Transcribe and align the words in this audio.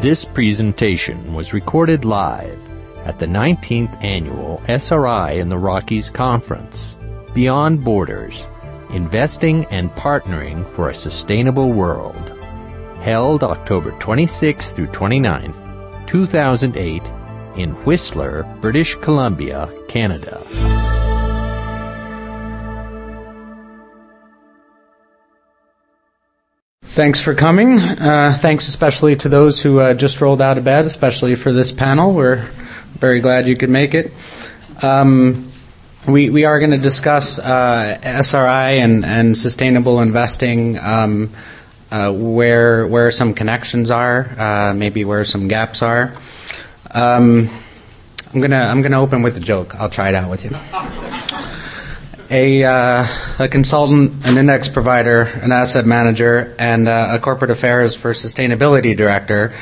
This 0.00 0.24
presentation 0.24 1.34
was 1.34 1.52
recorded 1.52 2.06
live 2.06 2.58
at 3.04 3.18
the 3.18 3.26
19th 3.26 4.02
Annual 4.02 4.62
SRI 4.66 5.32
in 5.32 5.50
the 5.50 5.58
Rockies 5.58 6.08
Conference, 6.08 6.96
Beyond 7.34 7.84
Borders, 7.84 8.46
Investing 8.94 9.66
and 9.66 9.90
Partnering 9.90 10.66
for 10.70 10.88
a 10.88 10.94
Sustainable 10.94 11.70
World, 11.70 12.32
held 13.02 13.44
October 13.44 13.90
26 13.98 14.72
through 14.72 14.86
29, 14.86 15.52
2008, 16.06 17.02
in 17.56 17.72
Whistler, 17.84 18.44
British 18.62 18.94
Columbia, 18.94 19.70
Canada. 19.86 20.40
Thanks 26.90 27.20
for 27.20 27.36
coming. 27.36 27.78
Uh, 27.78 28.36
thanks 28.36 28.66
especially 28.66 29.14
to 29.14 29.28
those 29.28 29.62
who 29.62 29.78
uh, 29.78 29.94
just 29.94 30.20
rolled 30.20 30.42
out 30.42 30.58
of 30.58 30.64
bed, 30.64 30.86
especially 30.86 31.36
for 31.36 31.52
this 31.52 31.70
panel. 31.70 32.12
We're 32.12 32.46
very 32.98 33.20
glad 33.20 33.46
you 33.46 33.56
could 33.56 33.70
make 33.70 33.94
it. 33.94 34.12
Um, 34.82 35.52
we, 36.08 36.30
we 36.30 36.46
are 36.46 36.58
going 36.58 36.72
to 36.72 36.78
discuss 36.78 37.38
uh, 37.38 37.96
SRI 38.02 38.80
and, 38.82 39.04
and 39.04 39.38
sustainable 39.38 40.00
investing, 40.00 40.80
um, 40.80 41.30
uh, 41.92 42.10
where 42.10 42.88
where 42.88 43.12
some 43.12 43.34
connections 43.34 43.92
are, 43.92 44.28
uh, 44.36 44.74
maybe 44.74 45.04
where 45.04 45.24
some 45.24 45.46
gaps 45.46 45.82
are. 45.82 46.12
Um, 46.90 47.48
I'm 48.34 48.40
gonna 48.40 48.62
I'm 48.62 48.82
gonna 48.82 49.00
open 49.00 49.22
with 49.22 49.36
a 49.36 49.40
joke. 49.40 49.76
I'll 49.76 49.90
try 49.90 50.08
it 50.08 50.16
out 50.16 50.28
with 50.28 50.44
you 50.44 50.50
a, 52.30 52.62
uh, 52.62 53.06
a 53.40 53.48
consultant, 53.48 54.24
an 54.26 54.38
index 54.38 54.68
provider, 54.68 55.22
an 55.22 55.50
asset 55.50 55.84
manager, 55.84 56.54
and 56.58 56.88
uh, 56.88 57.08
a 57.10 57.18
corporate 57.18 57.50
affairs 57.50 57.96
for 57.96 58.12
sustainability 58.12 58.96
director 58.96 59.52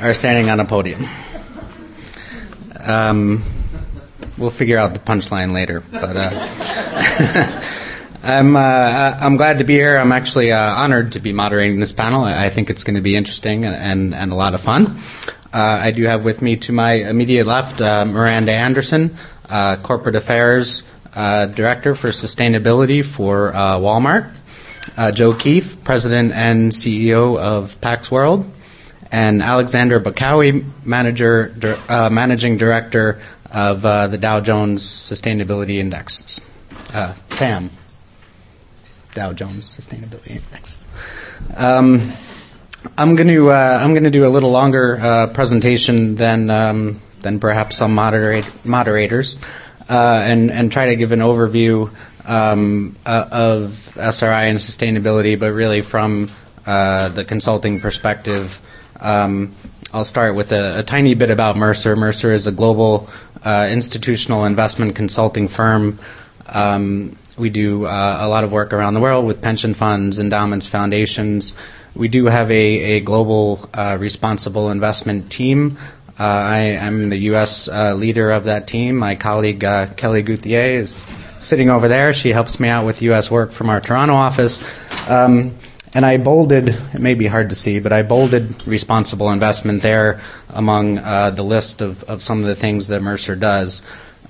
are 0.00 0.14
standing 0.14 0.50
on 0.50 0.58
a 0.58 0.64
podium. 0.64 1.04
Um, 2.80 3.42
we'll 4.38 4.50
figure 4.50 4.78
out 4.78 4.94
the 4.94 5.00
punchline 5.00 5.52
later, 5.52 5.82
but 5.90 6.16
uh, 6.16 7.60
I'm 8.22 8.56
uh, 8.56 9.18
I'm 9.20 9.36
glad 9.36 9.58
to 9.58 9.64
be 9.64 9.74
here. 9.74 9.96
I'm 9.96 10.12
actually 10.12 10.50
uh, 10.50 10.58
honored 10.58 11.12
to 11.12 11.20
be 11.20 11.32
moderating 11.34 11.78
this 11.78 11.92
panel. 11.92 12.24
I 12.24 12.48
think 12.48 12.70
it's 12.70 12.84
going 12.84 12.96
to 12.96 13.02
be 13.02 13.16
interesting 13.16 13.64
and, 13.66 13.76
and, 13.76 14.14
and 14.14 14.32
a 14.32 14.34
lot 14.34 14.54
of 14.54 14.62
fun. 14.62 14.98
Uh, 15.52 15.58
I 15.60 15.90
do 15.92 16.04
have 16.04 16.24
with 16.24 16.42
me 16.42 16.56
to 16.56 16.72
my 16.72 16.92
immediate 16.92 17.46
left 17.46 17.80
Miranda 17.80 18.52
Anderson, 18.52 19.16
corporate 19.82 20.16
affairs 20.16 20.82
uh, 21.14 21.46
Director 21.46 21.94
for 21.94 22.08
Sustainability 22.08 23.04
for 23.04 23.54
uh, 23.54 23.78
Walmart, 23.78 24.32
uh, 24.96 25.12
Joe 25.12 25.34
Keefe, 25.34 25.82
President 25.84 26.32
and 26.32 26.72
CEO 26.72 27.38
of 27.38 27.80
Pax 27.80 28.10
World, 28.10 28.50
and 29.10 29.42
Alexander 29.42 30.00
Barkawi, 30.00 30.64
Manager, 30.84 31.54
uh, 31.88 32.10
Managing 32.10 32.58
Director 32.58 33.20
of 33.52 33.84
uh, 33.84 34.08
the 34.08 34.18
Dow 34.18 34.40
Jones 34.40 34.82
Sustainability 34.82 35.76
Index. 35.76 36.40
SAM, 37.30 37.70
Dow 39.14 39.32
Jones 39.32 39.66
Sustainability 39.66 40.30
Index. 40.36 40.86
Um, 41.56 42.12
I'm 42.98 43.16
going 43.16 43.28
to 43.28 43.50
uh, 43.50 43.78
I'm 43.80 43.92
going 43.92 44.04
to 44.04 44.10
do 44.10 44.26
a 44.26 44.28
little 44.28 44.50
longer 44.50 44.98
uh, 45.00 45.26
presentation 45.28 46.14
than 46.16 46.50
um, 46.50 47.00
than 47.22 47.40
perhaps 47.40 47.76
some 47.76 47.94
moderate, 47.94 48.48
moderators 48.64 49.34
uh, 49.34 49.38
and 49.92 50.50
and 50.50 50.72
try 50.72 50.86
to 50.86 50.96
give 50.96 51.12
an 51.12 51.20
overview 51.20 51.90
um, 52.26 52.96
uh, 53.04 53.28
of 53.30 53.96
SRI 53.96 54.44
and 54.44 54.58
sustainability, 54.58 55.38
but 55.38 55.52
really 55.52 55.82
from 55.82 56.30
uh, 56.66 57.08
the 57.10 57.24
consulting 57.24 57.80
perspective. 57.80 58.60
Um, 59.00 59.52
I'll 59.92 60.04
start 60.04 60.34
with 60.34 60.50
a, 60.52 60.80
a, 60.80 60.82
tiny 60.82 61.14
bit 61.14 61.30
about 61.30 61.56
Mercer. 61.56 61.94
Mercer 61.94 62.32
is 62.32 62.46
a 62.46 62.52
global 62.52 63.08
uh, 63.44 63.68
institutional 63.70 64.44
investment 64.44 64.96
consulting 64.96 65.46
firm. 65.46 65.98
Um, 66.48 67.16
we 67.36 67.50
do 67.50 67.84
uh, 67.84 68.18
a 68.20 68.28
lot 68.28 68.44
of 68.44 68.52
work 68.52 68.72
around 68.72 68.94
the 68.94 69.00
world 69.00 69.26
with 69.26 69.42
pension 69.42 69.74
funds, 69.74 70.18
endowments, 70.18 70.66
foundations. 70.66 71.54
We 71.94 72.08
do 72.08 72.26
have 72.26 72.50
a, 72.50 72.54
a 72.54 73.00
global 73.00 73.68
uh, 73.72 73.96
responsible 74.00 74.70
investment 74.70 75.30
team 75.30 75.76
uh, 75.76 76.03
I 76.18 76.58
am 76.58 77.10
the 77.10 77.18
U.S. 77.18 77.68
Uh, 77.68 77.94
leader 77.94 78.30
of 78.30 78.44
that 78.44 78.66
team. 78.66 78.96
My 78.96 79.14
colleague 79.14 79.64
uh, 79.64 79.86
Kelly 79.94 80.22
Gauthier 80.22 80.78
is 80.80 81.04
sitting 81.38 81.70
over 81.70 81.88
there. 81.88 82.12
She 82.12 82.30
helps 82.30 82.60
me 82.60 82.68
out 82.68 82.86
with 82.86 83.02
U.S. 83.02 83.30
work 83.30 83.52
from 83.52 83.68
our 83.68 83.80
Toronto 83.80 84.14
office. 84.14 84.62
Um, 85.08 85.54
and 85.94 86.04
I 86.04 86.16
bolded, 86.16 86.68
it 86.68 86.98
may 86.98 87.14
be 87.14 87.26
hard 87.26 87.50
to 87.50 87.54
see, 87.54 87.78
but 87.78 87.92
I 87.92 88.02
bolded 88.02 88.66
responsible 88.66 89.30
investment 89.30 89.82
there 89.82 90.20
among 90.50 90.98
uh, 90.98 91.30
the 91.30 91.44
list 91.44 91.82
of, 91.82 92.02
of 92.04 92.20
some 92.20 92.40
of 92.40 92.46
the 92.46 92.56
things 92.56 92.88
that 92.88 93.00
Mercer 93.00 93.36
does. 93.36 93.82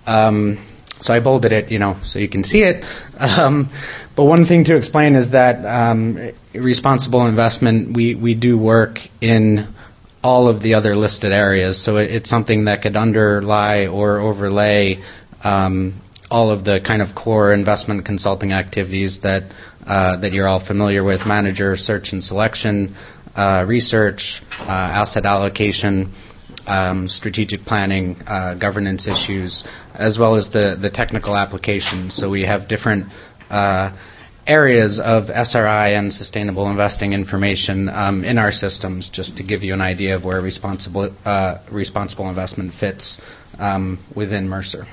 Um, 0.07 0.59
so 1.01 1.13
I 1.13 1.21
bolded 1.21 1.53
it, 1.53 1.71
you 1.71 1.79
know, 1.79 1.97
so 2.03 2.19
you 2.19 2.29
can 2.29 2.45
see 2.45 2.63
it. 2.63 2.85
Um, 3.17 3.71
but 4.17 4.25
one 4.25 4.45
thing 4.45 4.65
to 4.65 4.77
explain 4.77 5.15
is 5.15 5.31
that 5.31 5.65
um, 5.65 6.33
responsible 6.53 7.27
investment, 7.27 7.97
we, 7.97 8.17
we 8.17 8.35
do 8.35 8.59
work 8.59 9.09
in 9.21 9.69
all 10.25 10.49
of 10.49 10.63
the 10.63 10.73
other 10.75 10.97
listed 10.97 11.33
areas. 11.33 11.79
So 11.79 11.99
it, 11.99 12.11
it's 12.11 12.31
something 12.31 12.65
that 12.65 12.81
could 12.81 12.97
underlie 12.97 13.87
or 13.87 14.19
overlay 14.19 15.01
um, 15.45 16.01
all 16.31 16.51
of 16.51 16.65
the 16.65 16.81
kind 16.81 17.03
of 17.03 17.15
core 17.15 17.53
investment 17.53 18.07
consulting 18.07 18.53
activities 18.55 19.21
that 19.21 19.45
uh, 19.87 20.17
that 20.17 20.33
you're 20.33 20.49
all 20.49 20.61
familiar 20.61 21.05
with: 21.05 21.27
manager 21.27 21.77
search 21.77 22.15
and 22.15 22.25
selection, 22.25 22.95
uh, 23.37 23.65
research, 23.69 24.43
uh, 24.61 24.73
asset 24.73 25.27
allocation. 25.27 26.11
Um, 26.67 27.11
strategic 27.11 27.67
planning, 27.67 28.17
uh, 28.27 28.55
governance 28.55 29.07
issues, 29.07 29.65
as 29.93 30.19
well 30.19 30.37
as 30.37 30.49
the, 30.49 30.79
the 30.81 30.89
technical 30.89 31.37
applications. 31.37 32.15
So 32.15 32.31
we 32.31 32.45
have 32.45 32.69
different 32.69 33.09
uh, 33.51 33.91
areas 34.47 35.01
of 35.01 35.31
SRI 35.31 35.95
and 35.95 36.13
sustainable 36.13 36.69
investing 36.69 37.13
information 37.13 37.89
um, 37.89 38.25
in 38.25 38.39
our 38.39 38.53
systems, 38.53 39.09
just 39.09 39.39
to 39.39 39.43
give 39.43 39.65
you 39.65 39.73
an 39.73 39.81
idea 39.81 40.15
of 40.15 40.25
where 40.25 40.41
responsible 40.41 41.11
uh, 41.25 41.59
responsible 41.71 42.29
investment 42.29 42.73
fits 42.73 43.21
um, 43.59 43.99
within 44.15 44.49
Mercer. 44.49 44.87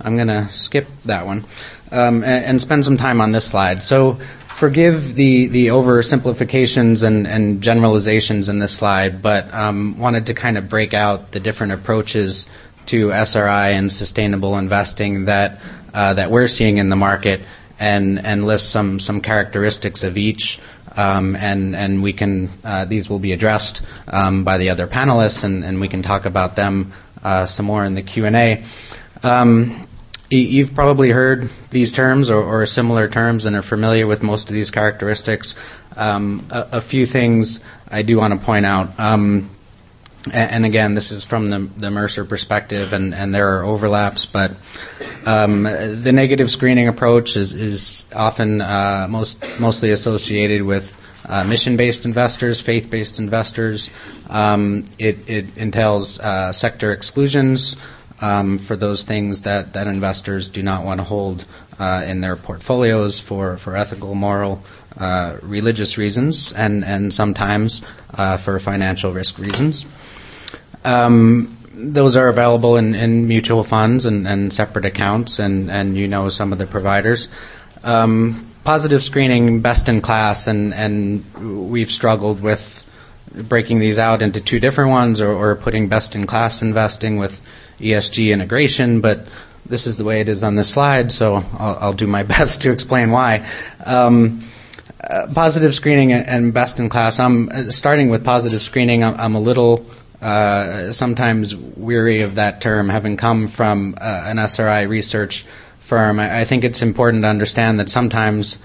I'm 0.00 0.16
going 0.16 0.28
to 0.28 0.48
skip 0.50 0.86
that 1.06 1.26
one 1.26 1.44
um, 1.90 2.22
and, 2.22 2.44
and, 2.44 2.60
spend 2.60 2.84
some 2.84 2.96
time 2.96 3.20
on 3.20 3.32
this 3.32 3.46
slide. 3.46 3.82
So, 3.82 4.18
forgive 4.56 5.14
the 5.14 5.48
the 5.48 5.68
oversimplifications 5.68 7.02
and, 7.02 7.26
and 7.26 7.62
generalizations 7.62 8.48
in 8.48 8.58
this 8.58 8.76
slide, 8.76 9.22
but 9.22 9.52
um, 9.54 9.98
wanted 9.98 10.26
to 10.26 10.34
kind 10.34 10.58
of 10.58 10.68
break 10.68 10.92
out 10.94 11.32
the 11.32 11.40
different 11.40 11.72
approaches 11.72 12.48
to 12.86 13.12
SRI 13.12 13.70
and 13.70 13.90
sustainable 13.90 14.56
investing 14.56 15.26
that 15.26 15.60
uh, 15.94 16.14
that 16.14 16.30
we're 16.30 16.48
seeing 16.48 16.78
in 16.78 16.90
the 16.90 16.96
market 16.96 17.40
and 17.78 18.24
and 18.24 18.46
list 18.46 18.70
some 18.70 19.00
some 19.00 19.20
characteristics 19.20 20.04
of 20.04 20.16
each. 20.16 20.58
Um, 20.96 21.36
and 21.36 21.76
and 21.76 22.02
we 22.02 22.12
can 22.12 22.50
uh, 22.64 22.84
these 22.84 23.08
will 23.08 23.18
be 23.20 23.32
addressed 23.32 23.82
um, 24.08 24.44
by 24.44 24.58
the 24.58 24.70
other 24.70 24.86
panelists, 24.86 25.44
and, 25.44 25.64
and 25.64 25.80
we 25.80 25.88
can 25.88 26.02
talk 26.02 26.26
about 26.26 26.56
them 26.56 26.92
uh, 27.22 27.46
some 27.46 27.66
more 27.66 27.84
in 27.84 27.94
the 27.94 28.02
Q 28.02 28.26
and 28.26 28.36
A. 28.36 28.64
Um, 29.22 29.86
you've 30.30 30.74
probably 30.74 31.10
heard 31.10 31.48
these 31.70 31.92
terms 31.92 32.30
or, 32.30 32.42
or, 32.42 32.66
similar 32.66 33.08
terms 33.08 33.46
and 33.46 33.56
are 33.56 33.62
familiar 33.62 34.06
with 34.06 34.22
most 34.22 34.50
of 34.50 34.54
these 34.54 34.70
characteristics. 34.70 35.54
Um, 35.96 36.46
a, 36.50 36.68
a, 36.72 36.80
few 36.80 37.06
things 37.06 37.60
I 37.90 38.02
do 38.02 38.18
want 38.18 38.38
to 38.38 38.44
point 38.44 38.66
out. 38.66 38.98
And 40.32 40.64
again, 40.64 40.94
this 40.94 41.10
is 41.10 41.24
from 41.24 41.50
the, 41.50 41.58
the 41.76 41.90
Mercer 41.90 42.24
perspective, 42.24 42.92
and, 42.92 43.14
and 43.14 43.34
there 43.34 43.58
are 43.58 43.64
overlaps, 43.64 44.26
but 44.26 44.52
um, 45.26 45.64
the 45.64 46.12
negative 46.12 46.50
screening 46.50 46.88
approach 46.88 47.36
is, 47.36 47.54
is 47.54 48.04
often 48.14 48.60
uh, 48.60 49.06
most 49.08 49.44
mostly 49.60 49.90
associated 49.90 50.62
with 50.62 50.96
uh, 51.28 51.44
mission-based 51.44 52.04
investors, 52.04 52.60
faith-based 52.60 53.18
investors. 53.18 53.90
Um, 54.28 54.84
it, 54.98 55.28
it, 55.28 55.56
entails 55.58 56.18
uh, 56.18 56.52
sector 56.52 56.92
exclusions 56.92 57.76
um, 58.20 58.58
for 58.58 58.76
those 58.76 59.04
things 59.04 59.42
that, 59.42 59.74
that 59.74 59.86
investors 59.86 60.48
do 60.48 60.62
not 60.62 60.84
want 60.84 61.00
to 61.00 61.04
hold 61.04 61.44
uh, 61.78 62.02
in 62.06 62.20
their 62.20 62.36
portfolios 62.36 63.20
for, 63.20 63.58
for 63.58 63.76
ethical, 63.76 64.14
moral, 64.14 64.62
uh, 64.98 65.36
religious 65.42 65.98
reasons, 65.98 66.52
and, 66.52 66.84
and 66.84 67.14
sometimes 67.14 67.82
uh, 68.14 68.36
for 68.36 68.58
financial 68.58 69.12
risk 69.12 69.38
reasons. 69.38 69.86
Um, 70.88 71.54
those 71.74 72.16
are 72.16 72.28
available 72.28 72.78
in, 72.78 72.94
in 72.94 73.28
mutual 73.28 73.62
funds 73.62 74.06
and, 74.06 74.26
and, 74.26 74.50
separate 74.50 74.86
accounts, 74.86 75.38
and, 75.38 75.70
and 75.70 75.96
you 75.96 76.08
know 76.08 76.30
some 76.30 76.50
of 76.52 76.58
the 76.58 76.66
providers. 76.66 77.28
Um, 77.84 78.48
positive 78.64 79.02
screening, 79.02 79.60
best 79.60 79.88
in 79.88 80.00
class, 80.00 80.46
and, 80.46 80.72
and 80.72 81.70
we've 81.70 81.90
struggled 81.90 82.40
with 82.40 82.84
breaking 83.34 83.80
these 83.80 83.98
out 83.98 84.22
into 84.22 84.40
two 84.40 84.60
different 84.60 84.90
ones 84.90 85.20
or, 85.20 85.30
or 85.30 85.56
putting 85.56 85.88
best 85.88 86.14
in 86.14 86.26
class 86.26 86.62
investing 86.62 87.18
with 87.18 87.40
ESG 87.80 88.32
integration, 88.32 89.02
but 89.02 89.28
this 89.66 89.86
is 89.86 89.98
the 89.98 90.04
way 90.04 90.22
it 90.22 90.28
is 90.28 90.42
on 90.42 90.56
this 90.56 90.70
slide, 90.70 91.12
so 91.12 91.44
I'll, 91.58 91.78
I'll 91.80 91.92
do 91.92 92.06
my 92.06 92.22
best 92.36 92.62
to 92.62 92.72
explain 92.72 93.10
why. 93.10 93.46
Um, 93.84 94.42
uh, 95.00 95.26
positive 95.34 95.74
screening 95.74 96.12
and 96.12 96.52
best 96.52 96.80
in 96.80 96.88
class. 96.88 97.20
I'm 97.20 97.50
uh, 97.50 97.70
starting 97.70 98.08
with 98.08 98.24
positive 98.24 98.60
screening. 98.60 99.04
I'm, 99.04 99.14
I'm 99.20 99.34
a 99.34 99.40
little 99.40 99.86
uh, 100.20 100.92
sometimes 100.92 101.54
weary 101.54 102.22
of 102.22 102.36
that 102.36 102.60
term, 102.60 102.88
having 102.88 103.16
come 103.16 103.48
from 103.48 103.94
uh, 104.00 104.24
an 104.26 104.38
SRI 104.38 104.82
research 104.82 105.46
firm. 105.78 106.18
I, 106.18 106.40
I, 106.40 106.44
think 106.44 106.64
it's 106.64 106.82
important 106.82 107.22
to 107.22 107.28
understand 107.28 107.78
that 107.78 107.88
sometimes 107.88 108.58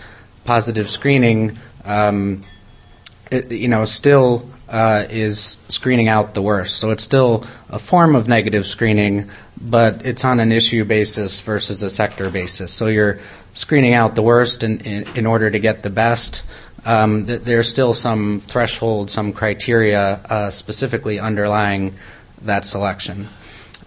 positive 0.45 0.89
screening, 0.89 1.57
um, 1.85 2.41
it, 3.31 3.51
you 3.51 3.67
know, 3.67 3.85
still 3.85 4.49
uh, 4.67 5.05
is 5.09 5.59
screening 5.67 6.07
out 6.07 6.33
the 6.33 6.41
worst. 6.41 6.77
So 6.77 6.89
it's 6.89 7.03
still 7.03 7.45
a 7.69 7.77
form 7.77 8.15
of 8.15 8.27
negative 8.27 8.65
screening, 8.65 9.29
but 9.61 10.05
it's 10.05 10.25
on 10.25 10.39
an 10.39 10.51
issue 10.51 10.83
basis 10.83 11.39
versus 11.41 11.83
a 11.83 11.89
sector 11.91 12.31
basis. 12.31 12.73
So 12.73 12.87
you're 12.87 13.19
screening 13.53 13.93
out 13.93 14.15
the 14.15 14.23
worst 14.23 14.63
in, 14.63 14.79
in, 14.79 15.05
in 15.15 15.25
order 15.27 15.51
to 15.51 15.59
get 15.59 15.83
the 15.83 15.91
best. 15.91 16.43
Um, 16.85 17.25
th- 17.25 17.41
there's 17.41 17.69
still 17.69 17.93
some 17.93 18.41
threshold, 18.41 19.09
some 19.09 19.33
criteria 19.33 20.19
uh, 20.29 20.49
specifically 20.49 21.19
underlying 21.19 21.95
that 22.41 22.65
selection. 22.65 23.27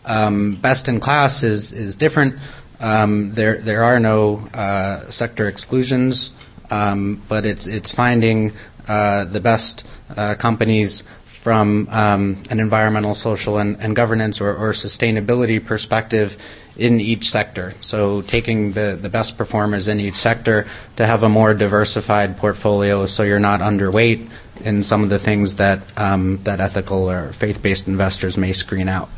Um, 0.05 0.55
best 0.55 0.89
in 0.89 1.01
class 1.01 1.43
is 1.43 1.73
is 1.73 1.97
different. 1.97 2.37
Um, 2.81 3.35
there 3.35 3.59
there 3.59 3.85
are 3.85 4.01
no 4.01 4.49
uh, 4.55 5.11
sector 5.11 5.49
exclusions, 5.49 6.31
um, 6.71 7.23
but 7.29 7.45
it's 7.45 7.67
it's 7.67 7.93
finding 7.93 8.53
uh, 8.89 9.25
the 9.25 9.41
best 9.41 9.87
uh, 10.17 10.35
companies 10.35 11.03
from 11.25 11.89
um, 11.91 12.43
an 12.51 12.59
environmental, 12.59 13.15
social, 13.15 13.59
and, 13.59 13.77
and 13.81 13.95
governance 13.95 14.41
or, 14.41 14.49
or, 14.49 14.73
sustainability 14.73 15.65
perspective 15.65 16.37
in 16.77 17.01
each 17.01 17.31
sector. 17.31 17.75
So 17.81 18.23
taking 18.23 18.73
the, 18.73 18.99
the 19.01 19.09
best 19.09 19.39
performers 19.39 19.89
in 19.89 20.01
each 20.01 20.17
sector 20.17 20.67
to 20.97 21.07
have 21.07 21.23
a 21.23 21.29
more 21.29 21.55
diversified 21.55 22.37
portfolio 22.37 23.07
so 23.07 23.23
you're 23.23 23.41
not 23.41 23.61
underweight 23.61 24.29
in 24.65 24.83
some 24.83 25.03
of 25.03 25.11
the 25.11 25.19
things 25.19 25.57
that, 25.57 25.81
um, 25.97 26.43
that 26.45 26.61
ethical 26.61 27.11
or 27.11 27.33
faith-based 27.33 27.89
investors 27.89 28.37
may 28.37 28.53
screen 28.53 28.89
out. 28.89 29.09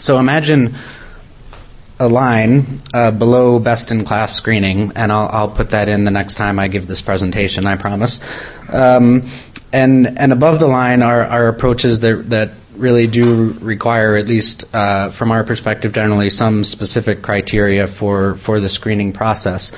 So 0.00 0.18
imagine 0.18 0.74
a 1.98 2.08
line 2.08 2.80
uh, 2.92 3.10
below 3.10 3.58
best 3.58 3.90
in 3.90 4.04
class 4.04 4.34
screening, 4.34 4.92
and 4.96 5.12
I'll, 5.12 5.28
I'll, 5.32 5.48
put 5.48 5.70
that 5.70 5.88
in 5.88 6.04
the 6.04 6.10
next 6.10 6.34
time 6.34 6.58
I 6.58 6.68
give 6.68 6.86
this 6.86 7.00
presentation, 7.00 7.66
I 7.66 7.76
promise. 7.76 8.20
Um, 8.68 9.22
and 9.72 10.18
and 10.18 10.32
above 10.32 10.60
the 10.60 10.66
line 10.66 11.02
are, 11.02 11.22
are 11.22 11.48
approaches 11.48 12.00
that 12.00 12.30
that 12.30 12.50
really 12.76 13.06
do 13.06 13.52
require, 13.60 14.16
at 14.16 14.26
least 14.26 14.64
uh, 14.74 15.10
from 15.10 15.30
our 15.30 15.44
perspective, 15.44 15.92
generally 15.92 16.30
some 16.30 16.64
specific 16.64 17.22
criteria 17.22 17.86
for 17.86 18.34
for 18.36 18.60
the 18.60 18.68
screening 18.68 19.12
process. 19.12 19.72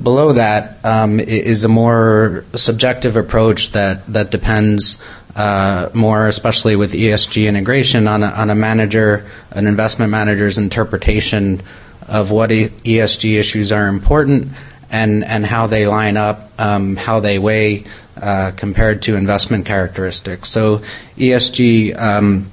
Below 0.00 0.34
that 0.34 0.84
um, 0.84 1.18
is 1.18 1.64
a 1.64 1.68
more 1.68 2.44
subjective 2.54 3.16
approach 3.16 3.72
that 3.72 4.06
that 4.12 4.30
depends 4.30 4.98
uh, 5.34 5.90
more, 5.94 6.26
especially 6.26 6.76
with 6.76 6.92
ESG 6.92 7.46
integration, 7.46 8.08
on 8.08 8.22
a, 8.22 8.26
on 8.26 8.50
a 8.50 8.54
manager, 8.54 9.26
an 9.52 9.66
investment 9.66 10.10
manager's 10.10 10.58
interpretation 10.58 11.62
of 12.08 12.30
what 12.30 12.50
ESG 12.50 13.38
issues 13.38 13.70
are 13.70 13.86
important 13.86 14.48
and 14.90 15.24
and 15.24 15.44
how 15.44 15.66
they 15.66 15.86
line 15.86 16.16
up, 16.16 16.50
um, 16.58 16.96
how 16.96 17.20
they 17.20 17.38
weigh 17.38 17.84
uh, 18.20 18.52
compared 18.56 19.02
to 19.02 19.16
investment 19.16 19.66
characteristics. 19.66 20.48
So 20.50 20.82
ESG 21.16 21.98
um, 21.98 22.50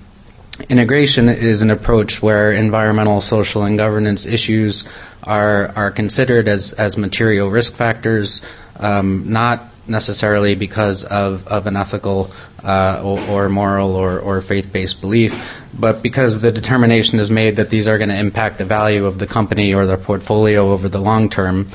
integration 0.69 1.29
is 1.29 1.61
an 1.61 1.71
approach 1.71 2.21
where 2.21 2.51
environmental, 2.51 3.21
social, 3.21 3.63
and 3.63 3.77
governance 3.77 4.25
issues 4.25 4.83
are 5.23 5.73
are 5.75 5.91
considered 5.91 6.47
as 6.47 6.73
as 6.73 6.97
material 6.97 7.49
risk 7.49 7.75
factors, 7.75 8.41
um, 8.79 9.31
not 9.31 9.71
necessarily 9.87 10.55
because 10.55 11.03
of, 11.03 11.47
of 11.47 11.67
an 11.67 11.75
ethical 11.75 12.31
uh, 12.63 13.01
or, 13.03 13.19
or, 13.29 13.49
moral 13.49 13.95
or, 13.95 14.19
or 14.19 14.41
faith 14.41 14.71
based 14.73 15.01
belief, 15.01 15.39
but 15.77 16.01
because 16.01 16.39
the 16.39 16.51
determination 16.51 17.19
is 17.19 17.29
made 17.29 17.57
that 17.57 17.69
these 17.69 17.87
are 17.87 17.97
going 17.97 18.09
to 18.09 18.17
impact 18.17 18.57
the 18.57 18.65
value 18.65 19.05
of 19.05 19.19
the 19.19 19.27
company 19.27 19.73
or 19.73 19.85
their 19.85 19.97
portfolio 19.97 20.71
over 20.71 20.89
the 20.89 20.99
long 20.99 21.29
term 21.29 21.67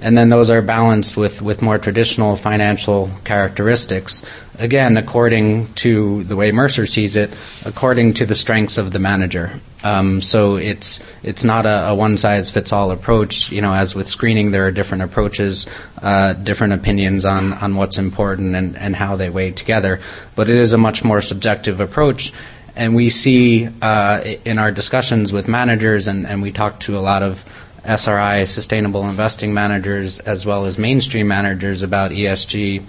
and 0.00 0.16
then 0.16 0.28
those 0.28 0.50
are 0.50 0.62
balanced 0.62 1.16
with, 1.16 1.40
with 1.40 1.62
more 1.62 1.78
traditional 1.78 2.36
financial 2.36 3.10
characteristics. 3.24 4.22
Again, 4.58 4.96
according 4.96 5.72
to 5.74 6.24
the 6.24 6.36
way 6.36 6.52
Mercer 6.52 6.86
sees 6.86 7.16
it, 7.16 7.30
according 7.64 8.14
to 8.14 8.26
the 8.26 8.34
strengths 8.34 8.78
of 8.78 8.92
the 8.92 8.98
manager. 8.98 9.60
Um, 9.82 10.22
so 10.22 10.56
it's 10.56 11.00
it's 11.22 11.44
not 11.44 11.66
a, 11.66 11.88
a, 11.88 11.94
one 11.94 12.16
size 12.16 12.50
fits 12.50 12.72
all 12.72 12.90
approach. 12.90 13.52
You 13.52 13.60
know, 13.60 13.74
as 13.74 13.94
with 13.94 14.08
screening, 14.08 14.50
there 14.50 14.66
are 14.66 14.70
different 14.70 15.02
approaches, 15.02 15.66
uh, 16.00 16.32
different 16.32 16.72
opinions 16.72 17.24
on, 17.24 17.52
on 17.52 17.74
what's 17.74 17.98
important 17.98 18.54
and, 18.54 18.78
and 18.78 18.96
how 18.96 19.16
they 19.16 19.28
weigh 19.28 19.50
together. 19.50 20.00
But 20.34 20.48
it 20.48 20.56
is 20.56 20.72
a 20.72 20.78
much 20.78 21.04
more 21.04 21.20
subjective 21.20 21.80
approach. 21.80 22.32
And 22.76 22.96
we 22.96 23.08
see 23.08 23.68
uh, 23.82 24.24
in 24.44 24.58
our 24.58 24.72
discussions 24.72 25.32
with 25.32 25.46
managers, 25.48 26.08
and, 26.08 26.26
and 26.26 26.42
we 26.42 26.50
talk 26.50 26.80
to 26.80 26.98
a 26.98 27.00
lot 27.00 27.22
of 27.22 27.44
SRI, 27.84 28.44
sustainable 28.46 29.08
investing 29.08 29.52
managers, 29.52 30.18
as 30.20 30.46
well 30.46 30.66
as 30.66 30.78
mainstream 30.78 31.28
managers 31.28 31.82
about 31.82 32.10
ESG. 32.10 32.82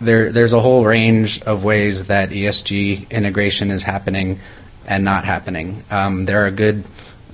There, 0.00 0.32
there's 0.32 0.52
a 0.52 0.60
whole 0.60 0.84
range 0.84 1.42
of 1.42 1.64
ways 1.64 2.06
that 2.06 2.30
ESG 2.30 3.10
integration 3.10 3.70
is 3.70 3.82
happening 3.82 4.40
and 4.86 5.04
not 5.04 5.24
happening. 5.24 5.82
Um, 5.90 6.26
there 6.26 6.46
are 6.46 6.50
good, 6.50 6.84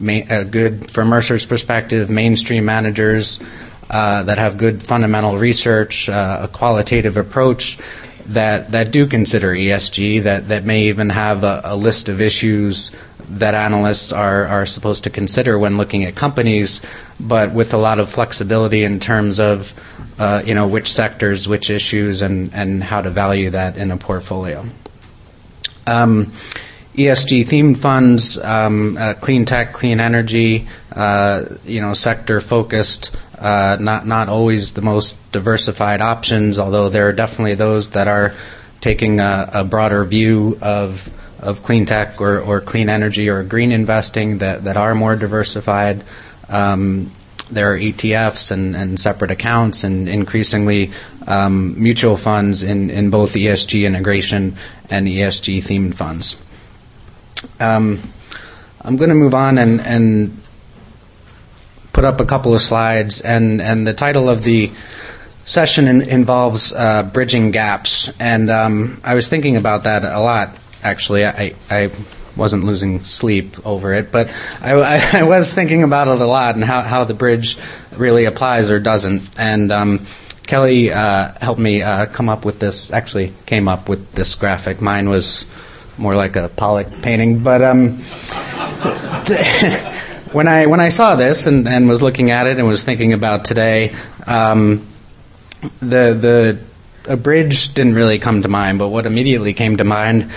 uh, 0.02 0.44
good, 0.44 0.90
from 0.90 1.08
Mercer's 1.08 1.46
perspective, 1.46 2.10
mainstream 2.10 2.64
managers 2.64 3.40
uh, 3.90 4.22
that 4.24 4.38
have 4.38 4.56
good 4.56 4.82
fundamental 4.82 5.36
research, 5.36 6.08
uh, 6.08 6.40
a 6.42 6.48
qualitative 6.48 7.16
approach 7.16 7.78
that 8.26 8.70
that 8.72 8.92
do 8.92 9.06
consider 9.06 9.48
ESG, 9.52 10.22
that 10.22 10.48
that 10.48 10.64
may 10.64 10.84
even 10.84 11.08
have 11.10 11.42
a, 11.42 11.62
a 11.64 11.76
list 11.76 12.08
of 12.08 12.20
issues 12.20 12.92
that 13.38 13.54
analysts 13.54 14.12
are, 14.12 14.46
are 14.46 14.66
supposed 14.66 15.04
to 15.04 15.10
consider 15.10 15.58
when 15.58 15.76
looking 15.76 16.04
at 16.04 16.14
companies, 16.14 16.82
but 17.18 17.52
with 17.52 17.74
a 17.74 17.76
lot 17.76 17.98
of 17.98 18.10
flexibility 18.10 18.82
in 18.84 19.00
terms 19.00 19.38
of 19.38 19.72
uh, 20.18 20.42
you 20.44 20.54
know 20.54 20.66
which 20.66 20.92
sectors, 20.92 21.48
which 21.48 21.70
issues, 21.70 22.22
and, 22.22 22.52
and 22.52 22.82
how 22.82 23.00
to 23.00 23.10
value 23.10 23.50
that 23.50 23.76
in 23.76 23.90
a 23.90 23.96
portfolio. 23.96 24.64
Um, 25.86 26.26
ESG 26.94 27.44
themed 27.46 27.78
funds, 27.78 28.36
um, 28.36 28.96
uh, 28.96 29.14
clean 29.14 29.44
tech, 29.44 29.72
clean 29.72 30.00
energy, 30.00 30.66
uh, 30.92 31.44
you 31.64 31.80
know, 31.80 31.94
sector 31.94 32.40
focused. 32.40 33.16
Uh, 33.38 33.78
not 33.80 34.06
not 34.06 34.28
always 34.28 34.72
the 34.72 34.82
most 34.82 35.16
diversified 35.32 36.00
options, 36.02 36.58
although 36.58 36.88
there 36.90 37.08
are 37.08 37.12
definitely 37.12 37.54
those 37.54 37.90
that 37.90 38.06
are 38.06 38.34
taking 38.80 39.20
a, 39.20 39.48
a 39.54 39.64
broader 39.64 40.04
view 40.04 40.58
of 40.60 41.08
of 41.40 41.62
clean 41.62 41.86
tech 41.86 42.20
or, 42.20 42.40
or 42.40 42.60
clean 42.60 42.88
energy 42.88 43.28
or 43.28 43.42
green 43.42 43.72
investing 43.72 44.38
that, 44.38 44.64
that 44.64 44.76
are 44.76 44.94
more 44.94 45.16
diversified. 45.16 46.04
Um, 46.48 47.10
there 47.50 47.72
are 47.72 47.78
ETFs 47.78 48.50
and, 48.50 48.76
and 48.76 49.00
separate 49.00 49.30
accounts 49.30 49.82
and 49.82 50.08
increasingly 50.08 50.92
um, 51.26 51.80
mutual 51.82 52.16
funds 52.16 52.62
in, 52.62 52.90
in 52.90 53.10
both 53.10 53.34
ESG 53.34 53.86
integration 53.86 54.56
and 54.88 55.06
ESG 55.06 55.58
themed 55.58 55.94
funds. 55.94 56.36
Um, 57.58 58.00
I'm 58.82 58.96
going 58.96 59.08
to 59.10 59.16
move 59.16 59.34
on 59.34 59.58
and, 59.58 59.80
and 59.80 60.40
put 61.92 62.04
up 62.04 62.20
a 62.20 62.24
couple 62.24 62.54
of 62.54 62.60
slides, 62.60 63.20
and, 63.20 63.60
and 63.60 63.86
the 63.86 63.94
title 63.94 64.28
of 64.28 64.44
the 64.44 64.70
session 65.44 65.88
in, 65.88 66.02
involves 66.02 66.72
uh, 66.72 67.02
bridging 67.02 67.50
gaps. 67.50 68.12
And 68.20 68.50
um, 68.50 69.00
I 69.02 69.14
was 69.14 69.28
thinking 69.28 69.56
about 69.56 69.84
that 69.84 70.04
a 70.04 70.20
lot 70.20 70.56
actually. 70.82 71.24
I, 71.24 71.54
I 71.70 71.90
wasn't 72.36 72.64
losing 72.64 73.02
sleep 73.02 73.66
over 73.66 73.92
it, 73.92 74.12
but 74.12 74.34
I, 74.60 75.10
I, 75.20 75.22
was 75.24 75.52
thinking 75.52 75.82
about 75.82 76.08
it 76.08 76.20
a 76.20 76.26
lot 76.26 76.54
and 76.54 76.64
how, 76.64 76.82
how 76.82 77.04
the 77.04 77.14
bridge 77.14 77.58
really 77.96 78.24
applies 78.24 78.70
or 78.70 78.80
doesn't. 78.80 79.38
And 79.38 79.72
um, 79.72 80.06
Kelly 80.46 80.92
uh, 80.92 81.32
helped 81.40 81.60
me 81.60 81.82
uh, 81.82 82.06
come 82.06 82.28
up 82.28 82.44
with 82.44 82.58
this, 82.58 82.90
actually 82.90 83.32
came 83.46 83.68
up 83.68 83.88
with 83.88 84.12
this 84.12 84.34
graphic. 84.34 84.80
Mine 84.80 85.08
was 85.08 85.46
more 85.98 86.14
like 86.14 86.36
a 86.36 86.48
Pollock 86.48 87.02
painting, 87.02 87.42
but 87.42 87.62
um, 87.62 87.98
when 90.32 90.48
I 90.48 90.66
when 90.66 90.80
I 90.80 90.88
saw 90.88 91.14
this 91.14 91.46
and, 91.46 91.68
and 91.68 91.88
was 91.88 92.02
looking 92.02 92.30
at 92.30 92.46
it 92.46 92.58
and 92.58 92.66
was 92.66 92.84
thinking 92.84 93.12
about 93.12 93.44
today, 93.44 93.94
um, 94.26 94.86
the 95.80 96.14
the 96.14 96.58
a 97.06 97.16
bridge 97.16 97.74
didn't 97.74 97.94
really 97.94 98.18
come 98.18 98.42
to 98.42 98.48
mind, 98.48 98.78
but 98.78 98.88
what 98.88 99.06
immediately 99.06 99.52
came 99.52 99.76
to 99.76 99.84
mind 99.84 100.30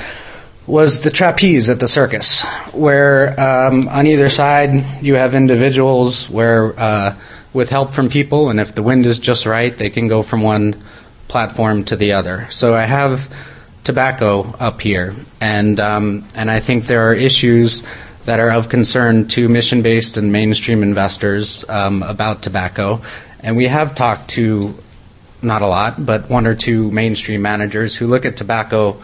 was 0.65 1.03
the 1.03 1.09
trapeze 1.09 1.69
at 1.69 1.79
the 1.79 1.87
circus, 1.87 2.43
where 2.71 3.39
um, 3.39 3.87
on 3.89 4.07
either 4.07 4.29
side 4.29 5.03
you 5.03 5.15
have 5.15 5.35
individuals 5.35 6.29
where, 6.29 6.77
uh, 6.79 7.15
with 7.51 7.69
help 7.69 7.93
from 7.93 8.09
people, 8.09 8.49
and 8.49 8.59
if 8.59 8.73
the 8.73 8.83
wind 8.83 9.05
is 9.05 9.19
just 9.19 9.45
right, 9.45 9.77
they 9.77 9.89
can 9.89 10.07
go 10.07 10.23
from 10.23 10.41
one 10.41 10.75
platform 11.27 11.83
to 11.83 11.95
the 11.95 12.13
other. 12.13 12.47
So 12.49 12.73
I 12.73 12.83
have 12.83 13.33
tobacco 13.83 14.55
up 14.59 14.79
here, 14.79 15.13
and 15.41 15.79
um, 15.79 16.25
and 16.33 16.49
I 16.49 16.61
think 16.61 16.85
there 16.85 17.09
are 17.09 17.13
issues 17.13 17.83
that 18.23 18.39
are 18.39 18.51
of 18.51 18.69
concern 18.69 19.27
to 19.27 19.49
mission-based 19.49 20.15
and 20.15 20.31
mainstream 20.31 20.81
investors 20.81 21.65
um, 21.67 22.03
about 22.03 22.41
tobacco, 22.41 23.01
and 23.41 23.57
we 23.57 23.67
have 23.67 23.95
talked 23.95 24.29
to 24.31 24.73
not 25.41 25.61
a 25.61 25.67
lot, 25.67 26.03
but 26.03 26.29
one 26.29 26.47
or 26.47 26.55
two 26.55 26.89
mainstream 26.91 27.41
managers 27.41 27.97
who 27.97 28.07
look 28.07 28.25
at 28.25 28.37
tobacco 28.37 29.01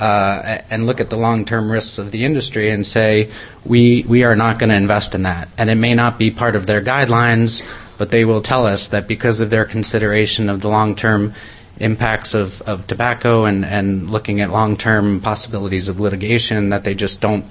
uh, 0.00 0.62
and 0.70 0.86
look 0.86 1.00
at 1.00 1.10
the 1.10 1.16
long-term 1.16 1.70
risks 1.70 1.98
of 1.98 2.10
the 2.10 2.24
industry 2.24 2.70
and 2.70 2.86
say, 2.86 3.30
we 3.64 4.04
we 4.08 4.24
are 4.24 4.34
not 4.34 4.58
going 4.58 4.70
to 4.70 4.76
invest 4.76 5.14
in 5.14 5.24
that, 5.24 5.48
and 5.58 5.68
it 5.68 5.74
may 5.74 5.94
not 5.94 6.18
be 6.18 6.30
part 6.30 6.56
of 6.56 6.66
their 6.66 6.80
guidelines, 6.80 7.62
but 7.98 8.10
they 8.10 8.24
will 8.24 8.40
tell 8.40 8.66
us 8.66 8.88
that 8.88 9.06
because 9.06 9.40
of 9.40 9.50
their 9.50 9.66
consideration 9.66 10.48
of 10.48 10.62
the 10.62 10.68
long-term 10.68 11.34
impacts 11.76 12.34
of, 12.34 12.62
of 12.62 12.86
tobacco 12.86 13.44
and, 13.44 13.64
and 13.64 14.10
looking 14.10 14.40
at 14.40 14.50
long-term 14.50 15.20
possibilities 15.20 15.88
of 15.88 16.00
litigation, 16.00 16.70
that 16.70 16.84
they 16.84 16.94
just 16.94 17.20
don't 17.20 17.44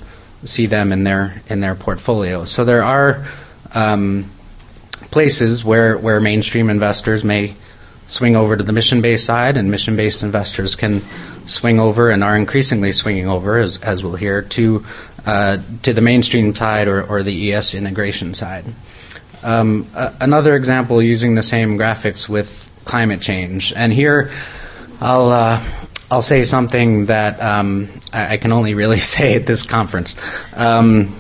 see 0.46 0.66
them 0.66 0.92
in 0.92 1.04
their 1.04 1.42
in 1.48 1.60
their 1.60 1.76
portfolio. 1.76 2.46
So 2.46 2.66
there 2.66 2.84
are 2.84 3.26
um, 3.74 4.26
places 5.12 5.64
where 5.64 5.98
where 5.98 6.20
mainstream 6.20 6.70
investors 6.70 7.24
may 7.24 7.56
swing 8.10 8.36
over 8.36 8.58
to 8.58 8.64
the 8.64 8.74
mission-based 8.74 9.24
side, 9.24 9.56
and 9.56 9.72
mission-based 9.72 10.24
investors 10.24 10.76
can 10.76 11.02
swing 11.46 11.80
over 11.80 12.10
and 12.10 12.24
are 12.24 12.36
increasingly 12.36 12.92
swinging 12.92 13.28
over, 13.28 13.58
as, 13.60 13.78
as 13.78 14.04
we'll 14.04 14.16
hear, 14.16 14.42
to 14.42 14.86
uh, 15.26 15.58
to 15.84 15.94
the 15.94 16.02
mainstream 16.02 16.56
side 16.56 16.88
or, 16.88 17.04
or 17.04 17.24
the 17.24 17.54
ES 17.54 17.76
integration 17.76 18.34
side. 18.34 18.66
Um, 19.44 19.88
another 19.94 20.56
example 20.56 21.02
using 21.02 21.36
the 21.36 21.44
same 21.44 21.78
graphics 21.78 22.28
with 22.28 22.70
climate 22.86 23.22
change, 23.22 23.72
and 23.74 23.94
here 23.94 24.32
I'll 25.00 25.30
uh, 25.30 25.64
I'll 26.12 26.22
say 26.22 26.44
something 26.44 27.06
that 27.06 27.42
um, 27.42 27.88
I, 28.12 28.34
I, 28.34 28.38
can 28.38 28.52
only 28.52 28.74
really 28.74 29.00
say 29.16 29.36
at 29.36 29.46
this 29.46 29.64
conference. 29.64 30.16
Um, 30.56 31.20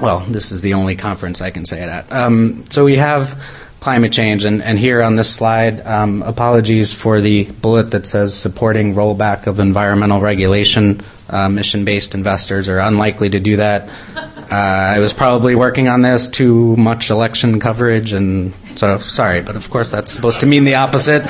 well, 0.00 0.20
this 0.20 0.50
is 0.50 0.62
the 0.62 0.74
only 0.74 0.96
conference 0.96 1.40
I 1.40 1.50
can 1.50 1.66
say 1.66 1.82
it 1.82 1.88
at. 1.88 2.12
Um, 2.12 2.64
so 2.70 2.84
we 2.84 2.96
have 2.96 3.40
climate 3.82 4.12
change. 4.12 4.44
And, 4.44 4.62
and 4.62 4.78
here 4.78 5.02
on 5.02 5.16
this 5.16 5.28
slide, 5.34 5.84
um, 5.84 6.22
apologies 6.22 6.94
for 6.94 7.20
the 7.20 7.46
bullet 7.46 7.90
that 7.90 8.06
says 8.06 8.32
supporting 8.32 8.94
rollback 8.94 9.48
of 9.48 9.58
environmental 9.58 10.20
regulation. 10.20 11.00
Uh, 11.28 11.48
mission 11.48 11.84
based 11.84 12.14
investors 12.14 12.68
are 12.68 12.78
unlikely 12.78 13.30
to 13.30 13.40
do 13.40 13.56
that. 13.56 13.88
Uh, 14.14 14.54
I 14.54 15.00
was 15.00 15.12
probably 15.12 15.56
working 15.56 15.88
on 15.88 16.02
this, 16.02 16.28
too 16.28 16.76
much 16.76 17.10
election 17.10 17.58
coverage, 17.58 18.12
and 18.12 18.52
so 18.76 18.98
sorry, 18.98 19.40
but 19.40 19.56
of 19.56 19.68
course 19.68 19.90
that's 19.90 20.12
supposed 20.12 20.40
to 20.40 20.46
mean 20.46 20.64
the 20.64 20.76
opposite. 20.76 21.22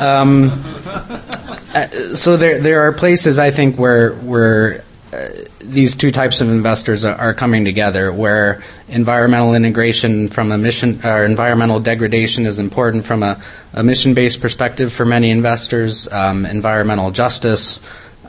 Um, 0.00 0.50
uh, 1.74 1.88
so 2.14 2.38
there, 2.38 2.60
there 2.60 2.80
are 2.82 2.92
places 2.92 3.38
I 3.38 3.50
think 3.50 3.76
where, 3.76 4.14
where 4.14 4.84
uh, 5.12 5.28
these 5.74 5.96
two 5.96 6.10
types 6.10 6.40
of 6.40 6.48
investors 6.48 7.04
are, 7.04 7.14
are, 7.16 7.34
coming 7.34 7.64
together, 7.64 8.12
where 8.12 8.62
environmental 8.88 9.54
integration 9.54 10.28
from 10.28 10.52
a 10.52 10.58
mission 10.58 11.04
or 11.04 11.24
environmental 11.24 11.80
degradation 11.80 12.46
is 12.46 12.58
important 12.58 13.04
from 13.04 13.22
a, 13.22 13.40
a 13.72 13.82
mission-based 13.82 14.40
perspective 14.40 14.92
for 14.92 15.04
many 15.04 15.30
investors, 15.30 16.10
um, 16.10 16.46
environmental 16.46 17.10
justice, 17.10 17.80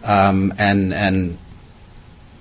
um, 0.04 0.54
and 0.58 0.94
and 0.94 1.38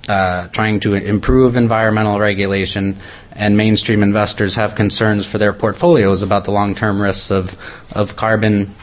uh, 0.09 0.49
trying 0.49 0.81
to 0.81 0.95
improve 0.95 1.57
environmental 1.57 2.19
regulation, 2.19 2.97
and 3.33 3.57
mainstream 3.57 4.03
investors 4.03 4.57
have 4.57 4.75
concerns 4.75 5.27
for 5.27 5.39
their 5.39 5.53
portfolios 5.53 6.23
about 6.23 6.45
the 6.45 6.51
long-term 6.51 7.01
risks 7.01 7.31
of 7.31 7.57
of 7.93 8.17
carbon 8.17 8.75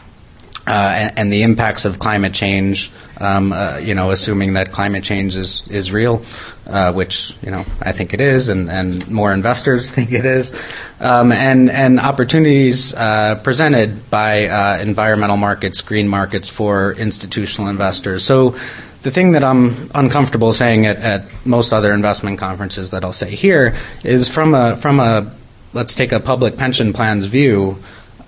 and, 0.72 1.20
and, 1.20 1.34
the 1.34 1.44
impacts 1.44 1.86
of 1.86 2.00
climate 2.00 2.34
change. 2.34 2.92
Um, 3.18 3.52
uh, 3.52 3.78
you 3.78 3.94
know, 3.94 4.10
assuming 4.10 4.54
that 4.54 4.72
climate 4.72 5.04
change 5.04 5.36
is 5.36 5.64
is 5.70 5.92
real, 5.92 6.24
uh, 6.66 6.92
which 6.94 7.36
you 7.44 7.52
know 7.52 7.66
I 7.82 7.92
think 7.92 8.14
it 8.14 8.22
is, 8.22 8.50
and, 8.50 8.70
and 8.70 9.08
more 9.10 9.34
investors 9.34 9.92
think 9.96 10.12
it 10.12 10.26
is, 10.26 10.54
um, 11.00 11.32
and 11.32 11.70
and 11.70 12.00
opportunities 12.00 12.94
uh, 12.94 13.36
presented 13.44 14.10
by 14.10 14.48
uh, 14.48 14.80
environmental 14.80 15.38
markets, 15.38 15.82
green 15.82 16.08
markets 16.08 16.50
for 16.50 16.94
institutional 16.94 17.70
investors. 17.70 18.24
So. 18.24 18.56
The 19.04 19.10
thing 19.10 19.32
that 19.32 19.44
I'm 19.44 19.90
uncomfortable 19.96 20.54
saying 20.54 20.86
at, 20.86 20.98
at 20.98 21.24
most 21.44 21.74
other 21.74 21.92
investment 21.92 22.38
conferences 22.38 22.92
that 22.92 23.04
I'll 23.04 23.12
say 23.12 23.34
here 23.34 23.74
is 24.04 24.30
from 24.30 24.54
a 24.54 24.78
from 24.78 25.00
a 25.00 25.34
let's 25.74 25.96
take 25.96 26.12
a 26.12 26.20
public 26.20 26.56
pension 26.56 26.94
plan's 26.94 27.26
view, 27.26 27.80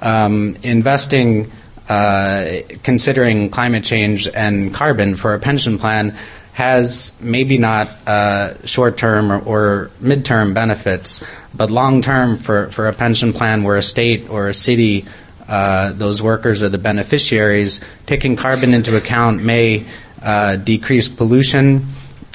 um, 0.02 0.58
investing 0.64 1.52
uh, 1.90 2.60
considering 2.84 3.50
climate 3.50 3.84
change 3.84 4.28
and 4.28 4.74
carbon 4.74 5.16
for 5.16 5.34
a 5.34 5.40
pension 5.40 5.78
plan 5.78 6.16
has 6.54 7.14
maybe 7.20 7.58
not 7.58 7.88
uh, 8.08 8.54
short 8.66 8.98
term 8.98 9.32
or, 9.32 9.40
or 9.40 9.92
mid 10.00 10.24
term 10.24 10.54
benefits, 10.54 11.24
but 11.54 11.72
long 11.72 12.02
term 12.02 12.38
for, 12.38 12.70
for 12.70 12.88
a 12.88 12.94
pension 12.94 13.34
plan 13.34 13.64
where 13.64 13.78
a 13.78 13.84
state 13.84 14.30
or 14.30 14.48
a 14.48 14.54
city, 14.54 15.06
uh, 15.48 15.92
those 15.94 16.22
workers 16.22 16.62
are 16.62 16.70
the 16.70 16.78
beneficiaries, 16.78 17.82
taking 18.06 18.36
carbon 18.36 18.74
into 18.74 18.96
account 18.96 19.44
may 19.44 19.86
uh, 20.22 20.56
decrease 20.56 21.10
pollution 21.10 21.86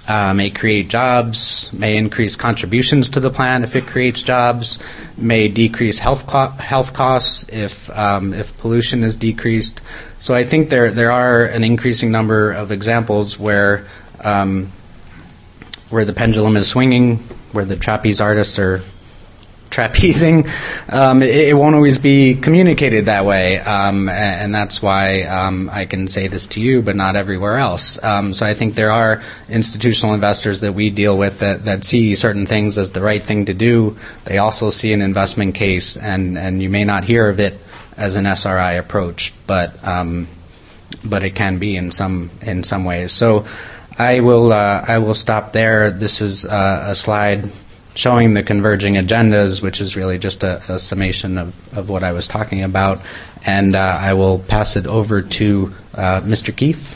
uh, 0.08 0.32
may 0.32 0.48
create 0.48 0.88
jobs, 0.88 1.70
may 1.72 1.96
increase 1.96 2.34
contributions 2.34 3.10
to 3.10 3.20
the 3.20 3.30
plan 3.30 3.62
if 3.62 3.76
it 3.76 3.86
creates 3.86 4.22
jobs, 4.22 4.78
may 5.18 5.48
decrease 5.48 5.98
health 5.98 6.26
co- 6.26 6.48
health 6.48 6.94
costs 6.94 7.46
if 7.50 7.90
um, 7.90 8.32
if 8.32 8.56
pollution 8.58 9.04
is 9.04 9.18
decreased. 9.18 9.82
So 10.18 10.34
I 10.34 10.44
think 10.44 10.70
there 10.70 10.90
there 10.90 11.12
are 11.12 11.44
an 11.44 11.62
increasing 11.62 12.10
number 12.10 12.52
of 12.52 12.72
examples 12.72 13.38
where 13.38 13.86
um, 14.24 14.72
where 15.90 16.06
the 16.06 16.14
pendulum 16.14 16.56
is 16.56 16.68
swinging, 16.68 17.18
where 17.52 17.66
the 17.66 17.76
trapeze 17.76 18.20
artists 18.20 18.58
are 18.58 18.80
trapezing, 19.70 20.48
um, 20.92 21.22
it, 21.22 21.48
it, 21.48 21.54
won't 21.54 21.74
always 21.74 21.98
be 21.98 22.34
communicated 22.34 23.06
that 23.06 23.24
way, 23.24 23.58
um, 23.58 24.08
and, 24.08 24.40
and, 24.42 24.54
that's 24.54 24.80
why 24.80 25.22
um, 25.22 25.68
I 25.72 25.84
can 25.84 26.08
say 26.08 26.28
this 26.28 26.48
to 26.48 26.60
you, 26.60 26.82
but 26.82 26.96
not 26.96 27.16
everywhere 27.16 27.56
else. 27.56 28.02
Um, 28.02 28.32
so 28.32 28.46
I 28.46 28.54
think 28.54 28.74
there 28.74 28.90
are 28.90 29.22
institutional 29.48 30.14
investors 30.14 30.60
that 30.62 30.72
we 30.72 30.90
deal 30.90 31.16
with 31.16 31.40
that, 31.40 31.64
that 31.66 31.84
see 31.84 32.14
certain 32.14 32.46
things 32.46 32.78
as 32.78 32.92
the 32.92 33.00
right 33.00 33.22
thing 33.22 33.44
to 33.46 33.54
do. 33.54 33.96
They 34.24 34.38
also 34.38 34.70
see 34.70 34.92
an 34.92 35.02
investment 35.02 35.54
case, 35.54 35.96
and, 35.96 36.38
and 36.38 36.62
you 36.62 36.70
may 36.70 36.84
not 36.84 37.04
hear 37.04 37.28
of 37.28 37.40
it 37.40 37.58
as 37.96 38.16
an 38.16 38.24
SRI 38.26 38.72
approach, 38.78 39.34
but 39.46 39.86
um, 39.86 40.28
but 41.04 41.24
it 41.24 41.34
can 41.34 41.58
be 41.58 41.76
in 41.76 41.90
some 41.90 42.30
in 42.42 42.62
some 42.62 42.84
ways. 42.84 43.12
So 43.12 43.44
I 43.98 44.20
will 44.20 44.52
uh, 44.52 44.84
I 44.86 44.98
will 44.98 45.14
stop 45.14 45.52
there. 45.52 45.90
This 45.90 46.20
is 46.20 46.44
uh, 46.44 46.86
a 46.88 46.94
slide 46.94 47.50
showing 47.98 48.32
the 48.32 48.44
converging 48.44 48.94
agendas, 48.94 49.60
which 49.60 49.80
is 49.80 49.96
really 49.96 50.20
just 50.20 50.44
a, 50.44 50.62
a 50.72 50.78
summation 50.78 51.36
of, 51.36 51.76
of 51.76 51.88
what 51.88 52.04
I 52.04 52.12
was 52.12 52.28
talking 52.28 52.62
about. 52.62 53.00
And 53.44 53.74
uh, 53.74 53.98
I 54.00 54.14
will 54.14 54.38
pass 54.38 54.76
it 54.76 54.86
over 54.86 55.20
to 55.20 55.74
uh, 55.94 56.20
Mr. 56.20 56.54
Keefe. 56.54 56.94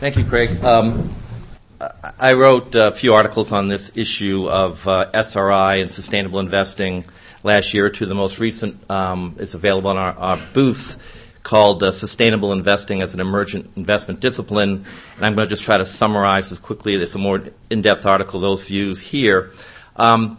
Thank 0.00 0.18
you, 0.18 0.24
Craig. 0.26 0.62
Um, 0.62 1.14
I 2.20 2.34
wrote 2.34 2.74
a 2.74 2.92
few 2.92 3.14
articles 3.14 3.52
on 3.52 3.68
this 3.68 3.90
issue 3.96 4.50
of 4.50 4.86
uh, 4.86 5.10
SRI 5.14 5.76
and 5.76 5.90
sustainable 5.90 6.40
investing 6.40 7.06
last 7.42 7.72
year. 7.72 7.88
To 7.88 8.04
the 8.04 8.14
most 8.14 8.38
recent 8.38 8.78
um, 8.90 9.34
is 9.38 9.54
available 9.54 9.88
on 9.88 9.96
our, 9.96 10.12
our 10.18 10.38
booth 10.52 11.02
called 11.48 11.82
uh, 11.82 11.90
Sustainable 11.90 12.52
Investing 12.52 13.00
as 13.00 13.14
an 13.14 13.20
Emergent 13.20 13.70
Investment 13.74 14.20
Discipline. 14.20 14.84
And 15.16 15.24
I'm 15.24 15.34
going 15.34 15.48
to 15.48 15.50
just 15.50 15.64
try 15.64 15.78
to 15.78 15.84
summarize 15.86 16.52
as 16.52 16.58
quickly. 16.58 16.98
There's 16.98 17.14
a 17.14 17.18
more 17.18 17.42
in 17.70 17.80
depth 17.80 18.04
article, 18.04 18.38
those 18.38 18.62
views 18.64 19.00
here. 19.00 19.50
Um, 19.96 20.36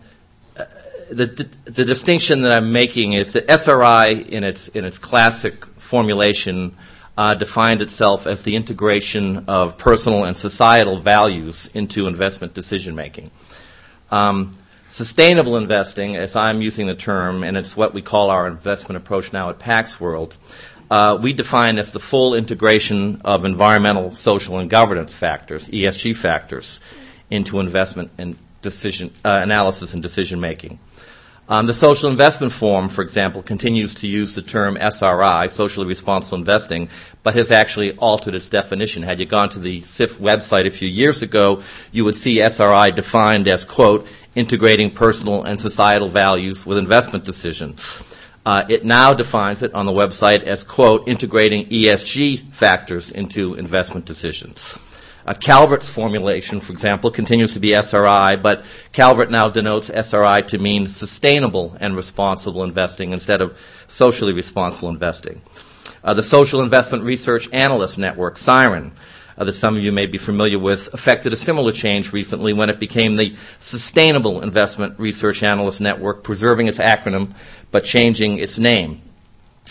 the, 1.09 1.49
the 1.63 1.83
distinction 1.83 2.41
that 2.41 2.51
I'm 2.51 2.71
making 2.71 3.13
is 3.13 3.33
that 3.33 3.49
SRI, 3.49 4.09
in 4.09 4.43
its, 4.43 4.67
in 4.67 4.85
its 4.85 4.99
classic 4.99 5.65
formulation, 5.65 6.75
uh, 7.17 7.33
defined 7.33 7.81
itself 7.81 8.27
as 8.27 8.43
the 8.43 8.55
integration 8.55 9.45
of 9.47 9.79
personal 9.79 10.25
and 10.25 10.37
societal 10.37 10.99
values 10.99 11.71
into 11.73 12.05
investment 12.05 12.53
decision 12.53 12.93
making. 12.93 13.31
Um, 14.11 14.53
sustainable 14.89 15.55
investing, 15.55 16.15
as 16.15 16.35
I'm 16.35 16.61
using 16.61 16.87
the 16.87 16.95
term, 16.95 17.43
and 17.43 17.55
it's 17.55 17.77
what 17.77 17.93
we 17.93 18.01
call 18.01 18.29
our 18.29 18.47
investment 18.47 18.97
approach 18.97 19.31
now 19.31 19.49
at 19.49 19.59
Pax 19.59 20.01
World, 20.01 20.35
uh, 20.91 21.17
we 21.21 21.33
define 21.33 21.77
as 21.77 21.91
the 21.91 21.99
full 21.99 22.33
integration 22.33 23.21
of 23.23 23.45
environmental, 23.45 24.11
social, 24.11 24.57
and 24.57 24.69
governance 24.69 25.13
factors, 25.13 25.69
ESG 25.69 26.15
factors, 26.15 26.79
into 27.29 27.59
investment 27.59 28.11
and 28.17 28.37
decision 28.61 29.13
uh, 29.23 29.39
analysis 29.41 29.93
and 29.93 30.01
decision 30.01 30.39
making. 30.39 30.79
Um, 31.51 31.65
the 31.65 31.73
Social 31.73 32.11
Investment 32.11 32.53
Forum, 32.53 32.89
for 32.89 33.01
example, 33.01 33.41
continues 33.41 33.95
to 33.95 34.07
use 34.07 34.35
the 34.35 34.43
term 34.43 34.77
SRI, 34.77 35.47
socially 35.47 35.87
responsible 35.87 36.37
investing, 36.37 36.89
but 37.23 37.33
has 37.33 37.49
actually 37.49 37.93
altered 37.97 38.35
its 38.35 38.49
definition. 38.49 39.01
Had 39.01 39.19
you 39.19 39.25
gone 39.25 39.49
to 39.49 39.59
the 39.59 39.81
SIF 39.81 40.19
website 40.19 40.67
a 40.67 40.71
few 40.71 40.87
years 40.87 41.23
ago, 41.23 41.63
you 41.91 42.05
would 42.05 42.15
see 42.15 42.39
SRI 42.39 42.91
defined 42.91 43.47
as, 43.47 43.65
quote, 43.65 44.05
integrating 44.35 44.91
personal 44.91 45.43
and 45.43 45.59
societal 45.59 46.07
values 46.07 46.67
with 46.67 46.77
investment 46.77 47.25
decisions. 47.25 48.03
Uh, 48.45 48.65
it 48.69 48.85
now 48.85 49.15
defines 49.15 49.63
it 49.63 49.73
on 49.73 49.87
the 49.87 49.91
website 49.91 50.43
as, 50.43 50.63
quote, 50.63 51.07
integrating 51.07 51.65
ESG 51.69 52.53
factors 52.53 53.11
into 53.11 53.55
investment 53.55 54.05
decisions. 54.05 54.77
Uh, 55.29 55.33
Calvert's 55.35 55.91
formulation, 55.91 56.59
for 56.59 56.73
example, 56.73 57.11
continues 57.11 57.53
to 57.53 57.59
be 57.59 57.75
SRI, 57.75 58.35
but 58.35 58.65
Calvert 58.93 59.29
now 59.29 59.47
denotes 59.47 59.91
SRI 59.91 60.41
to 60.47 60.57
mean 60.57 60.89
sustainable 60.89 61.77
and 61.79 61.95
responsible 61.95 62.63
investing 62.63 63.13
instead 63.13 63.39
of 63.39 63.55
socially 63.87 64.33
responsible 64.33 64.89
investing. 64.89 65.39
Uh, 66.03 66.15
the 66.15 66.23
Social 66.23 66.61
Investment 66.63 67.03
Research 67.03 67.47
Analyst 67.53 67.99
Network, 67.99 68.39
SIREN, 68.39 68.91
uh, 69.37 69.43
that 69.43 69.53
some 69.53 69.77
of 69.77 69.83
you 69.83 69.91
may 69.91 70.07
be 70.07 70.17
familiar 70.17 70.57
with, 70.57 70.91
affected 70.95 71.31
a 71.31 71.35
similar 71.35 71.71
change 71.71 72.11
recently 72.11 72.51
when 72.51 72.71
it 72.71 72.79
became 72.79 73.15
the 73.15 73.35
Sustainable 73.59 74.41
Investment 74.41 74.99
Research 74.99 75.43
Analyst 75.43 75.79
Network, 75.79 76.23
preserving 76.23 76.65
its 76.65 76.79
acronym 76.79 77.35
but 77.69 77.83
changing 77.83 78.39
its 78.39 78.57
name. 78.57 78.99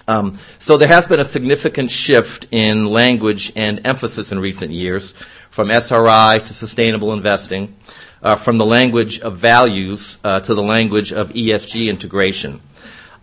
Um, 0.08 0.38
so 0.58 0.78
there 0.78 0.88
has 0.88 1.06
been 1.06 1.20
a 1.20 1.24
significant 1.24 1.90
shift 1.90 2.46
in 2.50 2.86
language 2.86 3.52
and 3.54 3.86
emphasis 3.86 4.32
in 4.32 4.38
recent 4.38 4.72
years 4.72 5.12
from 5.50 5.70
SRI 5.70 6.38
to 6.38 6.54
sustainable 6.54 7.12
investing, 7.12 7.76
uh, 8.22 8.36
from 8.36 8.56
the 8.56 8.64
language 8.64 9.20
of 9.20 9.36
values 9.36 10.18
uh, 10.24 10.40
to 10.40 10.54
the 10.54 10.62
language 10.62 11.12
of 11.12 11.28
ESG 11.30 11.88
integration. 11.88 12.60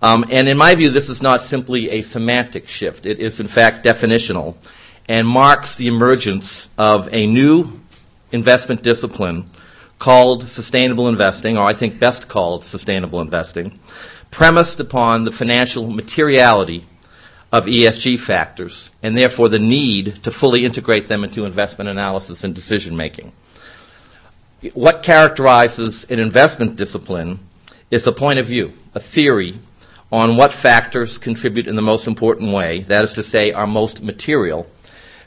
Um, 0.01 0.25
and 0.31 0.47
in 0.47 0.57
my 0.57 0.75
view, 0.75 0.91
this 0.91 1.09
is 1.09 1.23
not 1.23 1.41
simply 1.41 1.89
a 1.89 2.03
semantic 2.03 2.67
shift. 2.67 3.07
It 3.07 3.17
is, 3.17 3.39
in 3.39 3.47
fact, 3.47 3.83
definitional 3.83 4.55
and 5.09 5.27
marks 5.27 5.75
the 5.75 5.87
emergence 5.87 6.69
of 6.77 7.11
a 7.11 7.25
new 7.25 7.79
investment 8.31 8.83
discipline 8.83 9.45
called 9.97 10.47
sustainable 10.47 11.07
investing, 11.07 11.57
or 11.57 11.63
I 11.63 11.73
think 11.73 11.99
best 11.99 12.27
called 12.27 12.63
sustainable 12.63 13.21
investing, 13.21 13.79
premised 14.35 14.81
upon 14.81 15.23
the 15.23 15.31
financial 15.31 15.89
materiality 15.89 16.83
of 17.53 17.67
ESG 17.67 18.19
factors 18.19 18.89
and 19.01 19.17
therefore 19.17 19.47
the 19.47 19.57
need 19.57 20.21
to 20.25 20.29
fully 20.29 20.65
integrate 20.65 21.07
them 21.07 21.23
into 21.23 21.45
investment 21.45 21.89
analysis 21.89 22.43
and 22.43 22.53
decision 22.53 22.97
making. 22.97 23.31
What 24.73 25.03
characterizes 25.03 26.03
an 26.11 26.19
investment 26.19 26.75
discipline 26.75 27.39
is 27.89 28.05
a 28.07 28.11
point 28.11 28.39
of 28.39 28.45
view, 28.45 28.73
a 28.93 28.99
theory 28.99 29.57
on 30.11 30.35
what 30.35 30.51
factors 30.51 31.17
contribute 31.17 31.65
in 31.65 31.77
the 31.77 31.81
most 31.81 32.05
important 32.05 32.51
way, 32.51 32.81
that 32.89 33.05
is 33.05 33.13
to 33.13 33.23
say, 33.23 33.53
are 33.53 33.65
most 33.65 34.03
material 34.03 34.67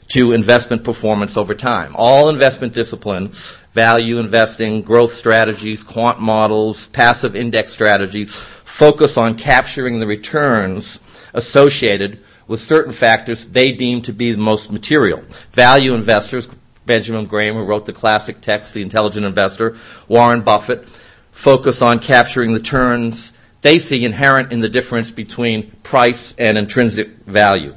to 0.09 0.33
investment 0.33 0.83
performance 0.83 1.35
over 1.35 1.55
time. 1.55 1.95
All 1.95 2.29
investment 2.29 2.73
disciplines, 2.73 3.57
value 3.79 4.17
investing, 4.19 4.81
growth 4.81 5.13
strategies, 5.13 5.83
quant 5.83 6.19
models, 6.19 6.89
passive 6.89 7.33
index 7.33 7.71
strategies, 7.71 8.35
focus 8.35 9.15
on 9.15 9.35
capturing 9.35 9.99
the 9.99 10.05
returns 10.05 10.99
associated 11.33 12.21
with 12.49 12.59
certain 12.59 12.91
factors 12.91 13.47
they 13.47 13.71
deem 13.71 14.01
to 14.01 14.11
be 14.11 14.33
the 14.33 14.37
most 14.37 14.69
material. 14.69 15.23
Value 15.53 15.93
investors, 15.93 16.49
Benjamin 16.85 17.25
Graham, 17.25 17.55
who 17.55 17.63
wrote 17.63 17.85
the 17.85 17.93
classic 17.93 18.41
text, 18.41 18.73
The 18.73 18.81
Intelligent 18.81 19.25
Investor, 19.25 19.77
Warren 20.09 20.41
Buffett, 20.41 20.83
focus 21.31 21.81
on 21.81 21.99
capturing 21.99 22.51
the 22.51 22.59
returns 22.59 23.31
they 23.61 23.79
see 23.79 24.03
inherent 24.03 24.51
in 24.51 24.59
the 24.59 24.67
difference 24.67 25.09
between 25.09 25.71
price 25.83 26.35
and 26.37 26.57
intrinsic 26.57 27.11
value. 27.25 27.73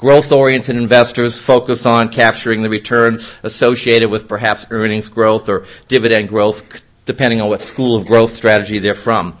Growth 0.00 0.32
oriented 0.32 0.76
investors 0.76 1.38
focus 1.38 1.84
on 1.84 2.08
capturing 2.08 2.62
the 2.62 2.70
returns 2.70 3.36
associated 3.42 4.10
with 4.10 4.28
perhaps 4.28 4.64
earnings 4.70 5.10
growth 5.10 5.46
or 5.46 5.66
dividend 5.88 6.30
growth, 6.30 6.80
depending 7.04 7.42
on 7.42 7.50
what 7.50 7.60
school 7.60 7.96
of 7.96 8.06
growth 8.06 8.30
strategy 8.30 8.78
they're 8.78 8.94
from 8.94 9.36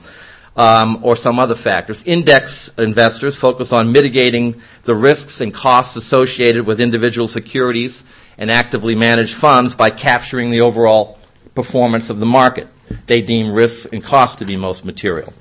um, 0.58 1.00
or 1.02 1.16
some 1.16 1.38
other 1.38 1.54
factors. 1.54 2.04
Index 2.04 2.70
investors 2.76 3.36
focus 3.36 3.72
on 3.72 3.90
mitigating 3.90 4.60
the 4.82 4.94
risks 4.94 5.40
and 5.40 5.54
costs 5.54 5.96
associated 5.96 6.66
with 6.66 6.78
individual 6.78 7.26
securities 7.26 8.04
and 8.36 8.50
actively 8.50 8.94
managed 8.94 9.36
funds 9.36 9.74
by 9.74 9.88
capturing 9.88 10.50
the 10.50 10.60
overall 10.60 11.18
performance 11.54 12.10
of 12.10 12.20
the 12.20 12.26
market. 12.26 12.68
They 13.06 13.22
deem 13.22 13.54
risks 13.54 13.86
and 13.90 14.04
costs 14.04 14.36
to 14.40 14.44
be 14.44 14.58
most 14.58 14.84
material. 14.84 15.32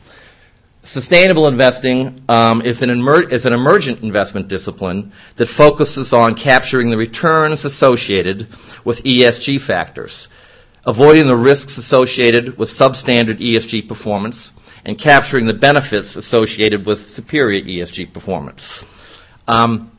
Sustainable 0.90 1.48
investing 1.48 2.20
um, 2.30 2.64
is, 2.64 2.82
an 2.82 2.90
emer- 2.90 3.30
is 3.30 3.46
an 3.46 3.54
emergent 3.54 4.02
investment 4.02 4.48
discipline 4.48 5.12
that 5.36 5.46
focuses 5.46 6.14
on 6.14 6.34
capturing 6.34 6.90
the 6.90 6.98
returns 6.98 7.64
associated 7.64 8.48
with 8.84 9.04
ESG 9.04 9.62
factors, 9.62 10.30
avoiding 10.88 11.28
the 11.28 11.36
risks 11.36 11.78
associated 11.78 12.58
with 12.58 12.70
substandard 12.70 13.38
ESG 13.38 13.88
performance, 13.88 14.52
and 14.84 14.98
capturing 14.98 15.46
the 15.46 15.54
benefits 15.54 16.16
associated 16.16 16.88
with 16.88 17.08
superior 17.08 17.62
ESG 17.62 18.12
performance. 18.12 18.84
Um, 19.48 19.92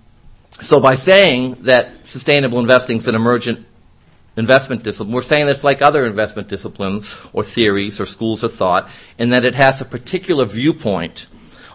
so 0.61 0.81
by 0.81 0.97
saying 0.97 1.55
that 1.67 2.05
sustainable 2.05 2.59
investing 2.59 2.97
is 2.97 3.07
an 3.07 3.15
emergent 3.15 3.65
investment 4.37 4.83
discipline, 4.83 5.13
we're 5.13 5.23
saying 5.23 5.47
that 5.47 5.53
it's 5.53 5.65
like 5.65 5.83
other 5.83 6.07
investment 6.07 6.49
disciplines 6.49 7.19
or 7.33 7.43
theories 7.43 8.01
or 8.01 8.07
schools 8.07 8.43
of 8.43 8.55
thought 8.55 8.89
in 9.19 9.31
that 9.31 9.45
it 9.45 9.55
has 9.55 9.81
a 9.81 9.85
particular 9.85 10.45
viewpoint 10.45 11.27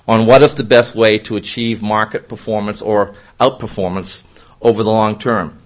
on 0.08 0.26
what 0.26 0.42
is 0.42 0.56
the 0.56 0.64
best 0.64 0.96
way 0.96 1.18
to 1.18 1.36
achieve 1.36 1.82
market 1.82 2.28
performance 2.28 2.82
or 2.82 3.16
outperformance 3.40 4.24
over 4.62 4.84
the 4.84 4.90
long 4.90 5.18
term. 5.18 5.58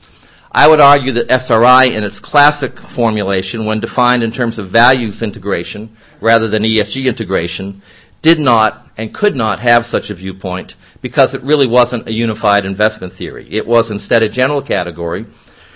I 0.52 0.67
would 0.67 0.80
argue 0.80 1.12
that 1.12 1.30
SRI 1.30 1.86
in 1.95 2.04
its 2.04 2.19
classic 2.19 2.80
formulation, 2.80 3.65
when 3.65 3.80
defined 3.80 4.23
in 4.23 4.32
terms 4.32 4.58
of 4.58 4.69
values 4.69 5.21
integration 5.21 5.95
rather 6.21 6.47
than 6.47 6.63
ESG 6.63 7.06
integration, 7.06 7.84
did 8.21 8.39
not 8.39 8.88
and 8.97 9.13
could 9.13 9.36
not 9.36 9.60
have 9.60 9.86
such 9.86 10.10
a 10.10 10.15
viewpoint 10.15 10.75
because 11.02 11.34
it 11.34 11.43
really 11.43 11.67
wasn't 11.67 12.08
a 12.08 12.13
unified 12.13 12.65
investment 12.65 13.13
theory. 13.13 13.47
It 13.49 13.67
was 13.67 13.91
instead 13.91 14.23
a 14.23 14.30
general 14.30 14.62
category 14.62 15.28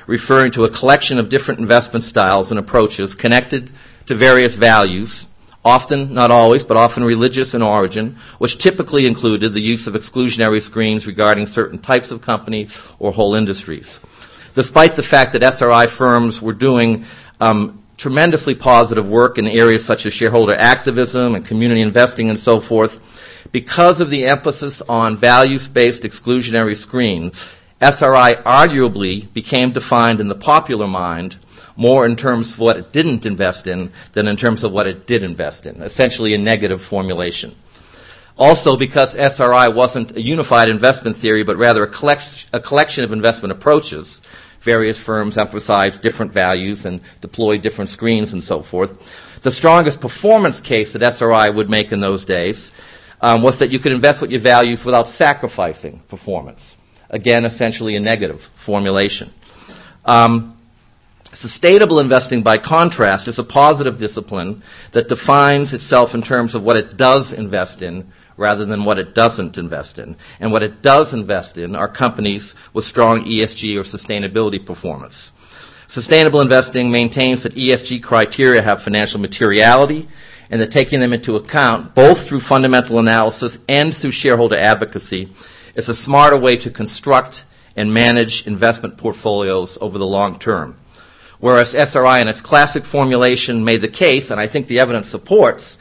referring 0.08 0.52
to 0.52 0.66
a 0.66 0.70
collection 0.70 1.20
of 1.20 1.30
different 1.30 1.60
investment 1.60 2.04
styles 2.04 2.52
and 2.52 2.60
approaches 2.60 3.16
connected 3.16 3.72
to 4.06 4.16
various 4.16 4.56
values, 4.56 5.28
often, 5.64 6.14
not 6.14 6.32
always, 6.32 6.64
but 6.64 6.78
often 6.78 7.04
religious 7.04 7.54
in 7.54 7.62
origin, 7.62 8.18
which 8.38 8.58
typically 8.58 9.08
included 9.08 9.54
the 9.54 9.62
use 9.62 9.88
of 9.88 9.94
exclusionary 9.94 10.62
screens 10.62 11.08
regarding 11.08 11.46
certain 11.46 11.80
types 11.80 12.12
of 12.12 12.22
companies 12.22 12.82
or 13.00 13.12
whole 13.12 13.36
industries. 13.36 14.00
Despite 14.56 14.96
the 14.96 15.04
fact 15.04 15.34
that 15.34 15.44
SRI 15.44 15.88
firms 15.88 16.42
were 16.42 16.54
doing 16.54 17.06
um, 17.40 17.82
tremendously 17.98 18.56
positive 18.56 19.10
work 19.10 19.38
in 19.38 19.48
areas 19.48 19.86
such 19.86 20.06
as 20.06 20.14
shareholder 20.14 20.54
activism 20.56 21.36
and 21.36 21.46
community 21.46 21.82
investing 21.82 22.30
and 22.30 22.40
so 22.40 22.60
forth, 22.60 23.00
because 23.52 24.00
of 24.02 24.10
the 24.10 24.26
emphasis 24.26 24.82
on 24.82 25.16
values 25.16 25.68
based 25.68 26.04
exclusionary 26.04 26.76
screens, 26.76 27.50
SRI 27.84 28.36
arguably 28.46 29.32
became 29.34 29.72
defined 29.72 30.20
in 30.20 30.30
the 30.30 30.36
popular 30.36 30.88
mind 30.88 31.38
more 31.76 32.06
in 32.06 32.16
terms 32.16 32.54
of 32.54 32.60
what 32.60 32.78
it 32.78 32.92
didn't 32.92 33.26
invest 33.26 33.68
in 33.68 33.92
than 34.14 34.28
in 34.28 34.38
terms 34.38 34.64
of 34.64 34.72
what 34.72 34.88
it 34.88 35.06
did 35.08 35.24
invest 35.24 35.66
in, 35.66 35.82
essentially 35.82 36.34
a 36.34 36.38
negative 36.38 36.82
formulation. 36.82 37.56
Also, 38.38 38.78
because 38.78 39.16
SRI 39.16 39.68
wasn't 39.68 40.16
a 40.16 40.22
unified 40.22 40.70
investment 40.70 41.18
theory, 41.18 41.44
but 41.44 41.58
rather 41.58 41.84
a, 41.84 41.90
collect- 41.90 42.48
a 42.54 42.60
collection 42.60 43.04
of 43.04 43.12
investment 43.12 43.52
approaches, 43.52 44.22
various 44.62 44.98
firms 44.98 45.38
emphasized 45.38 46.02
different 46.02 46.32
values 46.32 46.86
and 46.86 47.02
deployed 47.22 47.62
different 47.62 47.90
screens 47.90 48.34
and 48.34 48.44
so 48.44 48.62
forth. 48.62 49.42
The 49.42 49.52
strongest 49.52 50.00
performance 50.00 50.62
case 50.62 50.94
that 50.94 51.04
SRI 51.04 51.50
would 51.50 51.70
make 51.70 51.92
in 51.92 52.00
those 52.00 52.24
days 52.26 52.72
um, 53.22 53.42
was 53.42 53.60
that 53.60 53.72
you 53.72 53.80
could 53.80 53.92
invest 53.92 54.22
with 54.22 54.32
your 54.32 54.40
values 54.40 54.86
without 54.86 55.08
sacrificing 55.10 56.00
performance. 56.08 56.78
Again, 57.14 57.46
essentially 57.46 57.96
a 57.96 58.02
negative 58.02 58.42
formulation. 58.56 59.32
Um, 60.04 60.58
Sustainable 61.34 62.00
investing, 62.00 62.44
by 62.44 62.60
contrast, 62.60 63.28
is 63.28 63.40
a 63.40 63.44
positive 63.44 63.98
discipline 63.98 64.62
that 64.92 65.08
defines 65.08 65.74
itself 65.74 66.14
in 66.14 66.22
terms 66.22 66.54
of 66.54 66.64
what 66.64 66.78
it 66.78 66.96
does 66.96 67.34
invest 67.34 67.82
in 67.82 68.12
rather 68.38 68.66
than 68.66 68.86
what 68.86 69.00
it 69.00 69.16
doesn't 69.16 69.58
invest 69.58 69.98
in. 69.98 70.16
And 70.40 70.52
what 70.52 70.62
it 70.62 70.84
does 70.84 71.12
invest 71.12 71.58
in 71.58 71.76
are 71.76 71.88
companies 71.88 72.54
with 72.72 72.86
strong 72.86 73.26
ESG 73.26 73.76
or 73.78 73.82
sustainability 73.82 74.64
performance. 74.64 75.32
Sustainable 75.88 76.40
investing 76.42 76.92
maintains 76.92 77.44
that 77.44 77.56
ESG 77.56 78.04
criteria 78.04 78.62
have 78.62 78.84
financial 78.84 79.20
materiality 79.20 80.08
and 80.52 80.62
that 80.62 80.72
taking 80.72 81.00
them 81.00 81.14
into 81.14 81.36
account, 81.36 81.96
both 81.96 82.28
through 82.28 82.42
fundamental 82.42 83.00
analysis 83.00 83.58
and 83.68 83.96
through 83.96 84.12
shareholder 84.12 84.58
advocacy, 84.58 85.30
is 85.76 85.90
a 85.90 85.94
smarter 85.94 86.38
way 86.38 86.58
to 86.58 86.70
construct 86.70 87.46
and 87.76 87.94
manage 87.94 88.46
investment 88.48 88.98
portfolios 88.98 89.78
over 89.82 89.98
the 89.98 90.06
long 90.06 90.38
term. 90.40 90.78
Whereas 91.40 91.76
SRI 91.76 92.22
in 92.22 92.28
its 92.28 92.42
classic 92.42 92.86
formulation 92.86 93.66
made 93.66 93.82
the 93.82 93.88
case, 93.88 94.32
and 94.32 94.40
I 94.40 94.48
think 94.48 94.68
the 94.68 94.80
evidence 94.80 95.10
supports, 95.10 95.78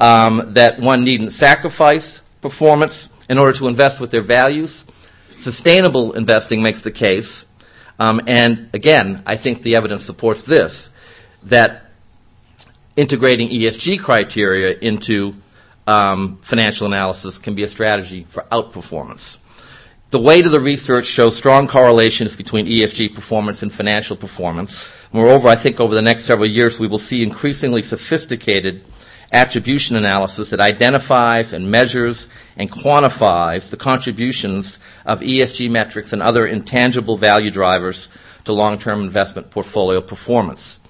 um, 0.00 0.52
that 0.54 0.80
one 0.80 1.04
needn't 1.04 1.32
sacrifice 1.32 2.20
performance 2.40 3.08
in 3.28 3.38
order 3.38 3.56
to 3.58 3.68
invest 3.68 4.00
with 4.00 4.10
their 4.10 4.22
values. 4.22 4.84
Sustainable 5.36 6.12
investing 6.12 6.62
makes 6.62 6.82
the 6.82 6.90
case, 6.90 7.46
um, 7.98 8.20
and 8.26 8.68
again, 8.72 9.22
I 9.26 9.36
think 9.36 9.62
the 9.62 9.76
evidence 9.76 10.04
supports 10.04 10.42
this 10.42 10.90
that 11.44 11.90
integrating 12.96 13.48
ESG 13.48 14.00
criteria 14.00 14.76
into 14.76 15.34
um, 15.88 16.36
financial 16.42 16.86
analysis 16.86 17.38
can 17.38 17.54
be 17.54 17.62
a 17.62 17.68
strategy 17.68 18.26
for 18.28 18.42
outperformance. 18.52 19.38
The 20.10 20.20
weight 20.20 20.44
of 20.44 20.52
the 20.52 20.60
research 20.60 21.06
shows 21.06 21.34
strong 21.36 21.66
correlations 21.66 22.36
between 22.36 22.66
ESG 22.66 23.14
performance 23.14 23.62
and 23.62 23.72
financial 23.72 24.14
performance. 24.16 24.92
Moreover, 25.12 25.48
I 25.48 25.56
think 25.56 25.80
over 25.80 25.94
the 25.94 26.02
next 26.02 26.24
several 26.24 26.48
years 26.48 26.78
we 26.78 26.86
will 26.86 26.98
see 26.98 27.22
increasingly 27.22 27.82
sophisticated 27.82 28.84
attribution 29.32 29.96
analysis 29.96 30.50
that 30.50 30.60
identifies 30.60 31.54
and 31.54 31.70
measures 31.70 32.28
and 32.56 32.70
quantifies 32.70 33.70
the 33.70 33.76
contributions 33.78 34.78
of 35.06 35.20
ESG 35.20 35.70
metrics 35.70 36.12
and 36.12 36.22
other 36.22 36.46
intangible 36.46 37.16
value 37.16 37.50
drivers 37.50 38.08
to 38.44 38.52
long-term 38.52 39.00
investment 39.00 39.50
portfolio 39.50 40.02
performance. 40.02 40.80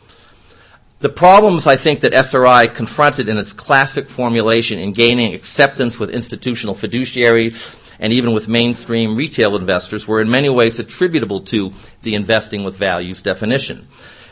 The 1.01 1.09
problems 1.09 1.69
I 1.69 1.77
think 1.77 2.01
that 2.01 2.13
SRI 2.13 2.67
confronted 2.67 3.29
in 3.29 3.39
its 3.39 3.53
classic 3.53 4.09
formulation 4.09 4.81
in 4.81 4.93
gaining 4.93 5.33
acceptance 5.33 5.97
with 5.97 6.11
institutional 6.11 6.75
fiduciaries 6.75 7.95
and 8.01 8.13
even 8.13 8.33
with 8.33 8.49
mainstream 8.49 9.15
retail 9.15 9.55
investors 9.55 10.09
were 10.09 10.21
in 10.21 10.29
many 10.29 10.49
ways 10.49 10.81
attributable 10.81 11.43
to 11.43 11.73
the 12.03 12.17
investing 12.17 12.65
with 12.65 12.77
values 12.77 13.23
definition. 13.23 13.87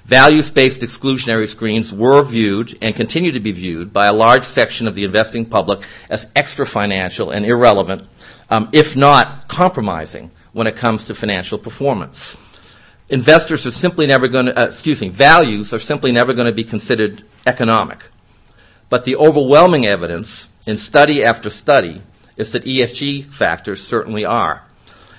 Values 0.06 0.50
based 0.50 0.80
exclusionary 0.82 1.48
screens 1.48 1.92
were 1.92 2.24
viewed 2.24 2.76
and 2.82 2.96
continue 2.96 3.30
to 3.30 3.40
be 3.40 3.52
viewed 3.52 3.92
by 3.92 4.06
a 4.06 4.12
large 4.12 4.44
section 4.44 4.88
of 4.88 4.96
the 4.96 5.04
investing 5.04 5.44
public 5.44 5.80
as 6.10 6.32
extra 6.34 6.66
financial 6.66 7.30
and 7.30 7.46
irrelevant, 7.46 8.02
um, 8.50 8.68
if 8.72 8.96
not 8.96 9.46
compromising, 9.46 10.32
when 10.52 10.66
it 10.66 10.74
comes 10.74 11.04
to 11.04 11.14
financial 11.14 11.58
performance. 11.58 12.36
Investors 13.08 13.64
are 13.66 13.70
simply 13.70 14.06
never 14.06 14.26
going 14.26 14.46
to, 14.46 14.58
uh, 14.58 14.66
excuse 14.66 15.00
me, 15.00 15.08
values 15.08 15.72
are 15.72 15.78
simply 15.78 16.10
never 16.10 16.34
going 16.34 16.46
to 16.46 16.52
be 16.52 16.64
considered 16.64 17.22
economic. 17.46 18.04
But 18.88 19.04
the 19.04 19.16
overwhelming 19.16 19.86
evidence 19.86 20.48
in 20.66 20.76
study 20.76 21.22
after 21.22 21.48
study 21.48 22.02
is 22.36 22.52
that 22.52 22.64
ESG 22.64 23.32
factors 23.32 23.82
certainly 23.82 24.24
are. 24.24 24.64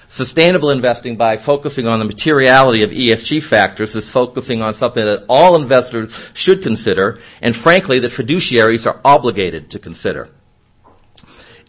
Sustainable 0.09 0.69
investing, 0.69 1.17
by 1.17 1.35
focusing 1.35 1.87
on 1.87 1.99
the 1.99 2.05
materiality 2.05 2.83
of 2.83 2.91
ESG 2.91 3.43
factors, 3.43 3.95
is 3.95 4.09
focusing 4.09 4.61
on 4.61 4.73
something 4.73 5.03
that 5.03 5.25
all 5.27 5.55
investors 5.55 6.29
should 6.33 6.63
consider, 6.63 7.19
and 7.41 7.55
frankly, 7.55 7.99
that 7.99 8.11
fiduciaries 8.11 8.89
are 8.89 9.01
obligated 9.03 9.69
to 9.71 9.79
consider. 9.79 10.29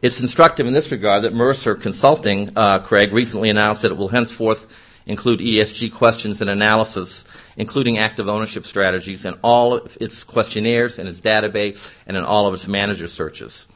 It's 0.03 0.21
instructive 0.21 0.69
in 0.69 0.73
this 0.73 0.93
regard 0.93 1.25
that 1.25 1.35
Mercer 1.35 1.75
Consulting, 1.75 2.51
uh, 2.55 2.79
Craig, 2.79 3.13
recently 3.13 3.51
announced 3.51 3.83
that 3.83 3.91
it 3.91 3.99
will 3.99 4.09
henceforth 4.09 4.73
include 5.09 5.41
ESG 5.41 5.93
questions 5.93 6.41
and 6.41 6.51
analysis, 6.51 7.25
including 7.57 7.99
active 7.99 8.29
ownership 8.29 8.67
strategies, 8.67 9.25
in 9.25 9.35
all 9.43 9.73
of 9.75 9.97
its 10.01 10.23
questionnaires, 10.23 10.99
and 10.99 11.09
its 11.09 11.21
database, 11.21 11.93
and 12.07 12.17
in 12.17 12.25
all 12.25 12.47
of 12.47 12.55
its 12.55 12.69
manager 12.69 13.09
searches. 13.09 13.67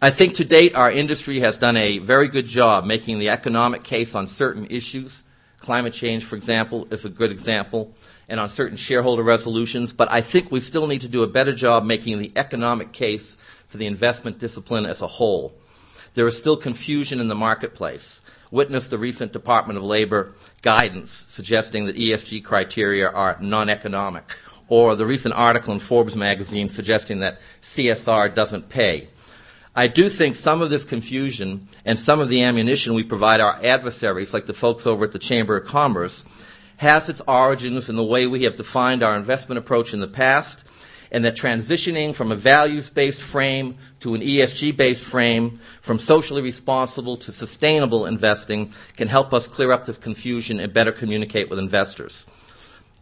I 0.00 0.10
think 0.10 0.34
to 0.34 0.44
date 0.44 0.74
our 0.74 0.90
industry 0.90 1.40
has 1.40 1.58
done 1.58 1.76
a 1.76 1.98
very 1.98 2.28
good 2.28 2.46
job 2.46 2.84
making 2.86 3.18
the 3.18 3.28
economic 3.28 3.84
case 3.84 4.14
on 4.14 4.26
certain 4.26 4.66
issues. 4.70 5.24
Climate 5.60 5.92
change, 5.92 6.24
for 6.24 6.34
example, 6.34 6.88
is 6.90 7.04
a 7.04 7.08
good 7.08 7.30
example, 7.30 7.94
and 8.28 8.40
on 8.40 8.48
certain 8.48 8.76
shareholder 8.76 9.22
resolutions. 9.22 9.92
But 9.92 10.10
I 10.10 10.20
think 10.20 10.50
we 10.50 10.58
still 10.58 10.86
need 10.86 11.02
to 11.02 11.08
do 11.08 11.22
a 11.22 11.28
better 11.28 11.52
job 11.52 11.84
making 11.84 12.18
the 12.18 12.32
economic 12.34 12.92
case 12.92 13.36
for 13.68 13.76
the 13.76 13.86
investment 13.86 14.38
discipline 14.38 14.86
as 14.86 15.02
a 15.02 15.06
whole. 15.06 15.54
There 16.14 16.26
is 16.26 16.36
still 16.36 16.56
confusion 16.56 17.20
in 17.20 17.28
the 17.28 17.34
marketplace. 17.34 18.22
Witness 18.52 18.88
the 18.88 18.98
recent 18.98 19.32
Department 19.32 19.78
of 19.78 19.84
Labor 19.84 20.34
guidance 20.60 21.10
suggesting 21.26 21.86
that 21.86 21.96
ESG 21.96 22.44
criteria 22.44 23.08
are 23.08 23.38
non 23.40 23.70
economic, 23.70 24.24
or 24.68 24.94
the 24.94 25.06
recent 25.06 25.34
article 25.34 25.72
in 25.72 25.80
Forbes 25.80 26.16
magazine 26.16 26.68
suggesting 26.68 27.20
that 27.20 27.40
CSR 27.62 28.34
doesn't 28.34 28.68
pay. 28.68 29.08
I 29.74 29.86
do 29.86 30.10
think 30.10 30.36
some 30.36 30.60
of 30.60 30.68
this 30.68 30.84
confusion 30.84 31.66
and 31.86 31.98
some 31.98 32.20
of 32.20 32.28
the 32.28 32.42
ammunition 32.42 32.92
we 32.92 33.04
provide 33.04 33.40
our 33.40 33.58
adversaries, 33.64 34.34
like 34.34 34.44
the 34.44 34.52
folks 34.52 34.86
over 34.86 35.06
at 35.06 35.12
the 35.12 35.18
Chamber 35.18 35.56
of 35.56 35.66
Commerce, 35.66 36.26
has 36.76 37.08
its 37.08 37.22
origins 37.26 37.88
in 37.88 37.96
the 37.96 38.04
way 38.04 38.26
we 38.26 38.42
have 38.42 38.56
defined 38.56 39.02
our 39.02 39.16
investment 39.16 39.58
approach 39.58 39.94
in 39.94 40.00
the 40.00 40.06
past, 40.06 40.66
and 41.12 41.24
that 41.24 41.36
transitioning 41.36 42.12
from 42.14 42.32
a 42.32 42.36
values 42.36 42.90
based 42.90 43.22
frame 43.22 43.76
to 44.00 44.14
an 44.14 44.20
ESG 44.22 44.76
based 44.76 45.04
frame, 45.04 45.60
from 45.80 46.00
socially 46.00 46.42
responsible 46.42 47.16
to 47.18 47.30
sustainable 47.30 48.06
investing, 48.06 48.72
can 48.96 49.06
help 49.06 49.32
us 49.32 49.46
clear 49.46 49.70
up 49.70 49.84
this 49.84 49.98
confusion 49.98 50.58
and 50.58 50.72
better 50.72 50.90
communicate 50.90 51.48
with 51.48 51.60
investors. 51.60 52.26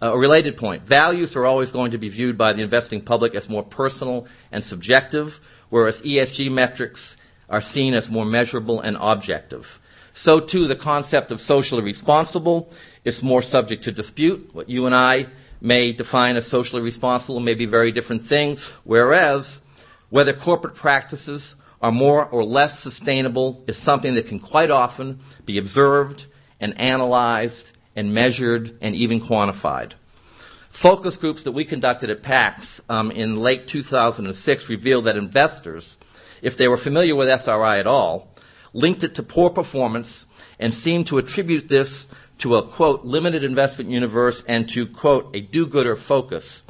Uh, 0.02 0.12
a 0.12 0.18
related 0.18 0.56
point 0.56 0.82
values 0.82 1.36
are 1.36 1.46
always 1.46 1.72
going 1.72 1.92
to 1.92 1.98
be 1.98 2.08
viewed 2.08 2.36
by 2.36 2.52
the 2.52 2.62
investing 2.62 3.00
public 3.00 3.34
as 3.34 3.48
more 3.48 3.62
personal 3.62 4.26
and 4.50 4.64
subjective 4.64 5.40
whereas 5.70 6.02
ESG 6.02 6.50
metrics 6.52 7.16
are 7.48 7.60
seen 7.60 7.94
as 7.94 8.10
more 8.10 8.24
measurable 8.24 8.80
and 8.80 8.96
objective. 9.00 9.80
So 10.12 10.40
too, 10.40 10.66
the 10.66 10.76
concept 10.76 11.30
of 11.30 11.40
socially 11.40 11.82
responsible 11.82 12.70
is 13.04 13.22
more 13.22 13.42
subject 13.42 13.84
to 13.84 13.92
dispute. 13.92 14.50
What 14.52 14.68
you 14.68 14.86
and 14.86 14.94
I 14.94 15.26
may 15.60 15.92
define 15.92 16.36
as 16.36 16.46
socially 16.46 16.82
responsible 16.82 17.40
may 17.40 17.54
be 17.54 17.66
very 17.66 17.92
different 17.92 18.24
things, 18.24 18.70
whereas 18.84 19.60
whether 20.08 20.32
corporate 20.32 20.74
practices 20.74 21.56
are 21.82 21.92
more 21.92 22.26
or 22.28 22.44
less 22.44 22.78
sustainable 22.78 23.62
is 23.66 23.76
something 23.76 24.14
that 24.14 24.26
can 24.26 24.38
quite 24.38 24.70
often 24.70 25.18
be 25.46 25.58
observed 25.58 26.26
and 26.60 26.78
analyzed 26.78 27.72
and 27.96 28.12
measured 28.12 28.76
and 28.80 28.94
even 28.94 29.20
quantified. 29.20 29.92
Focus 30.70 31.16
groups 31.16 31.42
that 31.42 31.52
we 31.52 31.64
conducted 31.64 32.10
at 32.10 32.22
PAX 32.22 32.80
um, 32.88 33.10
in 33.10 33.36
late 33.36 33.66
2006 33.66 34.68
revealed 34.68 35.04
that 35.04 35.16
investors, 35.16 35.98
if 36.42 36.56
they 36.56 36.68
were 36.68 36.76
familiar 36.76 37.16
with 37.16 37.28
SRI 37.28 37.78
at 37.78 37.86
all, 37.86 38.28
linked 38.72 39.02
it 39.02 39.16
to 39.16 39.22
poor 39.22 39.50
performance 39.50 40.26
and 40.58 40.72
seemed 40.72 41.06
to 41.08 41.18
attribute 41.18 41.68
this 41.68 42.06
to 42.40 42.56
a 42.56 42.62
quote 42.62 43.04
limited 43.04 43.44
investment 43.44 43.90
universe 43.90 44.42
and 44.46 44.68
to 44.70 44.86
quote 44.86 45.34
a 45.34 45.40
do-gooder 45.40 45.96
focus. 45.96 46.62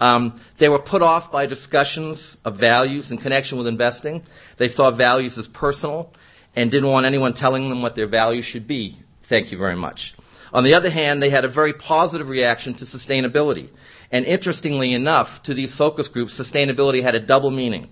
Um, 0.00 0.34
they 0.58 0.68
were 0.68 0.80
put 0.80 1.02
off 1.02 1.30
by 1.30 1.46
discussions 1.46 2.36
of 2.44 2.56
values 2.56 3.10
in 3.10 3.18
connection 3.18 3.58
with 3.58 3.66
investing. 3.66 4.22
They 4.56 4.68
saw 4.68 4.90
values 4.90 5.38
as 5.38 5.48
personal 5.48 6.12
and 6.56 6.70
didn't 6.70 6.90
want 6.90 7.06
anyone 7.06 7.34
telling 7.34 7.68
them 7.68 7.80
what 7.80 7.94
their 7.94 8.06
values 8.06 8.44
should 8.44 8.66
be. 8.66 8.98
Thank 9.22 9.52
you 9.52 9.58
very 9.58 9.76
much. 9.76 10.14
On 10.52 10.62
the 10.62 10.74
other 10.74 10.90
hand, 10.90 11.22
they 11.22 11.30
had 11.30 11.44
a 11.44 11.48
very 11.48 11.72
positive 11.72 12.28
reaction 12.28 12.74
to 12.74 12.84
sustainability. 12.84 13.68
And 14.12 14.24
interestingly 14.26 14.92
enough, 14.92 15.42
to 15.44 15.54
these 15.54 15.74
focus 15.74 16.08
groups, 16.08 16.38
sustainability 16.38 17.02
had 17.02 17.14
a 17.14 17.20
double 17.20 17.50
meaning, 17.50 17.88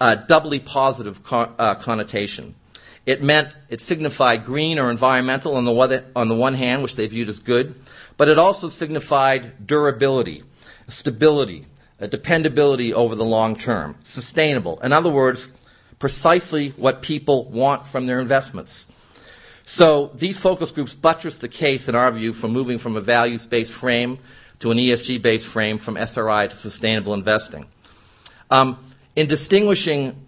a 0.00 0.16
doubly 0.16 0.60
positive 0.60 1.20
uh, 1.32 1.74
connotation. 1.76 2.54
It 3.06 3.22
meant, 3.22 3.48
it 3.68 3.80
signified 3.80 4.44
green 4.44 4.80
or 4.80 4.90
environmental 4.90 5.56
on 5.56 5.64
the, 5.64 5.72
one, 5.72 6.04
on 6.16 6.28
the 6.28 6.34
one 6.34 6.54
hand, 6.54 6.82
which 6.82 6.96
they 6.96 7.06
viewed 7.06 7.28
as 7.28 7.38
good, 7.38 7.76
but 8.16 8.28
it 8.28 8.36
also 8.36 8.68
signified 8.68 9.64
durability, 9.64 10.42
stability, 10.88 11.66
dependability 12.00 12.92
over 12.92 13.14
the 13.14 13.24
long 13.24 13.54
term, 13.54 13.96
sustainable. 14.02 14.80
In 14.80 14.92
other 14.92 15.10
words, 15.10 15.48
precisely 16.00 16.70
what 16.70 17.00
people 17.00 17.44
want 17.44 17.86
from 17.86 18.06
their 18.06 18.18
investments. 18.18 18.88
So 19.64 20.08
these 20.14 20.38
focus 20.38 20.72
groups 20.72 20.94
buttress 20.94 21.38
the 21.38 21.48
case, 21.48 21.88
in 21.88 21.94
our 21.94 22.10
view, 22.10 22.32
for 22.32 22.48
moving 22.48 22.78
from 22.78 22.96
a 22.96 23.00
values 23.00 23.46
based 23.46 23.72
frame 23.72 24.18
to 24.58 24.70
an 24.70 24.78
ESG 24.78 25.22
based 25.22 25.46
frame 25.46 25.78
from 25.78 25.96
SRI 25.96 26.48
to 26.48 26.56
sustainable 26.56 27.14
investing. 27.14 27.66
Um, 28.50 28.78
in 29.14 29.26
distinguishing 29.26 30.25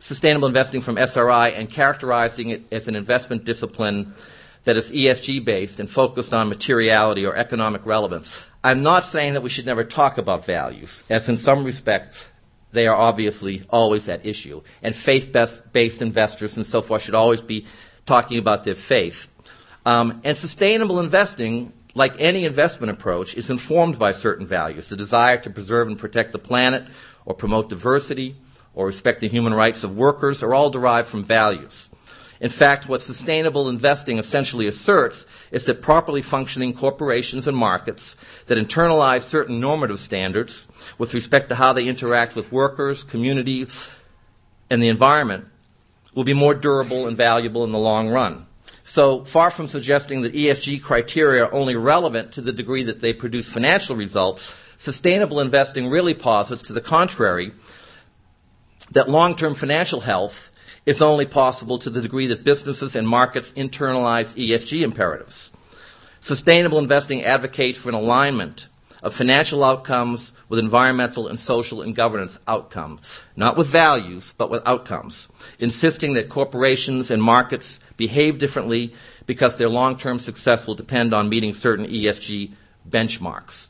sustainable 0.00 0.48
investing 0.48 0.80
from 0.80 0.98
SRI 0.98 1.50
and 1.50 1.70
characterizing 1.70 2.48
it 2.48 2.62
as 2.72 2.88
an 2.88 2.96
investment 2.96 3.44
discipline 3.44 4.12
that 4.64 4.76
is 4.76 4.90
ESG 4.90 5.44
based 5.44 5.80
and 5.80 5.88
focused 5.88 6.34
on 6.34 6.48
materiality 6.48 7.24
or 7.24 7.36
economic 7.36 7.84
relevance, 7.86 8.42
I'm 8.62 8.82
not 8.82 9.04
saying 9.04 9.34
that 9.34 9.42
we 9.42 9.48
should 9.48 9.66
never 9.66 9.84
talk 9.84 10.18
about 10.18 10.44
values, 10.44 11.04
as 11.08 11.28
in 11.28 11.36
some 11.36 11.64
respects 11.64 12.30
they 12.72 12.86
are 12.86 12.96
obviously 12.96 13.62
always 13.70 14.08
at 14.08 14.24
issue. 14.24 14.62
And 14.82 14.94
faith 14.94 15.34
based 15.72 16.02
investors 16.02 16.56
and 16.56 16.66
so 16.66 16.82
forth 16.82 17.02
should 17.02 17.14
always 17.14 17.42
be 17.42 17.66
talking 18.06 18.38
about 18.38 18.64
their 18.64 18.74
faith. 18.74 19.28
Um, 19.84 20.20
and 20.24 20.36
sustainable 20.36 21.00
investing, 21.00 21.72
like 21.94 22.14
any 22.18 22.44
investment 22.44 22.92
approach, 22.92 23.34
is 23.34 23.50
informed 23.50 23.98
by 23.98 24.12
certain 24.12 24.46
values. 24.46 24.88
The 24.88 24.96
desire 24.96 25.38
to 25.38 25.50
preserve 25.50 25.88
and 25.88 25.98
protect 25.98 26.32
the 26.32 26.38
planet, 26.38 26.84
or 27.24 27.34
promote 27.34 27.68
diversity, 27.68 28.36
or 28.80 28.86
respect 28.86 29.20
the 29.20 29.28
human 29.28 29.52
rights 29.52 29.84
of 29.84 29.94
workers 29.94 30.42
are 30.42 30.54
all 30.54 30.70
derived 30.70 31.06
from 31.06 31.22
values. 31.22 31.90
In 32.40 32.48
fact, 32.48 32.88
what 32.88 33.02
sustainable 33.02 33.68
investing 33.68 34.16
essentially 34.16 34.66
asserts 34.66 35.26
is 35.50 35.66
that 35.66 35.82
properly 35.82 36.22
functioning 36.22 36.72
corporations 36.72 37.46
and 37.46 37.54
markets 37.54 38.16
that 38.46 38.56
internalize 38.56 39.20
certain 39.20 39.60
normative 39.60 39.98
standards 39.98 40.66
with 40.96 41.12
respect 41.12 41.50
to 41.50 41.56
how 41.56 41.74
they 41.74 41.86
interact 41.86 42.34
with 42.34 42.50
workers, 42.50 43.04
communities, 43.04 43.90
and 44.70 44.82
the 44.82 44.88
environment 44.88 45.44
will 46.14 46.24
be 46.24 46.32
more 46.32 46.54
durable 46.54 47.06
and 47.06 47.18
valuable 47.18 47.64
in 47.64 47.72
the 47.72 47.78
long 47.78 48.08
run. 48.08 48.46
So 48.82 49.26
far 49.26 49.50
from 49.50 49.66
suggesting 49.66 50.22
that 50.22 50.32
ESG 50.32 50.82
criteria 50.82 51.44
are 51.44 51.54
only 51.54 51.76
relevant 51.76 52.32
to 52.32 52.40
the 52.40 52.52
degree 52.52 52.82
that 52.84 53.00
they 53.00 53.12
produce 53.12 53.52
financial 53.52 53.94
results, 53.94 54.56
sustainable 54.78 55.38
investing 55.38 55.90
really 55.90 56.14
posits 56.14 56.62
to 56.62 56.72
the 56.72 56.80
contrary 56.80 57.52
that 58.92 59.08
long-term 59.08 59.54
financial 59.54 60.00
health 60.00 60.50
is 60.86 61.02
only 61.02 61.26
possible 61.26 61.78
to 61.78 61.90
the 61.90 62.00
degree 62.00 62.26
that 62.28 62.44
businesses 62.44 62.96
and 62.96 63.06
markets 63.06 63.52
internalize 63.52 64.34
ESG 64.34 64.82
imperatives. 64.82 65.52
Sustainable 66.20 66.78
investing 66.78 67.22
advocates 67.22 67.78
for 67.78 67.88
an 67.88 67.94
alignment 67.94 68.66
of 69.02 69.14
financial 69.14 69.64
outcomes 69.64 70.32
with 70.48 70.58
environmental 70.58 71.28
and 71.28 71.38
social 71.38 71.80
and 71.80 71.94
governance 71.96 72.38
outcomes, 72.46 73.22
not 73.36 73.56
with 73.56 73.66
values, 73.66 74.34
but 74.36 74.50
with 74.50 74.62
outcomes, 74.66 75.28
insisting 75.58 76.12
that 76.14 76.28
corporations 76.28 77.10
and 77.10 77.22
markets 77.22 77.80
behave 77.96 78.38
differently 78.38 78.92
because 79.26 79.56
their 79.56 79.68
long 79.68 79.96
term 79.96 80.18
success 80.18 80.66
will 80.66 80.74
depend 80.74 81.14
on 81.14 81.28
meeting 81.28 81.54
certain 81.54 81.86
ESG 81.86 82.52
benchmarks. 82.88 83.68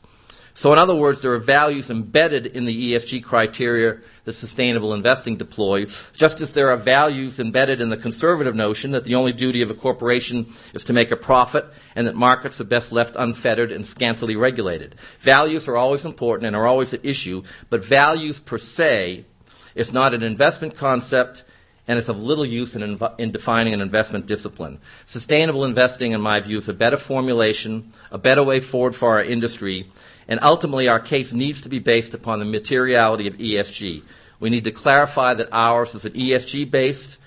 So, 0.53 0.73
in 0.73 0.79
other 0.79 0.95
words, 0.95 1.21
there 1.21 1.33
are 1.33 1.39
values 1.39 1.89
embedded 1.89 2.45
in 2.45 2.65
the 2.65 2.93
ESG 2.93 3.23
criteria 3.23 3.99
that 4.25 4.33
sustainable 4.33 4.93
investing 4.93 5.37
deploys, 5.37 6.05
just 6.15 6.41
as 6.41 6.53
there 6.53 6.69
are 6.69 6.77
values 6.77 7.39
embedded 7.39 7.79
in 7.79 7.89
the 7.89 7.97
conservative 7.97 8.55
notion 8.55 8.91
that 8.91 9.05
the 9.05 9.15
only 9.15 9.33
duty 9.33 9.61
of 9.61 9.71
a 9.71 9.73
corporation 9.73 10.51
is 10.73 10.83
to 10.83 10.93
make 10.93 11.11
a 11.11 11.15
profit 11.15 11.65
and 11.95 12.05
that 12.05 12.15
markets 12.15 12.59
are 12.59 12.65
best 12.65 12.91
left 12.91 13.15
unfettered 13.15 13.71
and 13.71 13.85
scantily 13.85 14.35
regulated. 14.35 14.95
Values 15.19 15.67
are 15.67 15.77
always 15.77 16.05
important 16.05 16.47
and 16.47 16.55
are 16.55 16.67
always 16.67 16.93
at 16.93 17.05
issue, 17.05 17.43
but 17.69 17.83
values 17.83 18.39
per 18.39 18.57
se 18.57 19.25
is 19.73 19.93
not 19.93 20.13
an 20.13 20.21
investment 20.21 20.75
concept 20.75 21.45
and 21.87 21.97
it's 21.97 22.09
of 22.09 22.21
little 22.21 22.45
use 22.45 22.75
in, 22.75 22.97
inv- 22.97 23.19
in, 23.19 23.31
defining 23.31 23.73
an 23.73 23.81
investment 23.81 24.25
discipline. 24.25 24.79
Sustainable 25.05 25.65
investing, 25.65 26.11
in 26.11 26.21
my 26.21 26.39
view, 26.39 26.57
is 26.57 26.69
a 26.69 26.73
better 26.73 26.97
formulation, 26.97 27.91
a 28.11 28.17
better 28.17 28.43
way 28.43 28.59
forward 28.59 28.95
for 28.95 29.09
our 29.09 29.23
industry, 29.23 29.89
and 30.31 30.39
ultimately, 30.43 30.87
our 30.87 31.01
case 31.01 31.33
needs 31.33 31.59
to 31.59 31.67
be 31.67 31.79
based 31.79 32.13
upon 32.13 32.39
the 32.39 32.45
materiality 32.45 33.27
of 33.27 33.35
ESG. 33.35 34.01
We 34.39 34.49
need 34.49 34.63
to 34.63 34.71
clarify 34.71 35.33
that 35.33 35.49
ours 35.51 35.93
is 35.93 36.05
an 36.05 36.13
ESG 36.13 36.71
based 36.71 37.19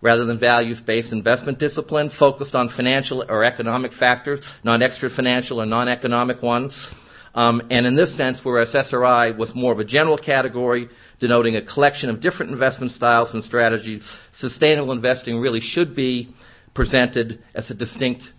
rather 0.00 0.24
than 0.24 0.38
values 0.38 0.80
based 0.80 1.12
investment 1.12 1.58
discipline 1.58 2.08
focused 2.08 2.54
on 2.54 2.68
financial 2.68 3.24
or 3.28 3.42
economic 3.42 3.90
factors, 3.90 4.54
not 4.62 4.80
extra 4.80 5.10
financial 5.10 5.60
or 5.60 5.66
non 5.66 5.88
economic 5.88 6.40
ones. 6.40 6.94
Um, 7.34 7.62
and 7.68 7.84
in 7.84 7.96
this 7.96 8.14
sense, 8.14 8.44
whereas 8.44 8.76
SRI 8.76 9.32
was 9.32 9.56
more 9.56 9.72
of 9.72 9.80
a 9.80 9.84
general 9.84 10.16
category 10.16 10.88
denoting 11.18 11.56
a 11.56 11.62
collection 11.62 12.10
of 12.10 12.20
different 12.20 12.52
investment 12.52 12.92
styles 12.92 13.34
and 13.34 13.42
strategies, 13.42 14.16
sustainable 14.30 14.92
investing 14.92 15.40
really 15.40 15.58
should 15.58 15.96
be 15.96 16.28
presented 16.74 17.42
as 17.56 17.72
a 17.72 17.74
distinct 17.74 18.32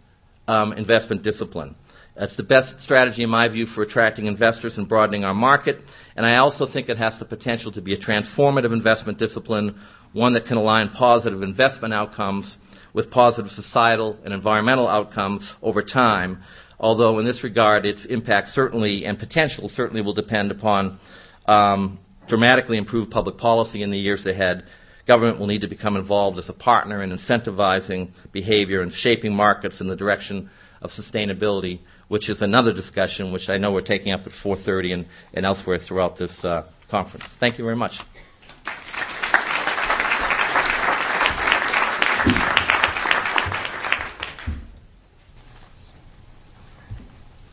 um, 0.47 0.71
investment 0.71 1.23
discipline. 1.23 1.75
That's 2.15 2.35
the 2.35 2.43
best 2.43 2.79
strategy, 2.79 3.23
in 3.23 3.29
my 3.29 3.47
view, 3.47 3.65
for 3.65 3.81
attracting 3.81 4.27
investors 4.27 4.77
and 4.77 4.87
broadening 4.87 5.25
our 5.25 5.33
market. 5.33 5.81
And 6.15 6.25
I 6.25 6.35
also 6.35 6.67
think 6.67 6.87
it 6.87 6.97
has 6.97 7.17
the 7.17 7.25
potential 7.25 7.71
to 7.71 7.81
be 7.81 7.93
a 7.93 7.97
transformative 7.97 8.71
investment 8.71 9.17
discipline, 9.17 9.79
one 10.11 10.33
that 10.33 10.45
can 10.45 10.57
align 10.57 10.89
positive 10.89 11.41
investment 11.41 11.93
outcomes 11.93 12.59
with 12.93 13.09
positive 13.09 13.51
societal 13.51 14.19
and 14.23 14.33
environmental 14.33 14.87
outcomes 14.87 15.55
over 15.63 15.81
time. 15.81 16.43
Although, 16.79 17.17
in 17.17 17.25
this 17.25 17.43
regard, 17.43 17.85
its 17.85 18.05
impact 18.05 18.49
certainly 18.49 19.05
and 19.05 19.17
potential 19.17 19.67
certainly 19.67 20.01
will 20.01 20.13
depend 20.13 20.51
upon 20.51 20.99
um, 21.47 21.97
dramatically 22.27 22.77
improved 22.77 23.09
public 23.09 23.37
policy 23.37 23.81
in 23.81 23.89
the 23.89 23.97
years 23.97 24.27
ahead. 24.27 24.65
Government 25.07 25.39
will 25.39 25.47
need 25.47 25.61
to 25.61 25.67
become 25.67 25.97
involved 25.97 26.37
as 26.37 26.47
a 26.47 26.53
partner 26.53 27.01
in 27.01 27.09
incentivizing 27.09 28.11
behavior 28.31 28.81
and 28.81 28.93
shaping 28.93 29.35
markets 29.35 29.81
in 29.81 29.87
the 29.87 29.95
direction 29.95 30.51
of 30.81 30.91
sustainability 30.91 31.79
which 32.13 32.29
is 32.29 32.43
another 32.43 32.71
discussion 32.71 33.31
which 33.31 33.49
I 33.49 33.57
know 33.57 33.71
we're 33.71 33.81
taking 33.81 34.11
up 34.11 34.27
at 34.27 34.33
4.30 34.33 34.93
and, 34.93 35.05
and 35.33 35.47
elsewhere 35.47 35.79
throughout 35.79 36.15
this 36.15 36.45
uh, 36.45 36.63
conference. 36.87 37.25
Thank 37.25 37.57
you 37.57 37.63
very 37.63 37.75
much. 37.75 38.01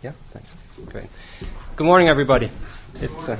Yeah, 0.03 0.13
thanks. 0.35 0.59
Great. 0.85 1.09
Good 1.77 1.87
morning, 1.87 2.09
everybody. 2.11 2.51
It's, 3.01 3.31
uh, 3.31 3.39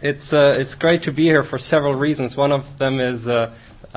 it's, 0.00 0.32
uh, 0.32 0.54
it's 0.56 0.74
great 0.74 1.02
to 1.02 1.12
be 1.12 1.24
here 1.24 1.42
for 1.42 1.58
several 1.58 1.94
reasons. 1.94 2.34
One 2.34 2.50
of 2.50 2.78
them 2.78 2.98
is 2.98 3.28
uh, 3.28 3.52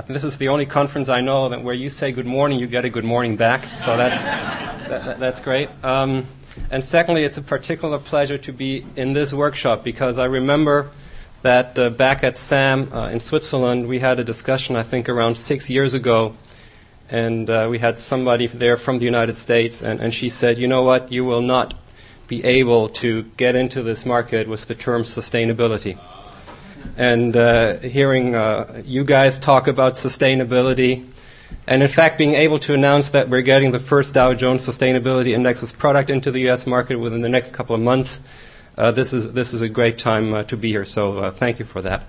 this 0.07 0.23
is 0.23 0.37
the 0.37 0.49
only 0.49 0.65
conference 0.65 1.09
I 1.09 1.21
know 1.21 1.49
that 1.49 1.63
where 1.63 1.73
you 1.73 1.89
say 1.89 2.11
good 2.11 2.25
morning, 2.25 2.59
you 2.59 2.67
get 2.67 2.85
a 2.85 2.89
good 2.89 3.03
morning 3.03 3.35
back. 3.35 3.65
So 3.77 3.95
that's, 3.95 4.21
that, 4.21 5.19
that's 5.19 5.39
great. 5.39 5.69
Um, 5.83 6.25
and 6.71 6.83
secondly, 6.83 7.23
it's 7.23 7.37
a 7.37 7.41
particular 7.41 7.99
pleasure 7.99 8.37
to 8.39 8.51
be 8.51 8.85
in 8.95 9.13
this 9.13 9.33
workshop 9.33 9.83
because 9.83 10.17
I 10.17 10.25
remember 10.25 10.91
that 11.43 11.77
uh, 11.77 11.89
back 11.89 12.23
at 12.23 12.37
SAM 12.37 12.91
uh, 12.93 13.09
in 13.09 13.19
Switzerland, 13.19 13.87
we 13.87 13.99
had 13.99 14.19
a 14.19 14.23
discussion, 14.23 14.75
I 14.75 14.83
think, 14.83 15.09
around 15.09 15.35
six 15.35 15.69
years 15.69 15.93
ago. 15.93 16.35
And 17.09 17.49
uh, 17.49 17.67
we 17.69 17.79
had 17.79 17.99
somebody 17.99 18.47
there 18.47 18.77
from 18.77 18.97
the 18.97 19.05
United 19.05 19.37
States, 19.37 19.83
and, 19.83 19.99
and 19.99 20.13
she 20.13 20.29
said, 20.29 20.57
You 20.57 20.67
know 20.67 20.83
what? 20.83 21.11
You 21.11 21.25
will 21.25 21.41
not 21.41 21.75
be 22.27 22.43
able 22.43 22.89
to 22.89 23.23
get 23.37 23.55
into 23.55 23.83
this 23.83 24.05
market 24.05 24.47
with 24.47 24.65
the 24.65 24.73
term 24.73 25.03
sustainability 25.03 25.99
and 26.97 27.35
uh, 27.35 27.79
hearing 27.79 28.35
uh, 28.35 28.81
you 28.85 29.03
guys 29.03 29.39
talk 29.39 29.67
about 29.67 29.95
sustainability, 29.95 31.07
and 31.67 31.81
in 31.81 31.87
fact 31.87 32.17
being 32.17 32.35
able 32.35 32.59
to 32.59 32.73
announce 32.73 33.11
that 33.11 33.29
we're 33.29 33.41
getting 33.41 33.71
the 33.71 33.79
first 33.79 34.13
Dow 34.13 34.33
Jones 34.33 34.65
Sustainability 34.65 35.33
Indexes 35.33 35.71
product 35.71 36.09
into 36.09 36.31
the 36.31 36.41
U.S. 36.41 36.67
market 36.67 36.97
within 36.97 37.21
the 37.21 37.29
next 37.29 37.53
couple 37.53 37.75
of 37.75 37.81
months. 37.81 38.21
Uh, 38.77 38.91
this 38.91 39.13
is 39.13 39.33
this 39.33 39.53
is 39.53 39.61
a 39.61 39.69
great 39.69 39.97
time 39.97 40.33
uh, 40.33 40.43
to 40.43 40.57
be 40.57 40.69
here. 40.69 40.85
So 40.85 41.19
uh, 41.19 41.31
thank 41.31 41.59
you 41.59 41.65
for 41.65 41.81
that. 41.81 42.03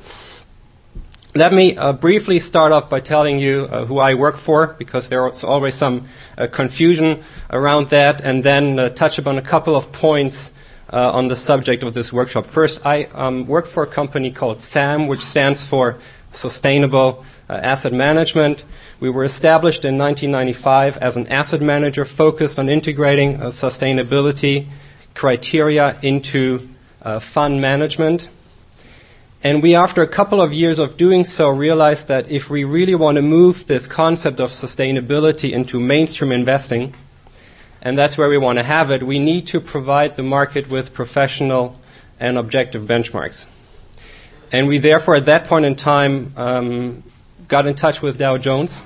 Let 1.35 1.53
me 1.53 1.77
uh, 1.77 1.93
briefly 1.93 2.39
start 2.39 2.71
off 2.71 2.89
by 2.89 3.01
telling 3.01 3.41
you 3.41 3.67
who 3.67 3.99
I 3.99 4.15
work 4.15 4.37
for, 4.37 4.69
because 4.69 5.09
there's 5.09 5.43
always 5.43 5.75
some 5.75 6.07
confusion 6.53 7.25
around 7.51 7.89
that, 7.89 8.21
and 8.21 8.45
then 8.45 8.95
touch 8.95 9.19
upon 9.19 9.37
a 9.39 9.43
couple 9.43 9.75
of 9.75 9.91
points 9.91 10.53
uh, 10.95 11.11
on 11.11 11.27
the 11.27 11.35
subject 11.35 11.83
of 11.83 11.93
this 11.93 12.13
workshop. 12.13 12.47
First, 12.47 12.87
I 12.87 13.09
um, 13.15 13.47
work 13.49 13.67
for 13.67 13.83
a 13.83 13.87
company 13.87 14.31
called 14.31 14.61
SAM, 14.61 15.09
which 15.09 15.23
stands 15.23 15.67
for 15.67 15.99
Sustainable 16.31 17.25
uh, 17.51 17.55
Asset 17.55 17.93
Management. 17.93 18.65
We 19.01 19.11
were 19.11 19.25
established 19.25 19.85
in 19.85 19.99
1995 19.99 20.99
as 20.99 21.17
an 21.17 21.27
asset 21.27 21.61
manager 21.61 22.05
focused 22.05 22.61
on 22.61 22.69
integrating 22.69 23.43
uh, 23.43 23.47
sustainability 23.47 24.69
criteria 25.15 25.99
into 26.01 26.69
uh, 27.03 27.19
fund 27.19 27.61
management. 27.61 28.29
And 29.43 29.65
we, 29.65 29.75
after 29.75 30.01
a 30.01 30.09
couple 30.09 30.41
of 30.41 30.53
years 30.53 30.79
of 30.79 30.97
doing 30.97 31.25
so, 31.25 31.51
realized 31.51 32.07
that 32.07 32.31
if 32.31 32.49
we 32.49 32.63
really 32.63 32.95
want 32.95 33.17
to 33.17 33.23
move 33.23 33.67
this 33.67 33.89
concept 33.89 34.39
of 34.39 34.51
sustainability 34.51 35.51
into 35.51 35.81
mainstream 35.81 36.31
investing, 36.31 36.95
and 37.85 37.99
that's 37.99 38.17
where 38.17 38.31
we 38.31 38.39
want 38.39 38.59
to 38.59 38.63
have 38.65 38.91
it, 38.91 39.03
we 39.03 39.19
need 39.19 39.47
to 39.49 39.61
provide 39.61 40.17
the 40.17 40.23
market 40.23 40.71
with 40.71 40.95
professional 40.95 41.79
and 42.19 42.39
objective 42.39 42.85
benchmarks. 42.87 43.47
And 44.51 44.67
we 44.67 44.79
therefore, 44.79 45.17
at 45.17 45.27
that 45.27 45.45
point 45.45 45.67
in 45.67 45.77
time, 45.77 46.33
um, 46.37 47.03
got 47.47 47.67
in 47.67 47.75
touch 47.75 48.01
with 48.01 48.19
Dow 48.19 48.39
Jones. 48.39 48.83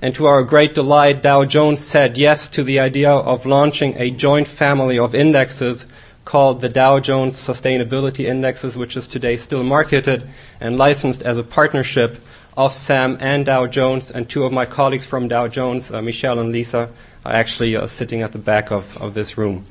And 0.00 0.14
to 0.16 0.26
our 0.26 0.42
great 0.42 0.74
delight, 0.74 1.22
Dow 1.22 1.44
Jones 1.44 1.80
said 1.80 2.18
yes 2.18 2.48
to 2.50 2.64
the 2.64 2.80
idea 2.80 3.10
of 3.10 3.46
launching 3.46 3.96
a 3.96 4.10
joint 4.10 4.48
family 4.48 4.98
of 4.98 5.14
indexes 5.14 5.86
called 6.24 6.60
the 6.60 6.68
Dow 6.68 7.00
Jones 7.00 7.36
Sustainability 7.36 8.24
Indexes, 8.24 8.76
which 8.76 8.96
is 8.96 9.06
today 9.06 9.36
still 9.36 9.62
marketed 9.62 10.28
and 10.60 10.76
licensed 10.76 11.22
as 11.22 11.38
a 11.38 11.44
partnership 11.44 12.20
of 12.56 12.72
Sam 12.72 13.16
and 13.20 13.46
Dow 13.46 13.66
Jones. 13.66 14.10
And 14.10 14.28
two 14.28 14.44
of 14.44 14.52
my 14.52 14.66
colleagues 14.66 15.06
from 15.06 15.28
Dow 15.28 15.48
Jones, 15.48 15.90
uh, 15.90 16.02
Michelle 16.02 16.38
and 16.38 16.52
Lisa, 16.52 16.90
are 17.24 17.32
actually 17.32 17.76
uh, 17.76 17.86
sitting 17.86 18.22
at 18.22 18.32
the 18.32 18.38
back 18.38 18.70
of, 18.70 18.96
of 19.00 19.14
this 19.14 19.38
room. 19.38 19.64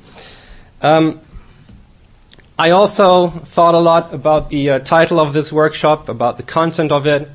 Um, 0.80 1.20
I 2.58 2.70
also 2.70 3.28
thought 3.28 3.74
a 3.74 3.78
lot 3.78 4.12
about 4.12 4.50
the 4.50 4.70
uh, 4.70 4.78
title 4.80 5.18
of 5.18 5.32
this 5.32 5.52
workshop, 5.52 6.08
about 6.08 6.36
the 6.36 6.42
content 6.42 6.92
of 6.92 7.06
it, 7.06 7.30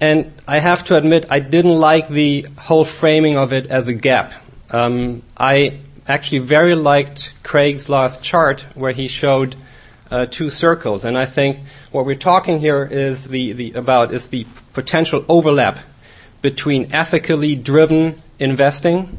and 0.00 0.32
I 0.48 0.58
have 0.58 0.84
to 0.84 0.96
admit 0.96 1.26
I 1.30 1.40
didn't 1.40 1.74
like 1.74 2.08
the 2.08 2.46
whole 2.58 2.84
framing 2.84 3.36
of 3.36 3.52
it 3.52 3.66
as 3.66 3.88
a 3.88 3.94
gap. 3.94 4.32
Um, 4.70 5.22
I 5.36 5.78
actually 6.06 6.40
very 6.40 6.74
liked 6.74 7.34
Craig's 7.42 7.88
last 7.88 8.22
chart 8.22 8.62
where 8.74 8.92
he 8.92 9.08
showed 9.08 9.56
uh, 10.10 10.26
two 10.26 10.50
circles, 10.50 11.04
and 11.04 11.16
I 11.16 11.26
think 11.26 11.58
what 11.90 12.06
we're 12.06 12.14
talking 12.16 12.58
here 12.58 12.84
is 12.84 13.26
the, 13.28 13.52
the 13.52 13.72
about 13.72 14.12
is 14.12 14.28
the 14.28 14.46
potential 14.72 15.24
overlap 15.28 15.78
between 16.40 16.92
ethically 16.92 17.54
driven 17.54 18.20
investing 18.38 19.18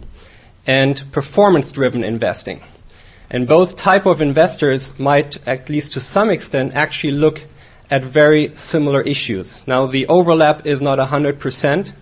and 0.65 1.03
performance 1.11 1.71
driven 1.71 2.03
investing. 2.03 2.61
And 3.29 3.47
both 3.47 3.75
type 3.75 4.05
of 4.05 4.21
investors 4.21 4.97
might, 4.99 5.37
at 5.47 5.69
least 5.69 5.93
to 5.93 5.99
some 5.99 6.29
extent, 6.29 6.75
actually 6.75 7.13
look 7.13 7.45
at 7.89 8.03
very 8.03 8.55
similar 8.55 9.01
issues. 9.01 9.65
Now, 9.67 9.87
the 9.87 10.07
overlap 10.07 10.65
is 10.65 10.81
not 10.81 10.99
100%, 10.99 11.93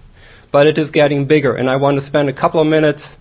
but 0.52 0.68
it 0.68 0.78
is 0.78 0.92
getting 0.92 1.26
bigger. 1.26 1.54
And 1.54 1.70
I 1.70 1.78
want 1.78 1.96
to 1.96 2.02
spend 2.02 2.30
a 2.30 2.34
couple 2.34 2.60
of 2.60 2.68
minutes 2.68 3.18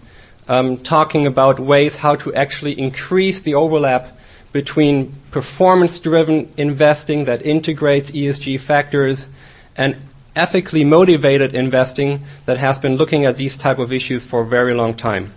um, 0.49 0.79
talking 0.79 1.27
about 1.27 1.61
ways 1.61 1.97
how 1.97 2.17
to 2.17 2.35
actually 2.35 2.79
increase 2.79 3.43
the 3.43 3.55
overlap 3.55 4.19
between 4.53 5.15
performance 5.31 5.99
driven 6.01 6.53
investing 6.57 7.27
that 7.27 7.47
integrates 7.47 8.11
ESG 8.11 8.59
factors 8.59 9.29
and 9.77 9.97
ethically 10.37 10.85
motivated 10.85 11.55
investing 11.55 12.23
that 12.47 12.59
has 12.59 12.79
been 12.79 12.97
looking 12.97 13.25
at 13.25 13.37
these 13.37 13.57
type 13.57 13.79
of 13.79 13.93
issues 13.93 14.25
for 14.25 14.43
a 14.43 14.47
very 14.47 14.75
long 14.75 14.95
time. 14.95 15.33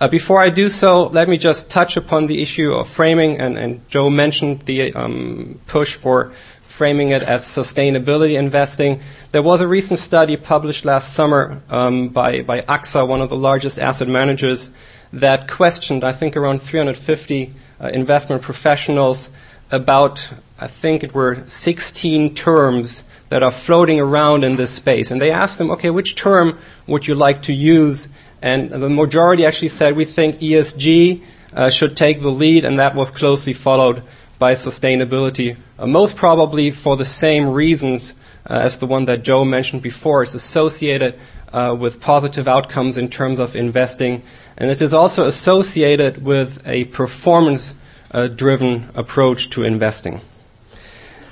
Uh, 0.00 0.06
before 0.06 0.40
I 0.40 0.48
do 0.48 0.68
so, 0.68 1.06
let 1.08 1.28
me 1.28 1.38
just 1.38 1.70
touch 1.70 1.96
upon 1.96 2.28
the 2.28 2.40
issue 2.40 2.72
of 2.72 2.88
framing, 2.88 3.40
and, 3.40 3.58
and 3.58 3.88
Joe 3.88 4.08
mentioned 4.08 4.60
the 4.60 4.94
um, 4.94 5.58
push 5.66 5.94
for 5.94 6.30
framing 6.62 7.08
it 7.08 7.22
as 7.22 7.44
sustainability 7.44 8.38
investing. 8.38 9.00
There 9.32 9.42
was 9.42 9.60
a 9.60 9.66
recent 9.66 9.98
study 9.98 10.36
published 10.36 10.84
last 10.84 11.14
summer 11.14 11.60
um, 11.68 12.10
by, 12.10 12.42
by 12.42 12.60
AXA, 12.60 13.08
one 13.08 13.20
of 13.20 13.30
the 13.30 13.36
largest 13.36 13.80
asset 13.80 14.06
managers, 14.06 14.70
that 15.12 15.48
questioned, 15.48 16.04
I 16.04 16.12
think, 16.12 16.36
around 16.36 16.62
350 16.62 17.52
uh, 17.80 17.88
investment 17.88 18.42
professionals 18.42 19.30
about, 19.72 20.30
I 20.60 20.68
think 20.68 21.02
it 21.02 21.12
were 21.14 21.42
16 21.48 22.34
terms 22.34 23.02
that 23.28 23.42
are 23.42 23.50
floating 23.50 24.00
around 24.00 24.44
in 24.44 24.56
this 24.56 24.70
space. 24.72 25.10
And 25.10 25.20
they 25.20 25.30
asked 25.30 25.58
them, 25.58 25.70
okay, 25.72 25.90
which 25.90 26.14
term 26.14 26.58
would 26.86 27.06
you 27.06 27.14
like 27.14 27.42
to 27.42 27.52
use? 27.52 28.08
And 28.40 28.70
the 28.70 28.88
majority 28.88 29.44
actually 29.44 29.68
said, 29.68 29.96
we 29.96 30.04
think 30.04 30.38
ESG 30.38 31.22
uh, 31.52 31.70
should 31.70 31.96
take 31.96 32.22
the 32.22 32.30
lead, 32.30 32.64
and 32.64 32.78
that 32.78 32.94
was 32.94 33.10
closely 33.10 33.52
followed 33.52 34.02
by 34.38 34.54
sustainability, 34.54 35.56
uh, 35.78 35.86
most 35.86 36.16
probably 36.16 36.70
for 36.70 36.96
the 36.96 37.04
same 37.04 37.48
reasons 37.48 38.14
uh, 38.48 38.54
as 38.54 38.78
the 38.78 38.86
one 38.86 39.06
that 39.06 39.24
Joe 39.24 39.44
mentioned 39.44 39.82
before. 39.82 40.22
It's 40.22 40.34
associated 40.34 41.18
uh, 41.52 41.74
with 41.78 42.00
positive 42.00 42.46
outcomes 42.46 42.96
in 42.96 43.08
terms 43.08 43.40
of 43.40 43.56
investing, 43.56 44.22
and 44.56 44.70
it 44.70 44.80
is 44.80 44.94
also 44.94 45.26
associated 45.26 46.22
with 46.22 46.62
a 46.66 46.84
performance 46.84 47.74
uh, 48.10 48.28
driven 48.28 48.90
approach 48.94 49.50
to 49.50 49.64
investing. 49.64 50.20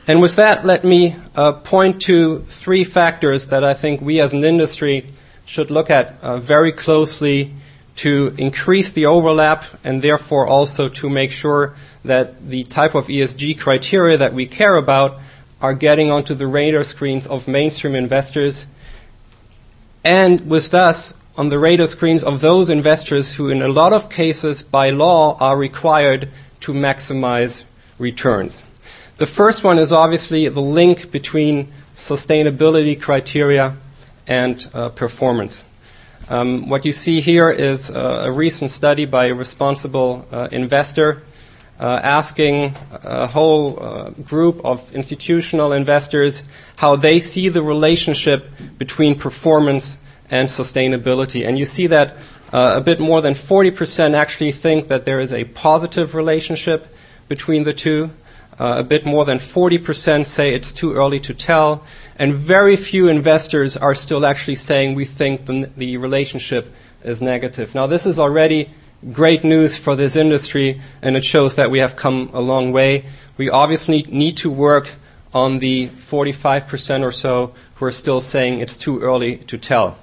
And 0.09 0.23
with 0.23 0.37
that, 0.37 0.65
let 0.65 0.85
me 0.85 1.17
uh, 1.35 1.53
point 1.53 2.03
to 2.03 2.41
three 2.41 2.85
factors 2.85 3.49
that 3.49 3.65
I 3.65 3.75
think 3.75 4.01
we 4.01 4.21
as 4.21 4.33
an 4.33 4.45
industry 4.45 5.07
should 5.45 5.71
look 5.71 5.91
at 5.91 6.17
uh, 6.23 6.39
very 6.39 6.73
closely 6.73 7.53
to 7.97 8.35
increase 8.39 8.93
the 8.93 9.07
overlap 9.07 9.65
and 9.83 10.03
therefore 10.03 10.47
also 10.47 10.89
to 10.89 11.11
make 11.11 11.33
sure 11.33 11.75
that 12.05 12.49
the 12.49 12.63
type 12.65 12.95
of 12.95 13.09
ESG 13.09 13.59
criteria 13.59 14.17
that 14.17 14.33
we 14.33 14.47
care 14.47 14.77
about 14.77 15.19
are 15.61 15.75
getting 15.75 16.11
onto 16.11 16.35
the 16.35 16.47
radar 16.47 16.85
screens 16.85 17.27
of 17.27 17.49
mainstream 17.49 17.95
investors 17.95 18.67
and 20.05 20.49
with 20.49 20.71
thus 20.71 21.15
on 21.37 21.49
the 21.49 21.59
radar 21.59 21.89
screens 21.89 22.23
of 22.23 22.41
those 22.41 22.71
investors 22.71 23.35
who 23.35 23.49
in 23.49 23.61
a 23.61 23.69
lot 23.69 23.93
of 23.93 24.09
cases 24.09 24.63
by 24.63 24.91
law 24.91 25.37
are 25.41 25.59
required 25.59 26.29
to 26.61 26.73
maximize 26.73 27.65
returns. 27.99 28.63
The 29.19 29.27
first 29.27 29.65
one 29.65 29.79
is 29.79 29.93
obviously 29.93 30.47
the 30.49 30.61
link 30.61 31.11
between 31.11 31.73
sustainability 31.97 33.01
criteria 33.01 33.77
and 34.27 34.69
uh, 34.75 34.91
performance. 34.91 35.65
Um, 36.29 36.69
what 36.69 36.85
you 36.85 36.93
see 36.93 37.23
here 37.23 37.51
is 37.51 37.91
uh, 37.91 38.25
a 38.27 38.33
recent 38.33 38.71
study 38.71 39.07
by 39.07 39.27
a 39.27 39.35
responsible 39.35 40.27
uh, 40.31 40.49
investor 40.53 41.23
uh, 41.81 42.01
asking 42.03 42.75
a 43.05 43.27
whole 43.27 43.83
uh, 43.83 44.11
group 44.11 44.63
of 44.65 44.93
institutional 44.93 45.73
investors 45.73 46.43
how 46.77 46.97
they 46.97 47.19
see 47.19 47.49
the 47.49 47.63
relationship 47.63 48.51
between 48.77 49.15
performance 49.15 49.99
and 50.31 50.49
sustainability. 50.49 51.47
And 51.47 51.59
you 51.59 51.65
see 51.65 51.87
that 51.87 52.17
uh, 52.53 52.75
a 52.77 52.81
bit 52.81 53.01
more 53.01 53.23
than 53.23 53.35
40% 53.35 54.15
actually 54.15 54.53
think 54.53 54.89
that 54.89 55.05
there 55.05 55.21
is 55.21 55.33
a 55.33 55.45
positive 55.45 56.15
relationship 56.15 56.89
between 57.29 57.65
the 57.65 57.73
two. 57.73 58.11
Uh, 58.59 58.77
a 58.79 58.83
bit 58.83 59.05
more 59.05 59.27
than 59.27 59.37
40% 59.37 60.25
say 60.25 60.55
it's 60.55 60.73
too 60.73 60.95
early 60.95 61.21
to 61.21 61.35
tell, 61.35 61.85
and 62.19 62.33
very 62.33 62.75
few 62.77 63.07
investors 63.09 63.77
are 63.77 63.95
still 63.95 64.25
actually 64.25 64.55
saying 64.55 64.95
we 64.95 65.05
think 65.05 65.45
the, 65.45 65.71
the 65.77 65.99
relationship 65.99 66.73
is 67.05 67.21
negative. 67.21 67.75
Now, 67.75 67.87
this 67.87 68.07
is 68.07 68.19
already 68.19 68.71
great 69.13 69.45
news 69.45 69.77
for 69.77 69.95
this 69.95 70.17
industry, 70.17 70.81
and 71.03 71.17
it 71.17 71.25
shows 71.25 71.57
that 71.57 71.71
we 71.71 71.81
have 71.81 71.97
come 71.97 72.31
a 72.33 72.41
long 72.41 72.73
way. 72.73 73.05
We 73.37 73.51
obviously 73.51 74.03
need 74.09 74.39
to 74.39 74.51
work 74.51 74.89
on 75.35 75.59
the 75.59 75.89
45% 75.89 77.03
or 77.03 77.13
so 77.13 77.53
who 77.75 77.85
are 77.85 77.93
still 77.93 78.21
saying 78.21 78.61
it's 78.61 78.77
too 78.77 79.01
early 79.01 79.37
to 79.37 79.59
tell. 79.59 79.99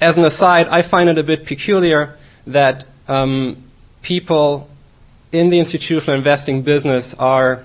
As 0.00 0.16
an 0.16 0.24
aside, 0.24 0.68
I 0.68 0.82
find 0.82 1.08
it 1.08 1.18
a 1.18 1.24
bit 1.24 1.44
peculiar 1.44 2.16
that 2.46 2.84
um, 3.08 3.64
people 4.02 4.70
in 5.32 5.50
the 5.50 5.58
institutional 5.58 6.16
investing 6.16 6.62
business 6.62 7.14
are 7.14 7.64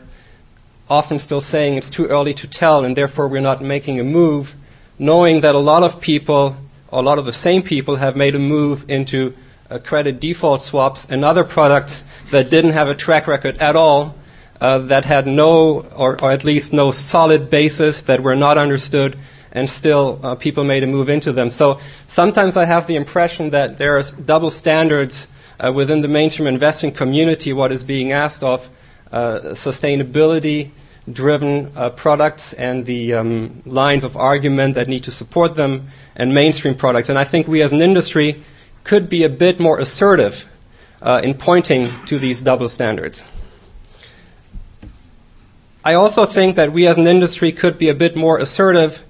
often 0.90 1.18
still 1.18 1.42
saying 1.42 1.78
it's 1.78 1.90
too 1.90 2.06
early 2.08 2.34
to 2.34 2.48
tell 2.48 2.84
and 2.84 2.96
therefore 2.96 3.28
we're 3.28 3.42
not 3.42 3.62
making 3.62 4.00
a 4.00 4.04
move, 4.04 4.56
knowing 5.00 5.42
that 5.42 5.56
a 5.56 5.60
lot 5.60 5.84
of 5.84 6.02
people, 6.02 6.58
a 6.92 7.02
lot 7.02 7.18
of 7.18 7.26
the 7.26 7.34
same 7.34 7.64
people, 7.64 7.96
have 7.96 8.16
made 8.16 8.36
a 8.36 8.40
move 8.40 8.90
into 8.90 9.34
uh, 9.72 9.80
credit 9.80 10.20
default 10.20 10.62
swaps 10.62 11.06
and 11.10 11.24
other 11.24 11.44
products 11.44 12.04
that 12.32 12.50
didn't 12.50 12.72
have 12.72 12.90
a 12.90 12.96
track 12.96 13.28
record 13.28 13.58
at 13.58 13.76
all, 13.76 14.14
uh, 14.60 14.80
that 14.80 15.06
had 15.06 15.26
no, 15.26 15.82
or, 15.96 16.22
or, 16.22 16.32
at 16.32 16.44
least 16.44 16.74
no 16.74 16.92
solid 16.92 17.50
basis, 17.50 18.02
that 18.04 18.22
were 18.22 18.36
not 18.36 18.58
understood, 18.58 19.18
and 19.52 19.70
still 19.70 20.20
uh, 20.22 20.36
people 20.36 20.64
made 20.64 20.84
a 20.84 20.88
move 20.88 21.10
into 21.10 21.32
them. 21.32 21.50
So 21.50 21.80
sometimes 22.08 22.56
I 22.56 22.66
have 22.66 22.88
the 22.88 22.96
impression 22.96 23.50
that 23.52 23.78
there's 23.78 24.12
double 24.12 24.50
standards 24.50 25.28
within 25.74 26.02
the 26.02 26.08
mainstream 26.08 26.48
investing 26.48 26.92
community, 26.92 27.54
what 27.54 27.72
is 27.72 27.84
being 27.84 28.12
asked 28.12 28.44
of 28.44 28.70
uh, 29.12 29.40
sustainability 29.52 30.72
driven 31.12 31.72
uh, 31.76 31.90
products 31.90 32.54
and 32.54 32.86
the 32.86 33.14
um, 33.14 33.62
lines 33.66 34.04
of 34.04 34.16
argument 34.16 34.76
that 34.76 34.88
need 34.88 35.04
to 35.04 35.12
support 35.12 35.56
them, 35.56 35.88
and 36.16 36.34
mainstream 36.34 36.76
products. 36.76 37.10
And 37.10 37.18
I 37.18 37.24
think 37.24 37.48
we 37.48 37.62
as 37.62 37.74
an 37.74 37.82
industry 37.82 38.44
could 38.84 39.10
be 39.10 39.24
a 39.24 39.30
bit 39.30 39.60
more 39.60 39.80
assertive 39.80 40.48
uh, 41.02 41.22
in 41.24 41.34
pointing 41.34 41.90
to 42.06 42.20
these 42.20 42.42
double 42.42 42.70
standards. 42.70 43.26
I 45.84 45.96
also 45.96 46.26
think 46.26 46.56
that 46.56 46.72
we 46.72 46.88
as 46.88 46.98
an 46.98 47.08
industry 47.08 47.52
could 47.52 47.78
be 47.78 47.90
a 47.90 47.94
bit 47.94 48.16
more 48.16 48.38
assertive 48.38 49.04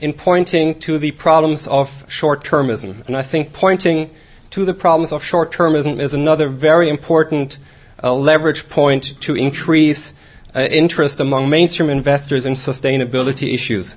in 0.00 0.12
pointing 0.12 0.78
to 0.80 0.98
the 0.98 1.12
problems 1.12 1.68
of 1.68 2.04
short 2.10 2.42
termism. 2.42 3.06
And 3.06 3.16
I 3.16 3.22
think 3.22 3.52
pointing 3.52 4.10
to 4.56 4.64
the 4.64 4.72
problems 4.72 5.12
of 5.12 5.22
short 5.22 5.52
termism 5.52 6.00
is 6.00 6.14
another 6.14 6.48
very 6.48 6.88
important 6.88 7.58
uh, 8.02 8.14
leverage 8.14 8.70
point 8.70 9.12
to 9.20 9.36
increase 9.36 10.14
uh, 10.54 10.60
interest 10.60 11.20
among 11.20 11.50
mainstream 11.50 11.90
investors 11.90 12.46
in 12.46 12.54
sustainability 12.54 13.52
issues. 13.52 13.96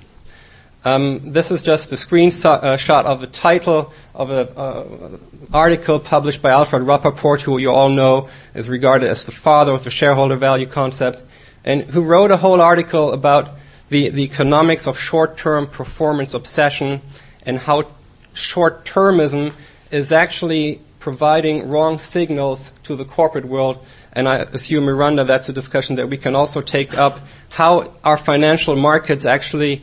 Um, 0.84 1.32
this 1.32 1.50
is 1.50 1.62
just 1.62 1.92
a 1.92 1.94
screenshot 1.94 3.04
uh, 3.06 3.08
of 3.08 3.22
the 3.22 3.26
title 3.26 3.94
of 4.14 4.28
an 4.28 4.48
uh, 4.54 5.16
article 5.50 5.98
published 5.98 6.42
by 6.42 6.50
Alfred 6.50 6.82
Rappaport, 6.82 7.40
who 7.40 7.56
you 7.56 7.70
all 7.70 7.88
know 7.88 8.28
is 8.52 8.68
regarded 8.68 9.08
as 9.08 9.24
the 9.24 9.32
father 9.32 9.72
of 9.72 9.84
the 9.84 9.90
shareholder 9.90 10.36
value 10.36 10.66
concept, 10.66 11.22
and 11.64 11.84
who 11.84 12.02
wrote 12.02 12.30
a 12.30 12.36
whole 12.36 12.60
article 12.60 13.14
about 13.14 13.56
the, 13.88 14.10
the 14.10 14.24
economics 14.24 14.86
of 14.86 14.98
short-term 14.98 15.68
performance 15.68 16.34
obsession 16.34 17.00
and 17.46 17.58
how 17.60 17.90
short-termism 18.34 19.54
is 19.90 20.12
actually 20.12 20.80
providing 20.98 21.68
wrong 21.68 21.98
signals 21.98 22.72
to 22.84 22.94
the 22.94 23.04
corporate 23.04 23.46
world. 23.46 23.84
And 24.12 24.28
I 24.28 24.38
assume, 24.38 24.84
Miranda, 24.84 25.24
that's 25.24 25.48
a 25.48 25.52
discussion 25.52 25.96
that 25.96 26.08
we 26.08 26.16
can 26.16 26.36
also 26.36 26.60
take 26.60 26.96
up. 26.96 27.20
How 27.50 27.92
are 28.04 28.16
financial 28.16 28.76
markets 28.76 29.24
actually 29.24 29.82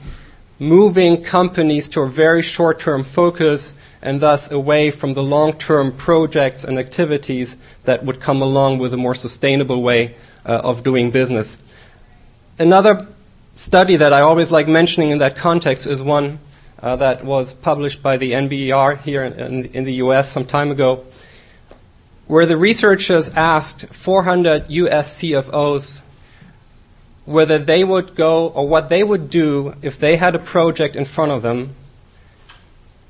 moving 0.60 1.24
companies 1.24 1.88
to 1.90 2.02
a 2.02 2.10
very 2.10 2.42
short 2.42 2.80
term 2.80 3.04
focus 3.04 3.74
and 4.02 4.22
thus 4.22 4.52
away 4.52 4.92
from 4.92 5.14
the 5.14 5.24
long 5.24 5.54
term 5.54 5.92
projects 5.92 6.64
and 6.64 6.78
activities 6.78 7.58
that 7.84 8.04
would 8.06 8.20
come 8.20 8.42
along 8.42 8.78
with 8.78 8.94
a 8.94 8.98
more 8.98 9.16
sustainable 9.16 9.82
way 9.82 10.16
uh, 10.46 10.62
of 10.64 10.84
doing 10.84 11.12
business? 11.12 11.58
Another 12.60 13.08
study 13.56 13.96
that 13.98 14.14
I 14.14 14.22
always 14.22 14.52
like 14.52 14.68
mentioning 14.68 15.10
in 15.10 15.20
that 15.20 15.36
context 15.36 15.88
is 15.88 16.04
one 16.04 16.40
uh, 16.82 16.96
that 16.98 17.24
was 17.24 17.54
published 17.54 18.04
by 18.04 18.18
the 18.18 18.34
NBER 18.34 19.02
here 19.02 19.24
in, 19.24 19.66
in, 19.66 19.84
the 19.84 19.94
US 19.96 20.32
some 20.32 20.46
time 20.46 20.72
ago, 20.72 21.04
where 22.28 22.46
the 22.46 22.58
researchers 22.58 23.30
asked 23.30 23.88
400 23.88 24.66
US 24.70 25.20
CFOs 25.20 26.02
whether 27.26 27.58
they 27.58 27.84
would 27.84 28.16
go 28.16 28.48
or 28.48 28.68
what 28.68 28.90
they 28.90 29.04
would 29.04 29.30
do 29.30 29.76
if 29.82 30.00
they 30.00 30.16
had 30.16 30.34
a 30.36 30.40
project 30.40 30.96
in 30.96 31.04
front 31.04 31.32
of 31.32 31.42
them 31.42 31.76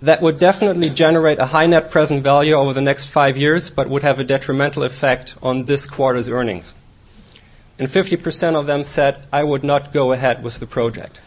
that 0.02 0.22
would 0.22 0.40
definitely 0.40 0.90
generate 0.90 1.40
a 1.40 1.46
high 1.48 1.66
net 1.66 1.90
present 1.90 2.24
value 2.24 2.54
over 2.54 2.74
the 2.74 2.82
next 2.82 3.08
five 3.08 3.38
years, 3.38 3.70
but 3.70 3.90
would 3.90 4.04
have 4.04 4.20
a 4.20 4.24
detrimental 4.24 4.84
effect 4.84 5.36
on 5.42 5.66
this 5.66 5.88
quarter's 5.88 6.30
earnings. 6.30 6.74
And 7.80 7.88
50% 7.88 8.56
of 8.56 8.66
them 8.66 8.84
said, 8.84 9.26
I 9.32 9.44
would 9.44 9.64
not 9.64 9.94
go 9.94 10.12
ahead 10.12 10.44
with 10.44 10.60
the 10.60 10.66
project. 10.66 11.20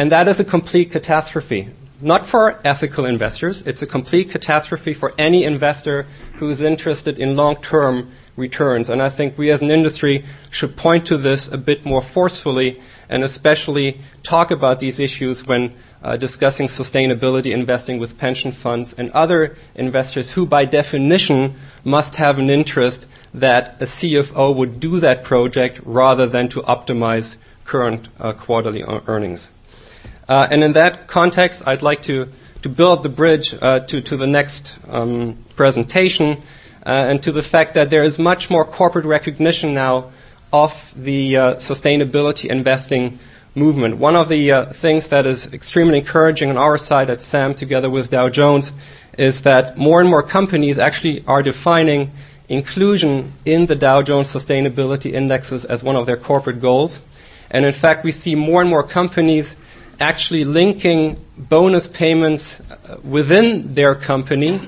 And 0.00 0.10
that 0.12 0.28
is 0.28 0.40
a 0.40 0.46
complete 0.46 0.92
catastrophe. 0.92 1.68
Not 2.00 2.24
for 2.24 2.58
ethical 2.64 3.04
investors, 3.04 3.60
it's 3.66 3.82
a 3.82 3.86
complete 3.86 4.30
catastrophe 4.30 4.94
for 4.94 5.12
any 5.18 5.44
investor 5.44 6.06
who 6.36 6.48
is 6.48 6.62
interested 6.62 7.18
in 7.18 7.36
long 7.36 7.56
term 7.56 8.10
returns. 8.34 8.88
And 8.88 9.02
I 9.02 9.10
think 9.10 9.36
we 9.36 9.50
as 9.50 9.60
an 9.60 9.70
industry 9.70 10.24
should 10.48 10.74
point 10.74 11.04
to 11.08 11.18
this 11.18 11.48
a 11.48 11.58
bit 11.58 11.84
more 11.84 12.00
forcefully 12.00 12.80
and 13.10 13.22
especially 13.22 14.00
talk 14.22 14.50
about 14.50 14.80
these 14.80 14.98
issues 14.98 15.46
when 15.46 15.74
uh, 16.02 16.16
discussing 16.16 16.68
sustainability 16.68 17.52
investing 17.52 17.98
with 17.98 18.16
pension 18.16 18.52
funds 18.52 18.94
and 18.94 19.10
other 19.10 19.54
investors 19.74 20.30
who, 20.30 20.46
by 20.46 20.64
definition, 20.64 21.56
must 21.84 22.16
have 22.16 22.38
an 22.38 22.48
interest 22.48 23.06
that 23.34 23.76
a 23.82 23.84
CFO 23.84 24.56
would 24.56 24.80
do 24.80 24.98
that 25.00 25.24
project 25.24 25.78
rather 25.84 26.26
than 26.26 26.48
to 26.48 26.62
optimize 26.62 27.36
current 27.66 28.08
uh, 28.18 28.32
quarterly 28.32 28.82
earnings. 28.82 29.50
Uh, 30.30 30.46
and 30.48 30.62
in 30.62 30.74
that 30.74 31.08
context, 31.08 31.60
I'd 31.66 31.82
like 31.82 32.02
to, 32.02 32.28
to 32.62 32.68
build 32.68 33.02
the 33.02 33.08
bridge 33.08 33.52
uh, 33.60 33.80
to, 33.80 34.00
to 34.00 34.16
the 34.16 34.28
next 34.28 34.78
um, 34.88 35.36
presentation 35.56 36.40
uh, 36.86 36.90
and 36.90 37.20
to 37.24 37.32
the 37.32 37.42
fact 37.42 37.74
that 37.74 37.90
there 37.90 38.04
is 38.04 38.16
much 38.16 38.48
more 38.48 38.64
corporate 38.64 39.06
recognition 39.06 39.74
now 39.74 40.12
of 40.52 40.94
the 40.94 41.36
uh, 41.36 41.54
sustainability 41.56 42.48
investing 42.48 43.18
movement. 43.56 43.96
One 43.96 44.14
of 44.14 44.28
the 44.28 44.52
uh, 44.52 44.66
things 44.66 45.08
that 45.08 45.26
is 45.26 45.52
extremely 45.52 45.98
encouraging 45.98 46.48
on 46.48 46.56
our 46.56 46.78
side 46.78 47.10
at 47.10 47.20
SAM 47.20 47.56
together 47.56 47.90
with 47.90 48.10
Dow 48.10 48.28
Jones 48.28 48.72
is 49.18 49.42
that 49.42 49.76
more 49.76 50.00
and 50.00 50.08
more 50.08 50.22
companies 50.22 50.78
actually 50.78 51.24
are 51.26 51.42
defining 51.42 52.12
inclusion 52.48 53.32
in 53.44 53.66
the 53.66 53.74
Dow 53.74 54.00
Jones 54.02 54.32
sustainability 54.32 55.12
indexes 55.12 55.64
as 55.64 55.82
one 55.82 55.96
of 55.96 56.06
their 56.06 56.16
corporate 56.16 56.60
goals. 56.60 57.00
And 57.50 57.64
in 57.64 57.72
fact, 57.72 58.04
we 58.04 58.12
see 58.12 58.36
more 58.36 58.60
and 58.60 58.70
more 58.70 58.84
companies 58.84 59.56
actually 60.00 60.44
linking 60.44 61.22
bonus 61.36 61.86
payments 61.86 62.60
uh, 62.60 62.98
within 63.04 63.74
their 63.74 63.94
company 63.94 64.60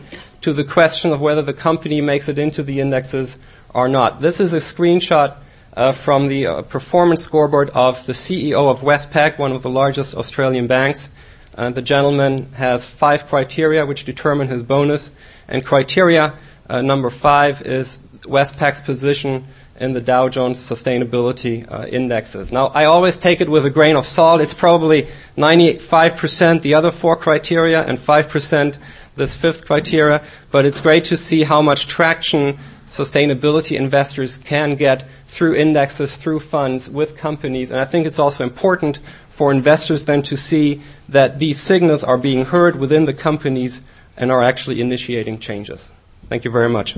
to 0.43 0.53
the 0.53 0.64
question 0.64 1.11
of 1.11 1.20
whether 1.20 1.43
the 1.43 1.55
company 1.55 2.01
makes 2.01 2.28
it 2.28 2.39
into 2.39 2.62
the 2.62 2.80
indexes 2.80 3.39
or 3.72 3.89
not. 3.89 4.20
This 4.20 4.41
is 4.41 4.53
a 4.53 4.59
screenshot 4.59 5.37
uh, 5.74 5.93
from 5.93 6.28
the 6.28 6.47
uh, 6.47 6.62
performance 6.62 7.22
scoreboard 7.22 7.70
of 7.70 8.05
the 8.05 8.12
CEO 8.12 8.70
of 8.70 8.80
Westpac, 8.80 9.39
one 9.39 9.53
of 9.53 9.62
the 9.62 9.70
largest 9.70 10.14
Australian 10.14 10.66
banks. 10.66 11.09
Uh, 11.57 11.70
the 11.70 11.83
gentleman 11.83 12.53
has 12.53 12.85
five 12.85 13.26
criteria 13.26 13.87
which 13.87 14.05
determine 14.05 14.49
his 14.49 14.62
bonus, 14.62 15.12
and 15.49 15.64
criteria 15.64 16.35
uh, 16.68 16.83
number 16.83 17.09
five 17.09 17.62
is 17.62 17.99
Westpac's 18.22 18.80
position 18.80 19.47
in 19.83 19.93
the 19.95 20.01
Dow 20.01 20.28
Jones 20.28 20.61
sustainability 20.61 21.70
uh, 21.70 21.85
indexes. 21.87 22.53
Now, 22.53 22.68
I 22.68 22.85
always 22.85 23.18
take 23.18 23.41
it 23.41 23.49
with 23.49 23.66
a 23.66 23.70
grain 23.70 23.97
of 23.97 24.07
salt. 24.07 24.41
It's 24.41 24.55
probably 24.55 25.09
95% 25.37 26.62
the 26.62 26.74
other 26.74 26.93
four 26.93 27.16
criteria 27.16 27.83
and 27.83 27.99
5% 27.99 28.78
this 29.16 29.35
fifth 29.35 29.66
criteria, 29.66 30.22
but 30.53 30.64
it's 30.64 30.80
great 30.80 31.05
to 31.07 31.16
see 31.16 31.43
how 31.43 31.61
much 31.61 31.89
traction 31.89 32.57
sustainability 32.87 33.76
investors 33.76 34.37
can 34.37 34.76
get 34.76 35.05
through 35.26 35.57
indexes, 35.57 36.16
through 36.16 36.39
funds, 36.41 36.89
with 36.89 37.16
companies. 37.16 37.70
And 37.70 37.80
I 37.80 37.85
think 37.85 38.07
it's 38.07 38.20
also 38.20 38.45
important 38.45 39.01
for 39.28 39.51
investors 39.51 40.05
then 40.05 40.22
to 40.22 40.37
see 40.37 40.80
that 41.09 41.41
these 41.41 41.61
signals 41.61 42.05
are 42.05 42.18
being 42.18 42.45
heard 42.45 42.76
within 42.76 43.05
the 43.05 43.12
companies 43.12 43.80
and 44.16 44.30
are 44.30 44.43
actually 44.43 44.80
initiating 44.80 45.41
changes. 45.41 45.93
Thank 46.28 46.45
you 46.45 46.53
very 46.53 46.68
much. 46.68 46.97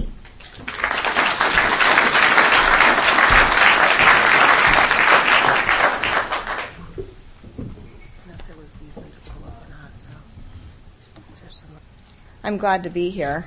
I'm 12.45 12.59
glad 12.59 12.85
to 12.85 12.91
be 12.91 13.09
here. 13.09 13.47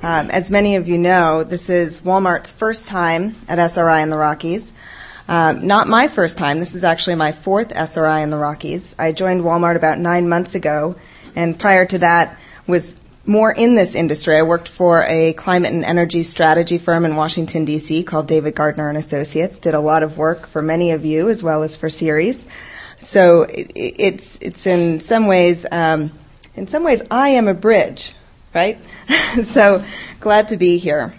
Um, 0.00 0.30
as 0.30 0.48
many 0.48 0.76
of 0.76 0.86
you 0.86 0.96
know, 0.96 1.42
this 1.42 1.68
is 1.68 2.02
Walmart's 2.02 2.52
first 2.52 2.86
time 2.86 3.34
at 3.48 3.58
SRI 3.58 4.00
in 4.00 4.10
the 4.10 4.16
Rockies. 4.16 4.72
Um, 5.26 5.66
not 5.66 5.88
my 5.88 6.06
first 6.06 6.38
time. 6.38 6.60
This 6.60 6.76
is 6.76 6.84
actually 6.84 7.16
my 7.16 7.32
fourth 7.32 7.72
SRI 7.72 8.20
in 8.20 8.30
the 8.30 8.38
Rockies. 8.38 8.94
I 8.96 9.10
joined 9.10 9.40
Walmart 9.40 9.74
about 9.74 9.98
nine 9.98 10.28
months 10.28 10.54
ago, 10.54 10.94
and 11.34 11.58
prior 11.58 11.84
to 11.86 11.98
that 11.98 12.38
was 12.68 12.94
more 13.26 13.50
in 13.50 13.74
this 13.74 13.96
industry. 13.96 14.36
I 14.36 14.42
worked 14.42 14.68
for 14.68 15.02
a 15.02 15.32
climate 15.32 15.72
and 15.72 15.84
energy 15.84 16.22
strategy 16.22 16.78
firm 16.78 17.04
in 17.04 17.16
Washington 17.16 17.64
D.C. 17.64 18.04
called 18.04 18.28
David 18.28 18.54
Gardiner 18.54 18.88
and 18.88 18.98
Associates. 18.98 19.58
Did 19.58 19.74
a 19.74 19.80
lot 19.80 20.04
of 20.04 20.16
work 20.16 20.46
for 20.46 20.62
many 20.62 20.92
of 20.92 21.04
you 21.04 21.28
as 21.28 21.42
well 21.42 21.64
as 21.64 21.74
for 21.74 21.90
Ceres. 21.90 22.46
So 22.98 23.42
it, 23.42 23.72
it's 23.74 24.38
it's 24.40 24.64
in 24.64 25.00
some 25.00 25.26
ways 25.26 25.66
um, 25.72 26.12
in 26.54 26.66
some 26.66 26.84
ways 26.84 27.02
I 27.10 27.30
am 27.30 27.48
a 27.48 27.54
bridge 27.54 28.14
right? 28.54 28.78
so 29.42 29.84
glad 30.20 30.48
to 30.48 30.56
be 30.56 30.78
here. 30.78 31.14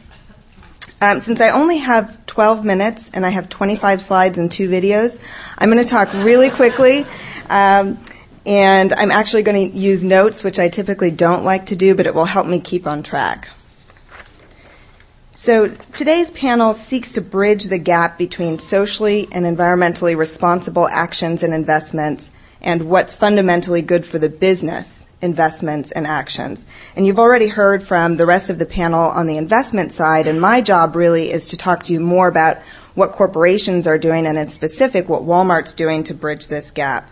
Um, 1.01 1.19
since 1.19 1.41
I 1.41 1.49
only 1.49 1.79
have 1.79 2.25
12 2.25 2.63
minutes 2.63 3.11
and 3.11 3.25
I 3.25 3.29
have 3.29 3.49
25 3.49 4.01
slides 4.01 4.38
and 4.38 4.51
two 4.51 4.69
videos, 4.69 5.21
I'm 5.57 5.69
going 5.69 5.84
to 5.84 5.89
talk 5.89 6.13
really 6.13 6.49
quickly. 6.49 7.05
Um, 7.49 7.99
and 8.45 8.91
I'm 8.93 9.11
actually 9.11 9.43
going 9.43 9.71
to 9.71 9.77
use 9.77 10.03
notes, 10.03 10.43
which 10.43 10.59
I 10.59 10.69
typically 10.69 11.11
don't 11.11 11.43
like 11.43 11.67
to 11.67 11.75
do, 11.75 11.95
but 11.95 12.07
it 12.07 12.15
will 12.15 12.25
help 12.25 12.47
me 12.47 12.59
keep 12.59 12.88
on 12.88 13.03
track. 13.03 13.49
So 15.34 15.69
today's 15.69 16.29
panel 16.29 16.73
seeks 16.73 17.13
to 17.13 17.21
bridge 17.21 17.65
the 17.65 17.79
gap 17.79 18.17
between 18.17 18.59
socially 18.59 19.27
and 19.31 19.45
environmentally 19.45 20.15
responsible 20.15 20.88
actions 20.88 21.41
and 21.41 21.53
investments 21.53 22.31
and 22.61 22.89
what's 22.89 23.15
fundamentally 23.15 23.81
good 23.81 24.05
for 24.05 24.19
the 24.19 24.29
business 24.29 25.07
investments 25.24 25.91
and 25.91 26.05
actions. 26.05 26.67
And 26.95 27.07
you've 27.07 27.17
already 27.17 27.47
heard 27.47 27.82
from 27.82 28.17
the 28.17 28.26
rest 28.26 28.49
of 28.49 28.59
the 28.59 28.65
panel 28.65 28.99
on 28.99 29.26
the 29.26 29.38
investment 29.38 29.91
side, 29.91 30.28
and 30.28 30.39
my 30.39 30.61
job 30.61 30.95
really 30.95 31.32
is 31.32 31.49
to 31.49 31.57
talk 31.57 31.84
to 31.86 31.93
you 31.93 31.99
more 31.99 32.28
about 32.28 32.57
what 32.93 33.13
corporations 33.13 33.88
are 33.88 33.97
doing 33.97 34.28
and 34.28 34.38
in 34.38 34.47
specific 34.47 35.09
what 35.09 35.24
Walmart's 35.24 35.74
doing 35.74 36.03
to 36.03 36.13
bridge 36.13 36.47
this 36.47 36.69
gap. 36.69 37.09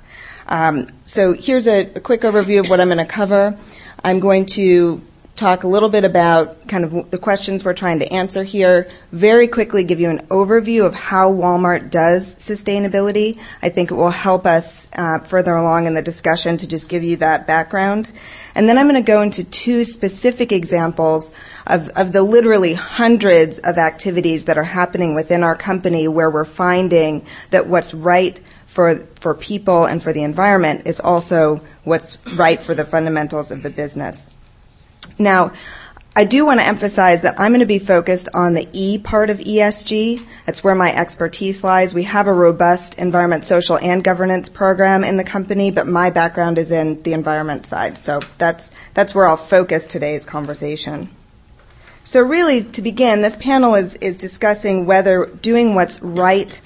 Um, 0.47 0.87
so 1.05 1.33
here's 1.33 1.67
a, 1.67 1.87
a 1.95 1.99
quick 1.99 2.21
overview 2.21 2.59
of 2.59 2.69
what 2.69 2.79
I'm 2.79 2.89
going 2.89 2.97
to 2.97 3.05
cover. 3.05 3.57
I'm 4.03 4.19
going 4.19 4.45
to 4.57 5.01
talk 5.35 5.63
a 5.63 5.67
little 5.67 5.89
bit 5.89 6.03
about 6.03 6.67
kind 6.67 6.83
of 6.83 7.09
the 7.09 7.17
questions 7.17 7.63
we're 7.63 7.73
trying 7.73 7.99
to 7.99 8.13
answer 8.13 8.43
here, 8.43 8.89
very 9.11 9.47
quickly 9.47 9.83
give 9.83 9.99
you 9.99 10.09
an 10.09 10.19
overview 10.27 10.85
of 10.85 10.93
how 10.93 11.31
Walmart 11.31 11.89
does 11.89 12.35
sustainability. 12.35 13.39
I 13.61 13.69
think 13.69 13.91
it 13.91 13.95
will 13.95 14.09
help 14.09 14.45
us 14.45 14.89
uh, 14.93 15.19
further 15.19 15.55
along 15.55 15.87
in 15.87 15.93
the 15.93 16.01
discussion 16.01 16.57
to 16.57 16.67
just 16.67 16.89
give 16.89 17.03
you 17.03 17.17
that 17.17 17.47
background. 17.47 18.11
And 18.55 18.67
then 18.67 18.77
I'm 18.77 18.87
going 18.87 19.01
to 19.01 19.07
go 19.07 19.21
into 19.21 19.43
two 19.43 19.83
specific 19.83 20.51
examples 20.51 21.31
of, 21.65 21.89
of 21.89 22.11
the 22.11 22.23
literally 22.23 22.73
hundreds 22.73 23.59
of 23.59 23.77
activities 23.77 24.45
that 24.45 24.57
are 24.57 24.63
happening 24.63 25.15
within 25.15 25.43
our 25.43 25.55
company 25.55 26.07
where 26.07 26.29
we're 26.29 26.45
finding 26.45 27.25
that 27.49 27.67
what's 27.67 27.93
right 27.93 28.39
for, 28.67 28.95
for 29.19 29.33
people 29.33 29.85
and 29.85 30.01
for 30.01 30.13
the 30.13 30.23
environment 30.23 30.87
is 30.87 30.99
also 30.99 31.59
what's 31.83 32.17
right 32.35 32.61
for 32.61 32.73
the 32.73 32.85
fundamentals 32.85 33.51
of 33.51 33.63
the 33.63 33.69
business. 33.69 34.31
Now, 35.17 35.51
I 36.13 36.25
do 36.25 36.45
want 36.45 36.59
to 36.59 36.65
emphasize 36.65 37.21
that 37.21 37.39
I'm 37.39 37.51
going 37.51 37.61
to 37.61 37.65
be 37.65 37.79
focused 37.79 38.27
on 38.33 38.53
the 38.53 38.67
E 38.73 38.97
part 38.97 39.29
of 39.29 39.39
ESG. 39.39 40.21
That's 40.45 40.61
where 40.61 40.75
my 40.75 40.93
expertise 40.93 41.63
lies. 41.63 41.93
We 41.93 42.03
have 42.03 42.27
a 42.27 42.33
robust 42.33 42.97
environment, 42.97 43.45
social, 43.45 43.77
and 43.77 44.03
governance 44.03 44.49
program 44.49 45.05
in 45.05 45.15
the 45.15 45.23
company, 45.23 45.71
but 45.71 45.87
my 45.87 46.09
background 46.09 46.57
is 46.57 46.69
in 46.69 47.01
the 47.03 47.13
environment 47.13 47.65
side. 47.65 47.97
So 47.97 48.19
that's, 48.37 48.71
that's 48.93 49.15
where 49.15 49.25
I'll 49.25 49.37
focus 49.37 49.87
today's 49.87 50.25
conversation. 50.25 51.09
So 52.03 52.21
really, 52.21 52.65
to 52.65 52.81
begin, 52.81 53.21
this 53.21 53.37
panel 53.37 53.75
is, 53.75 53.95
is 53.95 54.17
discussing 54.17 54.85
whether 54.85 55.27
doing 55.27 55.75
what's 55.75 56.01
right 56.01 56.59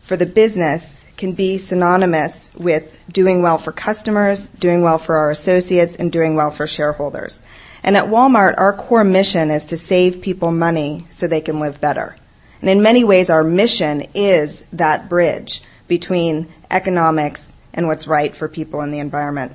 for 0.00 0.16
the 0.16 0.26
business 0.26 1.03
can 1.16 1.32
be 1.32 1.58
synonymous 1.58 2.50
with 2.54 3.02
doing 3.10 3.42
well 3.42 3.58
for 3.58 3.72
customers, 3.72 4.46
doing 4.48 4.82
well 4.82 4.98
for 4.98 5.16
our 5.16 5.30
associates, 5.30 5.96
and 5.96 6.10
doing 6.10 6.34
well 6.34 6.50
for 6.50 6.66
shareholders. 6.66 7.42
And 7.82 7.96
at 7.96 8.08
Walmart, 8.08 8.54
our 8.58 8.72
core 8.72 9.04
mission 9.04 9.50
is 9.50 9.66
to 9.66 9.76
save 9.76 10.22
people 10.22 10.50
money 10.50 11.06
so 11.10 11.26
they 11.26 11.40
can 11.40 11.60
live 11.60 11.80
better. 11.80 12.16
And 12.60 12.70
in 12.70 12.82
many 12.82 13.04
ways, 13.04 13.28
our 13.28 13.44
mission 13.44 14.04
is 14.14 14.66
that 14.72 15.08
bridge 15.08 15.62
between 15.86 16.48
economics 16.70 17.52
and 17.74 17.86
what's 17.86 18.06
right 18.06 18.34
for 18.34 18.48
people 18.48 18.80
and 18.80 18.92
the 18.92 19.00
environment. 19.00 19.52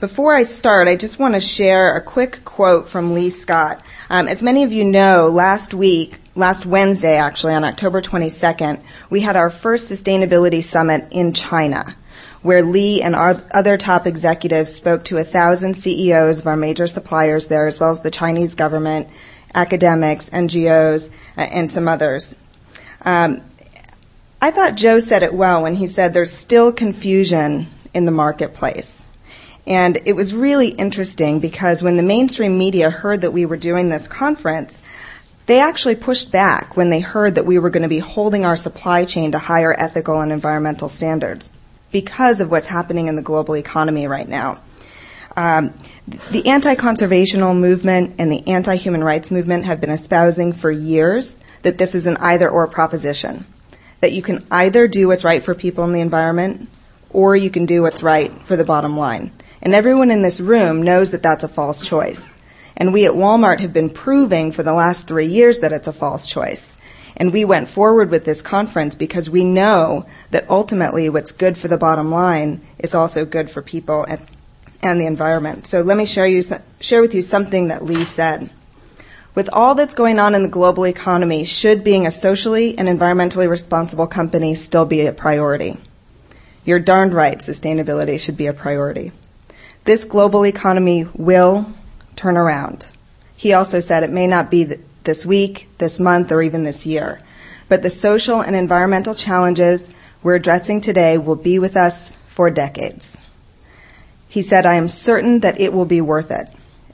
Before 0.00 0.34
I 0.34 0.44
start, 0.44 0.86
I 0.86 0.94
just 0.94 1.18
want 1.18 1.34
to 1.34 1.40
share 1.40 1.96
a 1.96 2.00
quick 2.00 2.44
quote 2.44 2.88
from 2.88 3.14
Lee 3.14 3.30
Scott. 3.30 3.84
Um, 4.08 4.28
as 4.28 4.42
many 4.42 4.62
of 4.62 4.72
you 4.72 4.84
know, 4.84 5.28
last 5.28 5.74
week, 5.74 6.18
last 6.38 6.64
Wednesday 6.64 7.16
actually, 7.16 7.52
on 7.52 7.64
October 7.64 8.00
22nd, 8.00 8.80
we 9.10 9.20
had 9.20 9.34
our 9.34 9.50
first 9.50 9.90
sustainability 9.90 10.62
summit 10.62 11.08
in 11.10 11.34
China 11.34 11.96
where 12.40 12.62
Lee 12.62 13.02
and 13.02 13.16
our 13.16 13.42
other 13.52 13.76
top 13.76 14.06
executives 14.06 14.72
spoke 14.72 15.04
to 15.04 15.18
a 15.18 15.24
thousand 15.24 15.74
CEOs 15.74 16.38
of 16.38 16.46
our 16.46 16.56
major 16.56 16.86
suppliers 16.86 17.48
there, 17.48 17.66
as 17.66 17.80
well 17.80 17.90
as 17.90 18.00
the 18.00 18.12
Chinese 18.12 18.54
government, 18.54 19.08
academics, 19.56 20.30
NGOs, 20.30 21.10
uh, 21.36 21.40
and 21.40 21.72
some 21.72 21.88
others. 21.88 22.36
Um, 23.02 23.42
I 24.40 24.52
thought 24.52 24.76
Joe 24.76 25.00
said 25.00 25.24
it 25.24 25.34
well 25.34 25.62
when 25.62 25.74
he 25.74 25.88
said 25.88 26.14
there's 26.14 26.32
still 26.32 26.72
confusion 26.72 27.66
in 27.92 28.04
the 28.04 28.12
marketplace. 28.12 29.04
And 29.66 29.98
it 30.06 30.14
was 30.14 30.32
really 30.34 30.68
interesting 30.68 31.40
because 31.40 31.82
when 31.82 31.96
the 31.96 32.02
mainstream 32.02 32.56
media 32.56 32.88
heard 32.88 33.22
that 33.22 33.32
we 33.32 33.44
were 33.44 33.56
doing 33.56 33.88
this 33.88 34.06
conference, 34.06 34.80
They 35.48 35.60
actually 35.60 35.94
pushed 35.94 36.30
back 36.30 36.76
when 36.76 36.90
they 36.90 37.00
heard 37.00 37.36
that 37.36 37.46
we 37.46 37.58
were 37.58 37.70
going 37.70 37.82
to 37.82 37.88
be 37.88 38.00
holding 38.00 38.44
our 38.44 38.54
supply 38.54 39.06
chain 39.06 39.32
to 39.32 39.38
higher 39.38 39.74
ethical 39.74 40.20
and 40.20 40.30
environmental 40.30 40.90
standards 40.90 41.50
because 41.90 42.42
of 42.42 42.50
what's 42.50 42.66
happening 42.66 43.08
in 43.08 43.16
the 43.16 43.22
global 43.22 43.56
economy 43.56 44.06
right 44.06 44.28
now. 44.28 44.60
Um, 45.38 45.72
the 46.30 46.48
anti 46.48 46.74
conservational 46.74 47.58
movement 47.58 48.16
and 48.18 48.30
the 48.30 48.46
anti 48.46 48.74
human 48.74 49.02
rights 49.02 49.30
movement 49.30 49.64
have 49.64 49.80
been 49.80 49.88
espousing 49.88 50.52
for 50.52 50.70
years 50.70 51.40
that 51.62 51.78
this 51.78 51.94
is 51.94 52.06
an 52.06 52.18
either 52.18 52.50
or 52.50 52.68
proposition. 52.68 53.46
That 54.00 54.12
you 54.12 54.20
can 54.20 54.44
either 54.50 54.86
do 54.86 55.08
what's 55.08 55.24
right 55.24 55.42
for 55.42 55.54
people 55.54 55.82
and 55.82 55.94
the 55.94 56.00
environment, 56.00 56.68
or 57.08 57.34
you 57.34 57.48
can 57.48 57.64
do 57.64 57.80
what's 57.80 58.02
right 58.02 58.30
for 58.42 58.56
the 58.56 58.64
bottom 58.64 58.98
line. 58.98 59.32
And 59.62 59.74
everyone 59.74 60.10
in 60.10 60.20
this 60.20 60.40
room 60.40 60.82
knows 60.82 61.12
that 61.12 61.22
that's 61.22 61.42
a 61.42 61.48
false 61.48 61.80
choice. 61.80 62.34
And 62.78 62.92
we 62.92 63.04
at 63.04 63.12
Walmart 63.12 63.58
have 63.60 63.72
been 63.72 63.90
proving 63.90 64.52
for 64.52 64.62
the 64.62 64.72
last 64.72 65.08
three 65.08 65.26
years 65.26 65.58
that 65.58 65.72
it's 65.72 65.88
a 65.88 65.92
false 65.92 66.28
choice. 66.28 66.76
And 67.16 67.32
we 67.32 67.44
went 67.44 67.68
forward 67.68 68.10
with 68.10 68.24
this 68.24 68.40
conference 68.40 68.94
because 68.94 69.28
we 69.28 69.44
know 69.44 70.06
that 70.30 70.48
ultimately 70.48 71.08
what's 71.08 71.32
good 71.32 71.58
for 71.58 71.66
the 71.66 71.76
bottom 71.76 72.12
line 72.12 72.60
is 72.78 72.94
also 72.94 73.24
good 73.24 73.50
for 73.50 73.60
people 73.60 74.04
and, 74.04 74.22
and 74.80 75.00
the 75.00 75.06
environment. 75.06 75.66
So 75.66 75.80
let 75.80 75.96
me 75.96 76.06
share, 76.06 76.28
you, 76.28 76.40
share 76.78 77.00
with 77.00 77.16
you 77.16 77.22
something 77.22 77.68
that 77.68 77.84
Lee 77.84 78.04
said. 78.04 78.48
With 79.34 79.50
all 79.52 79.74
that's 79.74 79.94
going 79.94 80.20
on 80.20 80.36
in 80.36 80.42
the 80.42 80.48
global 80.48 80.86
economy, 80.86 81.42
should 81.42 81.82
being 81.82 82.06
a 82.06 82.12
socially 82.12 82.78
and 82.78 82.88
environmentally 82.88 83.50
responsible 83.50 84.06
company 84.06 84.54
still 84.54 84.86
be 84.86 85.04
a 85.04 85.12
priority? 85.12 85.76
You're 86.64 86.78
darned 86.78 87.12
right, 87.12 87.38
sustainability 87.38 88.20
should 88.20 88.36
be 88.36 88.46
a 88.46 88.52
priority. 88.52 89.10
This 89.84 90.04
global 90.04 90.46
economy 90.46 91.08
will 91.14 91.72
turn 92.18 92.36
around. 92.36 92.86
He 93.36 93.52
also 93.52 93.80
said 93.80 94.02
it 94.02 94.10
may 94.10 94.26
not 94.26 94.50
be 94.50 94.64
this 95.04 95.24
week, 95.24 95.68
this 95.78 96.00
month, 96.00 96.32
or 96.32 96.42
even 96.42 96.64
this 96.64 96.84
year, 96.84 97.20
but 97.68 97.82
the 97.82 97.90
social 97.90 98.40
and 98.40 98.56
environmental 98.56 99.14
challenges 99.14 99.90
we're 100.22 100.34
addressing 100.34 100.80
today 100.80 101.16
will 101.16 101.36
be 101.36 101.60
with 101.60 101.76
us 101.76 102.16
for 102.26 102.50
decades. 102.50 103.16
He 104.28 104.42
said, 104.42 104.66
I 104.66 104.74
am 104.74 104.88
certain 104.88 105.40
that 105.40 105.60
it 105.60 105.72
will 105.72 105.84
be 105.84 106.00
worth 106.00 106.30
it. 106.32 106.48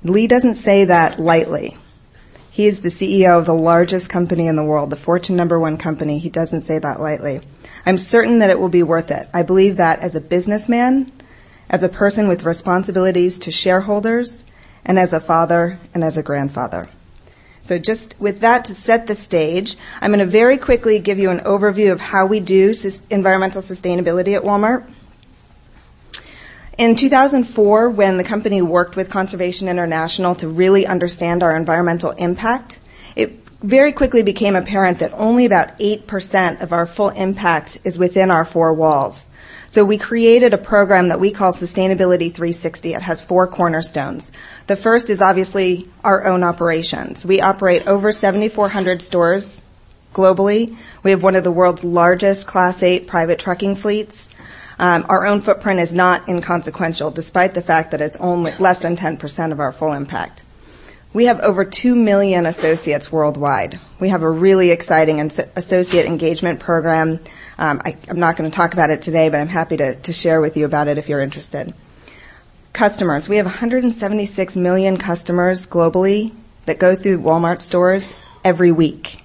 Lee 0.04 0.26
doesn't 0.26 0.56
say 0.56 0.84
that 0.84 1.18
lightly. 1.18 1.78
He 2.50 2.66
is 2.66 2.82
the 2.82 2.90
CEO 2.90 3.38
of 3.38 3.46
the 3.46 3.54
largest 3.54 4.10
company 4.10 4.46
in 4.46 4.56
the 4.56 4.62
world, 4.62 4.90
the 4.90 4.96
Fortune 4.96 5.36
number 5.36 5.58
one 5.58 5.78
company. 5.78 6.18
He 6.18 6.28
doesn't 6.28 6.62
say 6.62 6.78
that 6.78 7.00
lightly. 7.00 7.40
I'm 7.86 7.98
certain 7.98 8.38
that 8.40 8.50
it 8.50 8.60
will 8.60 8.68
be 8.68 8.82
worth 8.82 9.10
it. 9.10 9.26
I 9.32 9.42
believe 9.42 9.78
that 9.78 10.00
as 10.00 10.14
a 10.14 10.20
businessman, 10.20 11.10
as 11.70 11.82
a 11.82 11.88
person 11.88 12.28
with 12.28 12.44
responsibilities 12.44 13.38
to 13.40 13.50
shareholders, 13.50 14.44
and 14.84 14.98
as 14.98 15.12
a 15.12 15.20
father 15.20 15.78
and 15.92 16.04
as 16.04 16.16
a 16.16 16.22
grandfather. 16.22 16.88
So 17.64 17.78
just 17.78 18.14
with 18.18 18.40
that 18.40 18.66
to 18.66 18.74
set 18.74 19.06
the 19.06 19.14
stage, 19.14 19.76
I'm 20.02 20.10
going 20.10 20.18
to 20.18 20.26
very 20.26 20.58
quickly 20.58 20.98
give 20.98 21.18
you 21.18 21.30
an 21.30 21.40
overview 21.40 21.92
of 21.92 22.00
how 22.00 22.26
we 22.26 22.40
do 22.40 22.74
environmental 23.08 23.62
sustainability 23.62 24.36
at 24.36 24.42
Walmart. 24.42 24.86
In 26.76 26.94
2004, 26.94 27.88
when 27.88 28.16
the 28.16 28.24
company 28.24 28.60
worked 28.60 28.96
with 28.96 29.08
Conservation 29.08 29.68
International 29.68 30.34
to 30.34 30.48
really 30.48 30.86
understand 30.86 31.42
our 31.42 31.56
environmental 31.56 32.10
impact, 32.10 32.80
it 33.16 33.32
very 33.62 33.92
quickly 33.92 34.22
became 34.22 34.56
apparent 34.56 34.98
that 34.98 35.12
only 35.14 35.46
about 35.46 35.78
8% 35.78 36.60
of 36.60 36.72
our 36.72 36.84
full 36.84 37.08
impact 37.10 37.78
is 37.84 37.98
within 37.98 38.30
our 38.30 38.44
four 38.44 38.74
walls. 38.74 39.30
So 39.74 39.84
we 39.84 39.98
created 39.98 40.54
a 40.54 40.58
program 40.58 41.08
that 41.08 41.18
we 41.18 41.32
call 41.32 41.50
Sustainability 41.50 42.32
360. 42.32 42.94
It 42.94 43.02
has 43.02 43.20
four 43.20 43.48
cornerstones. 43.48 44.30
The 44.68 44.76
first 44.76 45.10
is 45.10 45.20
obviously 45.20 45.88
our 46.04 46.26
own 46.26 46.44
operations. 46.44 47.26
We 47.26 47.40
operate 47.40 47.88
over 47.88 48.12
7,400 48.12 49.02
stores 49.02 49.62
globally. 50.14 50.76
We 51.02 51.10
have 51.10 51.24
one 51.24 51.34
of 51.34 51.42
the 51.42 51.50
world's 51.50 51.82
largest 51.82 52.46
Class 52.46 52.84
8 52.84 53.08
private 53.08 53.40
trucking 53.40 53.74
fleets. 53.74 54.30
Um, 54.78 55.06
our 55.08 55.26
own 55.26 55.40
footprint 55.40 55.80
is 55.80 55.92
not 55.92 56.28
inconsequential, 56.28 57.10
despite 57.10 57.54
the 57.54 57.60
fact 57.60 57.90
that 57.90 58.00
it's 58.00 58.16
only 58.18 58.52
less 58.60 58.78
than 58.78 58.94
10% 58.94 59.50
of 59.50 59.58
our 59.58 59.72
full 59.72 59.92
impact. 59.92 60.44
We 61.12 61.26
have 61.26 61.38
over 61.40 61.64
2 61.64 61.96
million 61.96 62.46
associates 62.46 63.10
worldwide. 63.10 63.80
We 63.98 64.10
have 64.10 64.22
a 64.22 64.30
really 64.30 64.70
exciting 64.70 65.20
associate 65.20 66.06
engagement 66.06 66.60
program. 66.60 67.18
Um, 67.58 67.80
I, 67.84 67.96
am 68.08 68.18
not 68.18 68.36
going 68.36 68.50
to 68.50 68.54
talk 68.54 68.72
about 68.72 68.90
it 68.90 69.02
today, 69.02 69.28
but 69.28 69.40
I'm 69.40 69.48
happy 69.48 69.76
to, 69.76 69.94
to 69.94 70.12
share 70.12 70.40
with 70.40 70.56
you 70.56 70.64
about 70.64 70.88
it 70.88 70.98
if 70.98 71.08
you're 71.08 71.20
interested. 71.20 71.72
Customers. 72.72 73.28
We 73.28 73.36
have 73.36 73.46
176 73.46 74.56
million 74.56 74.96
customers 74.96 75.66
globally 75.66 76.34
that 76.66 76.78
go 76.78 76.96
through 76.96 77.18
Walmart 77.18 77.62
stores 77.62 78.12
every 78.42 78.72
week. 78.72 79.20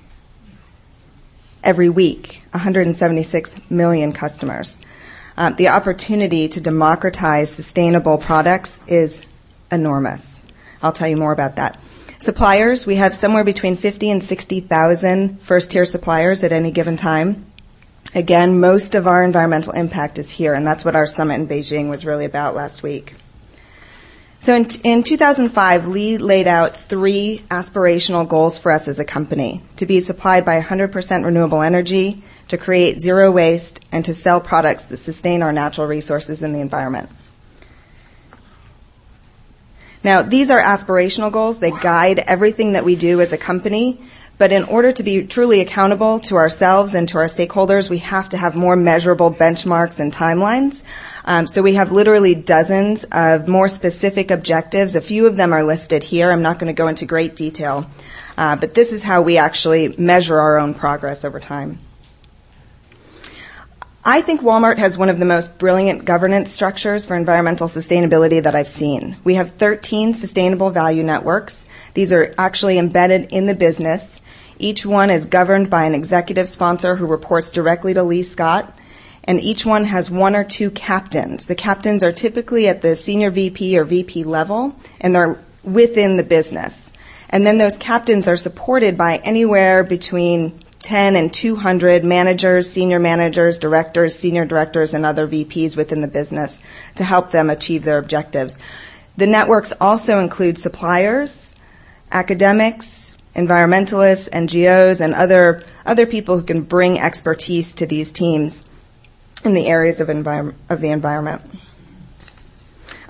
Every 1.64 1.90
week, 1.90 2.44
176 2.52 3.70
million 3.70 4.14
customers. 4.14 4.78
Um, 5.36 5.56
the 5.56 5.70
opportunity 5.70 6.48
to 6.50 6.62
democratize 6.62 7.52
sustainable 7.52 8.18
products 8.18 8.80
is 8.88 9.26
enormous. 9.72 10.46
I'll 10.84 10.92
tell 10.92 11.08
you 11.08 11.18
more 11.18 11.32
about 11.32 11.56
that. 11.56 11.78
Suppliers, 12.20 12.86
we 12.86 12.96
have 12.96 13.16
somewhere 13.16 13.46
between 13.46 13.78
50 13.78 14.12
and 14.12 14.24
60,000 14.24 15.42
first 15.42 15.72
tier 15.72 15.86
suppliers 15.86 16.44
at 16.44 16.52
any 16.52 16.72
given 16.72 16.98
time. 16.98 17.46
Again, 18.16 18.60
most 18.60 18.96
of 18.96 19.06
our 19.06 19.24
environmental 19.24 19.74
impact 19.74 20.18
is 20.18 20.32
here, 20.32 20.54
and 20.54 20.66
that's 20.66 20.84
what 20.84 20.96
our 20.96 21.06
summit 21.06 21.36
in 21.36 21.48
Beijing 21.48 21.90
was 21.90 22.06
really 22.06 22.26
about 22.26 22.56
last 22.56 22.82
week. 22.82 23.14
So 24.42 24.56
in, 24.56 24.68
in 24.84 25.04
2005, 25.04 25.88
Lee 25.88 26.18
laid 26.18 26.48
out 26.48 26.76
three 26.76 27.44
aspirational 27.50 28.28
goals 28.28 28.58
for 28.58 28.72
us 28.72 28.88
as 28.88 28.98
a 28.98 29.06
company 29.06 29.62
to 29.76 29.86
be 29.86 30.00
supplied 30.00 30.46
by 30.46 30.62
100% 30.62 31.26
renewable 31.26 31.62
energy, 31.62 32.24
to 32.48 32.58
create 32.58 33.02
zero 33.02 33.32
waste, 33.32 33.86
and 33.92 34.06
to 34.06 34.14
sell 34.14 34.40
products 34.40 34.86
that 34.86 34.98
sustain 34.98 35.42
our 35.42 35.52
natural 35.52 35.88
resources 35.88 36.42
and 36.42 36.56
the 36.56 36.62
environment. 36.62 37.10
Now, 40.04 40.22
these 40.22 40.50
are 40.50 40.62
aspirational 40.62 41.32
goals. 41.32 41.60
They 41.60 41.72
guide 41.72 42.20
everything 42.20 42.74
that 42.74 42.86
we 42.86 42.96
do 42.96 43.20
as 43.20 43.34
a 43.34 43.38
company. 43.38 44.02
But 44.40 44.54
in 44.54 44.64
order 44.64 44.94
to 44.94 45.04
be 45.04 45.28
truly 45.28 45.60
accountable 45.60 46.22
to 46.22 46.38
ourselves 46.38 46.96
and 46.96 47.08
to 47.10 47.18
our 47.18 47.26
stakeholders, 47.26 47.90
we 47.90 47.98
have 47.98 48.30
to 48.30 48.38
have 48.38 48.56
more 48.56 48.78
measurable 48.78 49.32
benchmarks 49.32 50.00
and 50.00 50.14
timelines. 50.14 50.82
Um, 51.26 51.46
so 51.46 51.62
we 51.62 51.74
have 51.74 51.92
literally 51.92 52.36
dozens 52.36 53.04
of 53.12 53.50
more 53.50 53.68
specific 53.68 54.32
objectives. 54.32 54.96
A 54.96 55.02
few 55.02 55.28
of 55.28 55.36
them 55.36 55.52
are 55.52 55.62
listed 55.62 56.04
here. 56.04 56.32
I'm 56.32 56.42
not 56.42 56.58
going 56.58 56.74
to 56.74 56.78
go 56.82 56.88
into 56.88 57.06
great 57.06 57.36
detail. 57.36 57.92
Uh, 58.38 58.56
but 58.56 58.74
this 58.74 58.94
is 58.94 59.04
how 59.04 59.22
we 59.22 59.38
actually 59.38 59.94
measure 59.98 60.40
our 60.40 60.58
own 60.58 60.74
progress 60.74 61.26
over 61.26 61.42
time. 61.42 61.78
I 64.06 64.22
think 64.22 64.40
Walmart 64.40 64.78
has 64.78 64.98
one 64.98 65.10
of 65.10 65.20
the 65.20 65.26
most 65.26 65.60
brilliant 65.60 66.06
governance 66.06 66.50
structures 66.50 67.06
for 67.06 67.18
environmental 67.18 67.68
sustainability 67.68 68.42
that 68.42 68.56
I've 68.56 68.70
seen. 68.70 69.18
We 69.26 69.34
have 69.36 69.52
13 69.52 70.14
sustainable 70.14 70.70
value 70.70 71.04
networks. 71.04 71.68
These 71.94 72.14
are 72.14 72.34
actually 72.38 72.80
embedded 72.80 73.28
in 73.32 73.46
the 73.46 73.54
business. 73.54 74.22
Each 74.60 74.86
one 74.86 75.10
is 75.10 75.26
governed 75.26 75.70
by 75.70 75.86
an 75.86 75.96
executive 75.96 76.50
sponsor 76.50 76.98
who 76.98 77.08
reports 77.08 77.52
directly 77.52 77.94
to 77.94 78.04
Lee 78.04 78.24
Scott. 78.24 78.78
And 79.24 79.40
each 79.40 79.66
one 79.66 79.86
has 79.86 80.12
one 80.12 80.36
or 80.36 80.44
two 80.44 80.70
captains. 80.72 81.48
The 81.48 81.56
captains 81.56 82.04
are 82.04 82.12
typically 82.12 82.68
at 82.68 82.82
the 82.82 82.96
senior 82.96 83.30
VP 83.30 83.78
or 83.78 83.86
VP 83.86 84.24
level, 84.24 84.76
and 85.00 85.16
they're 85.16 85.40
within 85.64 86.18
the 86.18 86.24
business. 86.24 86.92
And 87.30 87.46
then 87.46 87.58
those 87.58 87.78
captains 87.78 88.28
are 88.28 88.36
supported 88.36 88.98
by 88.98 89.18
anywhere 89.18 89.84
between 89.84 90.60
10 90.82 91.16
and 91.16 91.34
200 91.34 92.04
managers, 92.04 92.70
senior 92.70 93.00
managers, 93.00 93.60
directors, 93.60 94.18
senior 94.18 94.46
directors, 94.46 94.94
and 94.94 95.06
other 95.06 95.28
VPs 95.28 95.78
within 95.78 96.02
the 96.02 96.08
business 96.08 96.62
to 96.96 97.04
help 97.04 97.32
them 97.32 97.50
achieve 97.50 97.84
their 97.84 98.00
objectives. 98.00 98.58
The 99.16 99.28
networks 99.28 99.74
also 99.80 100.20
include 100.20 100.58
suppliers, 100.58 101.56
academics, 102.12 103.16
environmentalists, 103.36 104.30
NGOs, 104.30 105.02
and 105.02 105.14
other, 105.14 105.62
other 105.86 106.06
people 106.06 106.38
who 106.38 106.44
can 106.44 106.62
bring 106.62 107.00
expertise 107.00 107.74
to 107.74 107.86
these 107.86 108.12
teams 108.12 108.64
in 109.44 109.54
the 109.54 109.68
areas 109.68 110.02
of, 110.02 110.08
envir- 110.08 110.54
of 110.70 110.82
the 110.82 110.90
environment. 110.90 111.42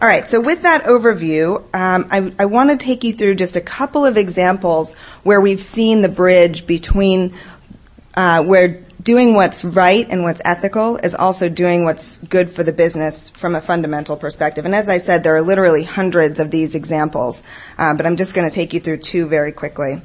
All 0.02 0.08
right, 0.08 0.26
so 0.26 0.40
with 0.40 0.62
that 0.62 0.84
overview, 0.84 1.58
um, 1.76 2.08
I, 2.10 2.34
I 2.40 2.46
want 2.46 2.70
to 2.70 2.78
take 2.78 3.04
you 3.04 3.12
through 3.12 3.36
just 3.36 3.58
a 3.58 3.62
couple 3.62 4.06
of 4.06 4.16
examples 4.16 4.94
where 5.24 5.42
we've 5.42 5.62
seen 5.62 6.02
the 6.02 6.08
bridge 6.08 6.66
between 6.66 7.34
uh, 8.16 8.44
where 8.44 8.86
doing 9.02 9.34
what's 9.34 9.64
right 9.64 10.08
and 10.10 10.24
what's 10.24 10.42
ethical 10.44 10.98
is 10.98 11.16
also 11.16 11.48
doing 11.48 11.86
what's 11.86 12.18
good 12.18 12.50
for 12.50 12.64
the 12.64 12.74
business 12.74 13.30
from 13.30 13.56
a 13.56 13.62
fundamental 13.62 14.18
perspective. 14.18 14.66
And 14.66 14.76
as 14.76 14.90
I 14.90 14.98
said, 14.98 15.24
there 15.24 15.36
are 15.36 15.42
literally 15.42 15.84
hundreds 15.84 16.40
of 16.40 16.52
these 16.52 16.76
examples, 16.76 17.44
uh, 17.78 17.96
but 17.96 18.06
I'm 18.06 18.18
just 18.18 18.36
going 18.36 18.50
to 18.50 18.54
take 18.54 18.74
you 18.74 18.80
through 18.80 18.98
two 18.98 19.28
very 19.28 19.52
quickly. 19.52 20.02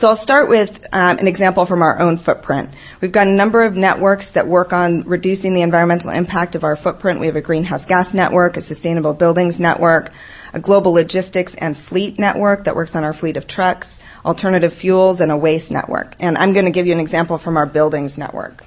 So 0.00 0.08
I'll 0.08 0.16
start 0.16 0.48
with 0.48 0.86
um, 0.92 1.18
an 1.18 1.26
example 1.26 1.66
from 1.66 1.82
our 1.82 1.98
own 2.00 2.16
footprint. 2.16 2.70
We've 3.02 3.12
got 3.12 3.26
a 3.26 3.30
number 3.30 3.62
of 3.62 3.76
networks 3.76 4.30
that 4.30 4.46
work 4.46 4.72
on 4.72 5.02
reducing 5.02 5.52
the 5.52 5.60
environmental 5.60 6.10
impact 6.10 6.54
of 6.54 6.64
our 6.64 6.76
footprint. 6.76 7.20
We 7.20 7.26
have 7.26 7.36
a 7.36 7.42
greenhouse 7.42 7.84
gas 7.84 8.14
network, 8.14 8.56
a 8.56 8.62
sustainable 8.62 9.12
buildings 9.12 9.60
network, 9.60 10.12
a 10.54 10.60
global 10.60 10.92
logistics 10.92 11.54
and 11.54 11.76
fleet 11.76 12.18
network 12.18 12.64
that 12.64 12.76
works 12.76 12.96
on 12.96 13.04
our 13.04 13.12
fleet 13.12 13.36
of 13.36 13.46
trucks, 13.46 13.98
alternative 14.24 14.72
fuels, 14.72 15.20
and 15.20 15.30
a 15.32 15.36
waste 15.36 15.70
network. 15.70 16.14
And 16.20 16.36
I'm 16.36 16.52
going 16.52 16.66
to 16.66 16.70
give 16.70 16.86
you 16.86 16.92
an 16.92 17.00
example 17.00 17.38
from 17.38 17.56
our 17.56 17.66
buildings 17.66 18.18
network. 18.18 18.64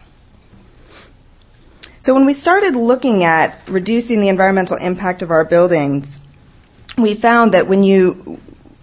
So 1.99 2.13
when 2.13 2.25
we 2.25 2.33
started 2.33 2.75
looking 2.75 3.23
at 3.23 3.57
reducing 3.67 4.19
the 4.19 4.27
environmental 4.27 4.77
impact 4.77 5.21
of 5.21 5.31
our 5.31 5.45
buildings, 5.45 6.19
we 6.97 7.15
found 7.15 7.53
that 7.53 7.67
when 7.67 7.83
you 7.83 8.39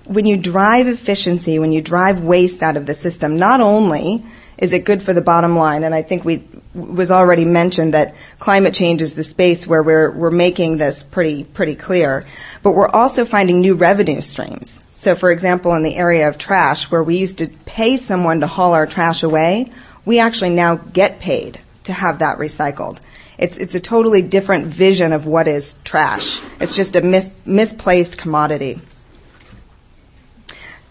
when 0.06 0.26
you 0.26 0.36
drive 0.36 0.88
efficiency, 0.88 1.58
when 1.58 1.70
you 1.70 1.80
drive 1.80 2.20
waste 2.20 2.62
out 2.62 2.76
of 2.76 2.86
the 2.86 2.94
system, 2.94 3.38
not 3.38 3.60
only 3.60 4.24
is 4.58 4.72
it 4.72 4.84
good 4.84 5.02
for 5.02 5.12
the 5.12 5.20
bottom 5.20 5.56
line, 5.56 5.84
and 5.84 5.94
I 5.94 6.02
think 6.02 6.24
we 6.24 6.42
was 6.74 7.10
already 7.10 7.44
mentioned 7.44 7.94
that 7.94 8.14
climate 8.38 8.74
change 8.74 9.02
is 9.02 9.14
the 9.14 9.24
space 9.24 9.66
where 9.66 9.82
we're 9.82 10.10
we're 10.10 10.30
making 10.30 10.78
this 10.78 11.02
pretty 11.02 11.44
pretty 11.44 11.74
clear, 11.74 12.24
but 12.62 12.72
we're 12.72 12.88
also 12.88 13.24
finding 13.24 13.60
new 13.60 13.74
revenue 13.74 14.20
streams. 14.20 14.80
So, 14.92 15.14
for 15.14 15.30
example, 15.30 15.74
in 15.74 15.82
the 15.82 15.96
area 15.96 16.28
of 16.28 16.38
trash, 16.38 16.90
where 16.90 17.02
we 17.02 17.16
used 17.16 17.38
to 17.38 17.48
pay 17.66 17.96
someone 17.96 18.40
to 18.40 18.46
haul 18.46 18.74
our 18.74 18.86
trash 18.86 19.22
away, 19.22 19.66
we 20.04 20.18
actually 20.18 20.50
now 20.50 20.76
get 20.76 21.20
paid 21.20 21.58
to 21.84 21.92
have 21.92 22.20
that 22.20 22.38
recycled. 22.38 22.98
It's, 23.38 23.56
it's 23.56 23.74
a 23.74 23.80
totally 23.80 24.20
different 24.20 24.66
vision 24.66 25.14
of 25.14 25.26
what 25.26 25.48
is 25.48 25.74
trash. 25.82 26.40
It's 26.60 26.76
just 26.76 26.94
a 26.94 27.00
mis- 27.00 27.32
misplaced 27.46 28.18
commodity. 28.18 28.80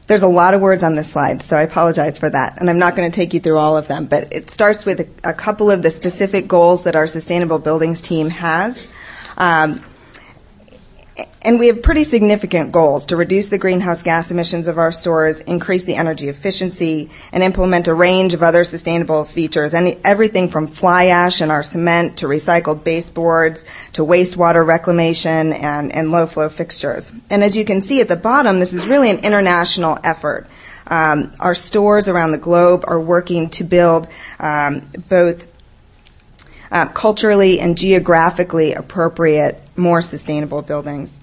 There's 0.10 0.24
a 0.24 0.28
lot 0.28 0.55
of 0.55 0.62
words 0.62 0.82
on 0.82 0.95
this 0.95 1.12
slide, 1.12 1.43
so 1.43 1.55
I 1.55 1.62
apologize 1.62 2.18
for 2.18 2.28
that. 2.32 2.60
And 2.60 2.68
I'm 2.68 2.80
not 2.80 2.95
going 2.95 3.12
to 3.12 3.16
take 3.16 3.36
you 3.36 3.39
through 3.39 3.60
all 3.60 3.78
of 3.78 3.88
them, 3.88 4.07
but 4.07 4.34
it 4.34 4.49
starts 4.49 4.84
with 4.84 5.01
a, 5.01 5.30
a 5.30 5.34
couple 5.36 5.70
of 5.70 5.84
the 5.84 5.91
specific 5.91 6.47
goals 6.47 6.82
that 6.86 6.95
our 6.95 7.05
sustainable 7.05 7.60
buildings 7.60 8.01
team 8.01 8.32
has. 8.32 8.88
Um, 9.38 9.86
and 11.42 11.58
we 11.58 11.68
have 11.68 11.82
pretty 11.82 12.04
significant 12.04 12.72
goals 12.72 13.06
to 13.08 13.16
reduce 13.16 13.50
the 13.50 13.58
greenhouse 13.58 14.04
gas 14.04 14.30
emissions 14.30 14.68
of 14.68 14.78
our 14.78 14.92
stores, 14.92 15.40
increase 15.40 15.86
the 15.86 15.96
energy 15.96 16.28
efficiency, 16.28 17.10
and 17.32 17.44
implement 17.44 17.88
a 17.88 17.94
range 17.94 18.34
of 18.34 18.44
other 18.44 18.64
sustainable 18.66 19.24
features. 19.24 19.74
Any, 19.74 19.98
everything 20.04 20.50
from 20.50 20.68
fly 20.68 21.06
ash 21.06 21.42
in 21.42 21.50
our 21.50 21.64
cement 21.64 22.18
to 22.18 22.26
recycled 22.26 22.84
baseboards 22.84 23.64
to 23.94 24.06
wastewater 24.06 24.66
reclamation 24.66 25.54
and, 25.54 25.94
and 25.94 26.12
low 26.12 26.26
flow 26.26 26.50
fixtures. 26.50 27.12
And 27.30 27.44
as 27.44 27.56
you 27.56 27.64
can 27.64 27.80
see 27.80 28.02
at 28.02 28.10
the 28.10 28.18
bottom, 28.18 28.60
this 28.60 28.74
is 28.74 28.88
really 28.88 29.10
an 29.10 29.20
international 29.20 29.98
effort. 30.04 30.48
Um, 30.88 31.32
our 31.40 31.56
stores 31.56 32.10
around 32.10 32.32
the 32.32 32.38
globe 32.38 32.84
are 32.88 33.00
working 33.00 33.50
to 33.52 33.64
build 33.64 34.08
um, 34.40 34.82
both 35.08 35.48
uh, 36.72 36.88
culturally 36.88 37.60
and 37.60 37.78
geographically 37.78 38.74
appropriate, 38.74 39.64
more 39.76 40.02
sustainable 40.02 40.62
buildings. 40.62 41.18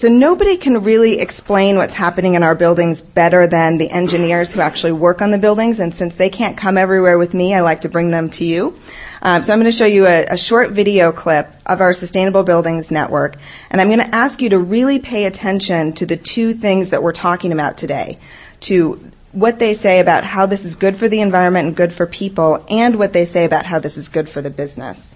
So 0.00 0.08
nobody 0.08 0.56
can 0.56 0.82
really 0.82 1.20
explain 1.20 1.76
what's 1.76 1.92
happening 1.92 2.32
in 2.32 2.42
our 2.42 2.54
buildings 2.54 3.02
better 3.02 3.46
than 3.46 3.76
the 3.76 3.90
engineers 3.90 4.50
who 4.50 4.62
actually 4.62 4.92
work 4.92 5.20
on 5.20 5.30
the 5.30 5.36
buildings. 5.36 5.78
And 5.78 5.92
since 5.92 6.16
they 6.16 6.30
can't 6.30 6.56
come 6.56 6.78
everywhere 6.78 7.18
with 7.18 7.34
me, 7.34 7.52
I 7.52 7.60
like 7.60 7.82
to 7.82 7.90
bring 7.90 8.10
them 8.10 8.30
to 8.30 8.44
you. 8.46 8.80
Um, 9.20 9.42
so 9.42 9.52
I'm 9.52 9.58
going 9.58 9.70
to 9.70 9.76
show 9.76 9.84
you 9.84 10.06
a, 10.06 10.24
a 10.24 10.38
short 10.38 10.70
video 10.70 11.12
clip 11.12 11.48
of 11.66 11.82
our 11.82 11.92
Sustainable 11.92 12.44
Buildings 12.44 12.90
Network. 12.90 13.36
And 13.70 13.78
I'm 13.78 13.88
going 13.88 13.98
to 13.98 14.14
ask 14.14 14.40
you 14.40 14.48
to 14.48 14.58
really 14.58 15.00
pay 15.00 15.26
attention 15.26 15.92
to 15.92 16.06
the 16.06 16.16
two 16.16 16.54
things 16.54 16.88
that 16.88 17.02
we're 17.02 17.12
talking 17.12 17.52
about 17.52 17.76
today. 17.76 18.16
To 18.60 18.98
what 19.32 19.58
they 19.58 19.74
say 19.74 20.00
about 20.00 20.24
how 20.24 20.46
this 20.46 20.64
is 20.64 20.76
good 20.76 20.96
for 20.96 21.08
the 21.08 21.20
environment 21.20 21.66
and 21.66 21.76
good 21.76 21.92
for 21.92 22.06
people, 22.06 22.64
and 22.70 22.98
what 22.98 23.12
they 23.12 23.26
say 23.26 23.44
about 23.44 23.66
how 23.66 23.78
this 23.78 23.98
is 23.98 24.08
good 24.08 24.30
for 24.30 24.40
the 24.40 24.48
business. 24.48 25.14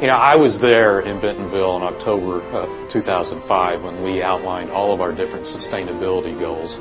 You 0.00 0.08
know, 0.08 0.16
I 0.16 0.36
was 0.36 0.60
there 0.60 1.00
in 1.00 1.20
Bentonville 1.20 1.78
in 1.78 1.82
October 1.82 2.42
of 2.52 2.88
2005 2.90 3.82
when 3.82 4.02
we 4.02 4.22
outlined 4.22 4.70
all 4.70 4.92
of 4.92 5.00
our 5.00 5.10
different 5.10 5.46
sustainability 5.46 6.38
goals, 6.38 6.78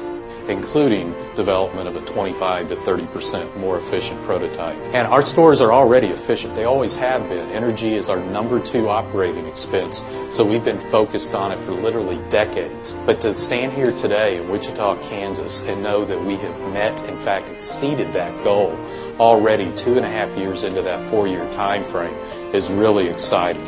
including 0.49 1.15
development 1.33 1.87
of 1.87 1.95
a 1.95 2.01
25 2.01 2.67
to 2.67 2.75
30 2.75 3.07
percent 3.07 3.57
more 3.57 3.77
efficient 3.77 4.21
prototype. 4.23 4.75
And 4.93 5.07
our 5.07 5.21
stores 5.21 5.61
are 5.61 5.71
already 5.71 6.07
efficient. 6.07 6.55
They 6.55 6.65
always 6.65 6.93
have 6.95 7.29
been. 7.29 7.49
Energy 7.51 7.95
is 7.95 8.09
our 8.09 8.19
number 8.19 8.59
two 8.59 8.89
operating 8.89 9.47
expense, 9.47 10.03
so 10.29 10.43
we've 10.43 10.65
been 10.65 10.81
focused 10.81 11.33
on 11.33 11.53
it 11.53 11.57
for 11.57 11.71
literally 11.71 12.19
decades. 12.29 12.95
But 13.05 13.21
to 13.21 13.31
stand 13.37 13.71
here 13.71 13.93
today 13.93 14.41
in 14.41 14.49
Wichita, 14.49 15.01
Kansas, 15.03 15.65
and 15.69 15.81
know 15.81 16.03
that 16.03 16.21
we 16.21 16.35
have 16.35 16.59
met, 16.73 17.07
in 17.07 17.15
fact, 17.15 17.49
exceeded 17.49 18.11
that 18.11 18.43
goal 18.43 18.77
already 19.21 19.73
two 19.77 19.95
and 19.95 20.05
a 20.05 20.09
half 20.09 20.37
years 20.37 20.65
into 20.65 20.81
that 20.81 20.99
four-year 20.99 21.49
time 21.53 21.81
frame 21.81 22.13
is 22.55 22.71
really 22.71 23.09
exciting. 23.09 23.65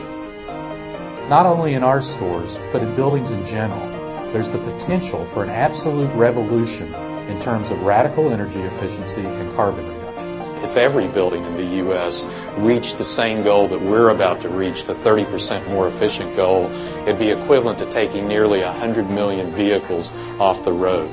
Not 1.27 1.45
only 1.45 1.73
in 1.73 1.83
our 1.83 1.99
stores, 1.99 2.57
but 2.71 2.81
in 2.81 2.95
buildings 2.95 3.31
in 3.31 3.45
general, 3.45 3.85
there's 4.31 4.49
the 4.49 4.59
potential 4.59 5.25
for 5.25 5.43
an 5.43 5.49
absolute 5.49 6.09
revolution 6.15 6.93
in 7.27 7.38
terms 7.41 7.69
of 7.69 7.81
radical 7.81 8.31
energy 8.31 8.61
efficiency 8.61 9.25
and 9.25 9.53
carbon 9.55 9.85
reductions. 9.85 10.63
If 10.63 10.77
every 10.77 11.07
building 11.07 11.43
in 11.43 11.55
the 11.55 11.65
U.S. 11.83 12.33
reached 12.57 12.97
the 12.97 13.03
same 13.03 13.43
goal 13.43 13.67
that 13.67 13.81
we're 13.81 14.09
about 14.09 14.39
to 14.41 14.49
reach, 14.49 14.85
the 14.85 14.93
30% 14.93 15.67
more 15.69 15.88
efficient 15.88 16.33
goal, 16.38 16.71
it'd 17.01 17.19
be 17.19 17.31
equivalent 17.31 17.79
to 17.79 17.89
taking 17.89 18.25
nearly 18.25 18.61
100 18.61 19.09
million 19.09 19.47
vehicles 19.47 20.15
off 20.39 20.63
the 20.63 20.71
road. 20.71 21.11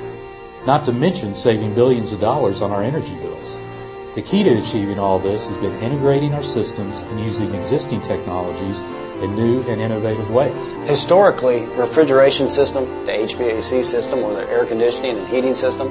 Not 0.65 0.85
to 0.85 0.93
mention 0.93 1.35
saving 1.35 1.75
billions 1.75 2.13
of 2.13 2.21
dollars 2.21 2.63
on 2.63 2.71
our 2.71 2.85
energy 2.85 3.17
bills. 3.17 3.59
The 4.15 4.23
key 4.23 4.45
to 4.45 4.59
achieving 4.59 5.01
all 5.01 5.19
this 5.19 5.49
has 5.49 5.59
been 5.59 5.75
integrating 5.83 6.35
our 6.35 6.43
systems 6.45 7.01
and 7.01 7.19
using 7.19 7.53
existing 7.53 8.01
technologies 8.01 8.79
in 9.21 9.35
new 9.35 9.63
and 9.63 9.81
innovative 9.81 10.31
ways. 10.31 10.73
Historically, 10.89 11.67
refrigeration 11.71 12.49
system, 12.49 12.85
the 13.07 13.11
HVAC 13.11 13.85
system, 13.85 14.21
or 14.21 14.33
the 14.35 14.49
air 14.49 14.67
conditioning 14.67 15.19
and 15.19 15.27
heating 15.27 15.53
system, 15.57 15.89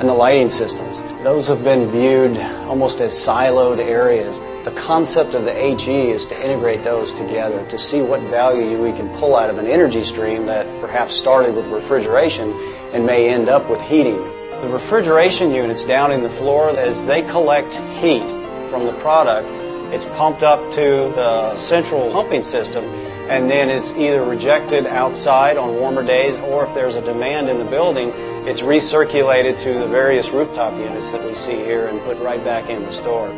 and 0.00 0.08
the 0.08 0.12
lighting 0.12 0.50
systems, 0.50 1.00
those 1.22 1.46
have 1.46 1.62
been 1.62 1.88
viewed 1.88 2.36
almost 2.66 3.00
as 3.00 3.12
siloed 3.12 3.78
areas. 3.78 4.36
The 4.64 4.72
concept 4.72 5.34
of 5.34 5.44
the 5.44 5.54
HE 5.54 6.10
is 6.10 6.26
to 6.26 6.44
integrate 6.44 6.82
those 6.82 7.12
together 7.12 7.64
to 7.68 7.78
see 7.78 8.02
what 8.02 8.22
value 8.22 8.82
we 8.82 8.90
can 8.90 9.08
pull 9.20 9.36
out 9.36 9.50
of 9.50 9.58
an 9.58 9.68
energy 9.68 10.02
stream 10.02 10.46
that 10.46 10.66
perhaps 10.80 11.14
started 11.14 11.54
with 11.54 11.66
refrigeration 11.66 12.50
and 12.92 13.06
may 13.06 13.28
end 13.28 13.48
up 13.48 13.70
with 13.70 13.80
heating 13.82 14.31
the 14.62 14.68
refrigeration 14.68 15.50
units 15.50 15.84
down 15.84 16.12
in 16.12 16.22
the 16.22 16.30
floor, 16.30 16.70
as 16.70 17.04
they 17.04 17.22
collect 17.22 17.74
heat 18.00 18.26
from 18.70 18.86
the 18.86 18.94
product, 19.00 19.48
it's 19.92 20.04
pumped 20.16 20.44
up 20.44 20.60
to 20.70 21.12
the 21.16 21.56
central 21.56 22.08
pumping 22.12 22.44
system 22.44 22.84
and 23.28 23.50
then 23.50 23.68
it's 23.68 23.92
either 23.96 24.22
rejected 24.22 24.86
outside 24.86 25.56
on 25.56 25.74
warmer 25.74 26.04
days 26.04 26.38
or 26.40 26.64
if 26.64 26.74
there's 26.74 26.94
a 26.94 27.00
demand 27.00 27.48
in 27.48 27.58
the 27.58 27.64
building, 27.64 28.10
it's 28.46 28.60
recirculated 28.60 29.58
to 29.58 29.74
the 29.80 29.88
various 29.88 30.30
rooftop 30.30 30.78
units 30.78 31.10
that 31.10 31.24
we 31.24 31.34
see 31.34 31.56
here 31.56 31.88
and 31.88 32.00
put 32.02 32.16
right 32.18 32.42
back 32.44 32.70
in 32.70 32.84
the 32.84 32.92
store. 32.92 33.28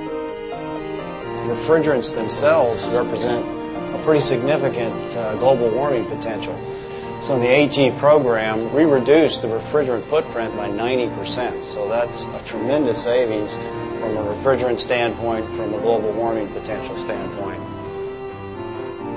Refrigerants 1.49 2.15
themselves 2.15 2.87
represent 2.89 3.47
a 3.95 4.03
pretty 4.05 4.21
significant 4.21 4.95
uh, 5.17 5.37
global 5.37 5.71
warming 5.71 6.05
potential. 6.07 6.55
So 7.25 7.37
in 7.37 7.41
the 7.41 7.75
HE 7.75 7.93
program, 7.93 8.71
we 8.75 8.85
reduced 8.85 9.41
the 9.41 9.49
refrigerant 9.49 10.03
footprint 10.03 10.55
by 10.59 10.69
90%. 10.69 11.65
So 11.65 11.89
that's 11.89 12.25
a 12.25 12.43
tremendous 12.45 13.03
savings 13.03 13.55
from 13.55 14.19
a 14.19 14.25
refrigerant 14.35 14.79
standpoint, 14.79 15.47
from 15.53 15.73
a 15.73 15.79
global 15.79 16.13
warming 16.13 16.49
potential 16.49 16.99
standpoint. 16.99 17.63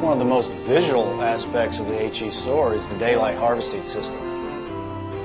One 0.01 0.13
of 0.13 0.19
the 0.19 0.25
most 0.25 0.49
visual 0.53 1.21
aspects 1.21 1.79
of 1.79 1.87
the 1.87 1.97
HE 1.97 2.31
store 2.31 2.73
is 2.73 2.87
the 2.87 2.97
daylight 2.97 3.37
harvesting 3.37 3.85
system. 3.85 4.21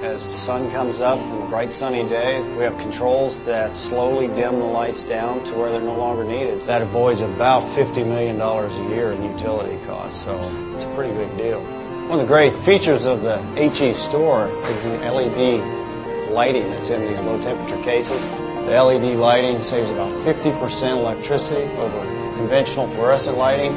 As 0.02 0.20
the 0.20 0.36
sun 0.36 0.68
comes 0.72 1.00
up 1.00 1.20
on 1.20 1.42
a 1.42 1.48
bright 1.48 1.72
sunny 1.72 2.02
day, 2.08 2.42
we 2.56 2.64
have 2.64 2.76
controls 2.78 3.38
that 3.44 3.76
slowly 3.76 4.26
dim 4.26 4.58
the 4.58 4.66
lights 4.66 5.04
down 5.04 5.44
to 5.44 5.54
where 5.54 5.70
they're 5.70 5.80
no 5.80 5.96
longer 5.96 6.24
needed. 6.24 6.60
That 6.62 6.82
avoids 6.82 7.20
about 7.20 7.62
$50 7.62 8.04
million 8.04 8.40
a 8.40 8.90
year 8.92 9.12
in 9.12 9.22
utility 9.22 9.78
costs, 9.86 10.24
so 10.24 10.34
it's 10.74 10.82
a 10.82 10.94
pretty 10.96 11.14
big 11.14 11.36
deal. 11.36 11.64
One 12.08 12.20
of 12.20 12.26
the 12.26 12.32
great 12.32 12.54
features 12.54 13.06
of 13.06 13.22
the 13.22 13.40
HE 13.54 13.94
store 13.94 14.48
is 14.66 14.82
the 14.82 14.90
LED 14.90 16.30
lighting 16.30 16.68
that's 16.70 16.90
in 16.90 17.06
these 17.06 17.22
low 17.22 17.40
temperature 17.40 17.82
cases. 17.82 18.28
The 18.28 18.82
LED 18.82 19.16
lighting 19.16 19.60
saves 19.60 19.90
about 19.90 20.10
50% 20.10 20.98
electricity 20.98 21.62
over 21.76 22.00
conventional 22.36 22.86
fluorescent 22.88 23.38
lighting. 23.38 23.72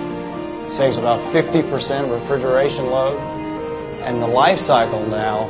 It 0.66 0.70
saves 0.70 0.98
about 0.98 1.22
50% 1.32 2.12
refrigeration 2.12 2.88
load. 2.88 3.18
And 4.02 4.22
the 4.22 4.28
life 4.28 4.58
cycle 4.58 5.06
now 5.06 5.48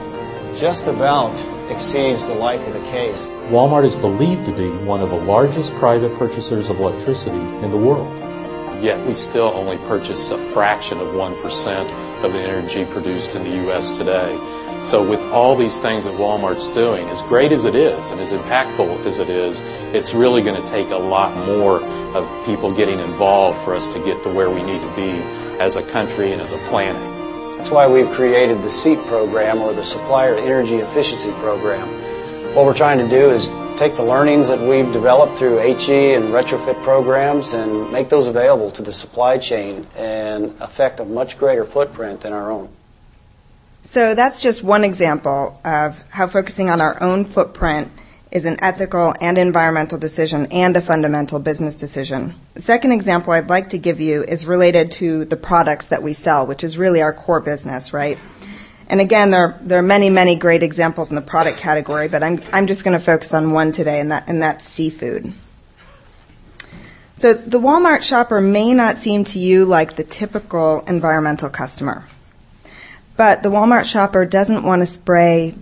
just 0.53 0.85
about 0.85 1.33
exceeds 1.71 2.27
the 2.27 2.35
life 2.35 2.65
of 2.67 2.73
the 2.73 2.91
case. 2.91 3.27
Walmart 3.49 3.85
is 3.85 3.95
believed 3.95 4.45
to 4.45 4.51
be 4.51 4.69
one 4.85 5.01
of 5.01 5.09
the 5.09 5.17
largest 5.17 5.73
private 5.75 6.15
purchasers 6.17 6.69
of 6.69 6.79
electricity 6.79 7.35
in 7.35 7.71
the 7.71 7.77
world. 7.77 8.13
Yet 8.83 9.03
we 9.07 9.13
still 9.13 9.51
only 9.55 9.77
purchase 9.87 10.29
a 10.31 10.37
fraction 10.37 10.99
of 10.99 11.07
1% 11.07 12.04
of 12.23 12.33
the 12.33 12.39
energy 12.39 12.85
produced 12.85 13.35
in 13.35 13.43
the 13.43 13.55
U.S. 13.63 13.97
today. 13.97 14.37
So 14.81 15.07
with 15.07 15.23
all 15.31 15.55
these 15.55 15.79
things 15.79 16.05
that 16.05 16.13
Walmart's 16.13 16.67
doing, 16.67 17.07
as 17.09 17.21
great 17.23 17.51
as 17.51 17.65
it 17.65 17.73
is 17.73 18.11
and 18.11 18.21
as 18.21 18.33
impactful 18.33 19.05
as 19.05 19.19
it 19.19 19.29
is, 19.29 19.63
it's 19.95 20.13
really 20.13 20.43
going 20.43 20.61
to 20.61 20.69
take 20.69 20.89
a 20.91 20.97
lot 20.97 21.35
more 21.47 21.81
of 22.15 22.45
people 22.45 22.73
getting 22.73 22.99
involved 22.99 23.57
for 23.57 23.73
us 23.73 23.87
to 23.93 23.99
get 24.05 24.21
to 24.23 24.29
where 24.29 24.49
we 24.49 24.61
need 24.61 24.81
to 24.81 24.95
be 24.95 25.11
as 25.59 25.75
a 25.75 25.83
country 25.83 26.33
and 26.33 26.41
as 26.41 26.51
a 26.51 26.57
planet. 26.69 27.01
That's 27.57 27.71
why 27.71 27.87
we've 27.87 28.11
created 28.11 28.61
the 28.61 28.69
SEEP 28.69 29.03
program 29.05 29.59
or 29.59 29.73
the 29.73 29.83
Supplier 29.83 30.35
Energy 30.35 30.75
Efficiency 30.75 31.31
Program. 31.39 31.87
What 32.53 32.65
we're 32.65 32.75
trying 32.75 32.99
to 32.99 33.07
do 33.07 33.31
is 33.31 33.49
take 33.77 33.95
the 33.95 34.03
learnings 34.03 34.47
that 34.47 34.59
we've 34.59 34.91
developed 34.93 35.37
through 35.37 35.57
HE 35.59 36.13
and 36.13 36.25
retrofit 36.29 36.81
programs 36.83 37.53
and 37.53 37.91
make 37.91 38.09
those 38.09 38.27
available 38.27 38.71
to 38.71 38.81
the 38.81 38.93
supply 38.93 39.37
chain 39.37 39.85
and 39.95 40.55
affect 40.59 40.99
a 40.99 41.05
much 41.05 41.37
greater 41.37 41.65
footprint 41.65 42.21
than 42.21 42.33
our 42.33 42.51
own. 42.51 42.69
So 43.83 44.15
that's 44.15 44.41
just 44.41 44.63
one 44.63 44.83
example 44.83 45.59
of 45.63 46.03
how 46.09 46.27
focusing 46.27 46.69
on 46.69 46.81
our 46.81 47.01
own 47.03 47.25
footprint 47.25 47.91
is 48.31 48.45
an 48.45 48.57
ethical 48.61 49.13
and 49.21 49.37
environmental 49.37 49.97
decision 49.97 50.47
and 50.47 50.75
a 50.75 50.81
fundamental 50.81 51.39
business 51.39 51.75
decision. 51.75 52.35
The 52.55 52.61
second 52.61 52.91
example 52.91 53.31
I'd 53.31 53.49
like 53.49 53.69
to 53.69 53.77
give 53.77 54.01
you 54.01 54.23
is 54.23 54.45
related 54.45 54.91
to 54.93 55.25
the 55.25 55.37
products 55.37 55.89
that 55.89 56.03
we 56.03 56.13
sell, 56.13 56.45
which 56.47 56.63
is 56.63 56.77
really 56.77 57.01
our 57.01 57.13
core 57.13 57.39
business, 57.39 57.93
right? 57.93 58.17
And 58.87 59.01
again, 59.01 59.31
there, 59.31 59.57
there 59.61 59.79
are 59.79 59.83
many, 59.83 60.09
many 60.09 60.35
great 60.35 60.61
examples 60.61 61.09
in 61.09 61.15
the 61.15 61.21
product 61.21 61.57
category, 61.57 62.07
but 62.07 62.21
I'm, 62.21 62.39
I'm 62.53 62.67
just 62.67 62.83
going 62.83 62.97
to 62.97 63.03
focus 63.03 63.33
on 63.33 63.51
one 63.51 63.71
today, 63.71 63.99
and, 63.99 64.11
that, 64.11 64.29
and 64.29 64.41
that's 64.41 64.65
seafood. 64.65 65.33
So 67.17 67.33
the 67.33 67.59
Walmart 67.59 68.01
shopper 68.01 68.41
may 68.41 68.73
not 68.73 68.97
seem 68.97 69.23
to 69.25 69.39
you 69.39 69.65
like 69.65 69.95
the 69.95 70.03
typical 70.03 70.81
environmental 70.81 71.49
customer. 71.49 72.07
But 73.17 73.41
the 73.41 73.49
Walmart 73.49 73.85
shopper 73.85 74.25
doesn't 74.25 74.63
want 74.63 74.81
to 74.81 74.85
spray 74.85 75.55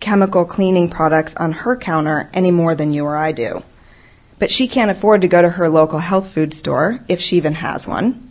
chemical 0.00 0.44
cleaning 0.44 0.88
products 0.88 1.36
on 1.36 1.52
her 1.52 1.76
counter 1.76 2.30
any 2.32 2.50
more 2.50 2.74
than 2.74 2.92
you 2.92 3.04
or 3.04 3.16
I 3.16 3.32
do. 3.32 3.62
But 4.38 4.50
she 4.50 4.68
can't 4.68 4.90
afford 4.90 5.22
to 5.22 5.28
go 5.28 5.40
to 5.40 5.48
her 5.50 5.68
local 5.68 5.98
health 5.98 6.32
food 6.32 6.52
store, 6.52 6.98
if 7.08 7.20
she 7.20 7.36
even 7.36 7.54
has 7.54 7.86
one, 7.86 8.25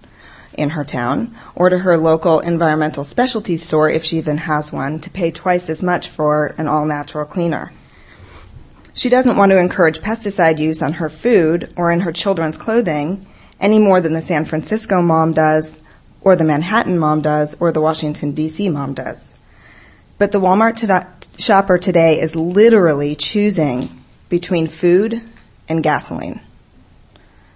in 0.58 0.72
her 0.72 0.84
town, 0.84 1.36
or 1.56 1.70
to 1.70 1.78
her 1.78 1.98
local 1.98 2.40
environmental 2.40 3.04
specialty 3.04 3.58
store, 3.58 3.90
if 3.90 4.04
she 4.04 4.18
even 4.18 4.38
has 4.38 4.72
one, 4.72 5.00
to 5.00 5.10
pay 5.10 5.32
twice 5.32 5.70
as 5.70 5.84
much 5.84 6.08
for 6.08 6.56
an 6.58 6.68
all 6.68 6.86
natural 6.86 7.26
cleaner. 7.26 7.72
She 8.94 9.10
doesn't 9.10 9.38
want 9.38 9.52
to 9.52 9.60
encourage 9.60 10.00
pesticide 10.00 10.58
use 10.58 10.82
on 10.82 10.94
her 10.94 11.10
food 11.10 11.74
or 11.76 11.92
in 11.92 12.00
her 12.00 12.12
children's 12.12 12.58
clothing 12.58 13.26
any 13.60 13.80
more 13.80 14.02
than 14.02 14.14
the 14.14 14.22
San 14.22 14.46
Francisco 14.46 15.02
mom 15.02 15.34
does, 15.34 15.82
or 16.22 16.36
the 16.36 16.44
Manhattan 16.44 16.98
mom 16.98 17.22
does, 17.22 17.56
or 17.60 17.72
the 17.72 17.82
Washington, 17.82 18.32
D.C. 18.32 18.70
mom 18.70 18.94
does. 18.94 19.38
But 20.18 20.32
the 20.32 20.40
Walmart 20.40 20.76
to- 20.78 21.42
shopper 21.42 21.78
today 21.78 22.20
is 22.20 22.36
literally 22.36 23.16
choosing 23.16 23.90
between 24.30 24.68
food 24.68 25.22
and 25.68 25.84
gasoline. 25.84 26.40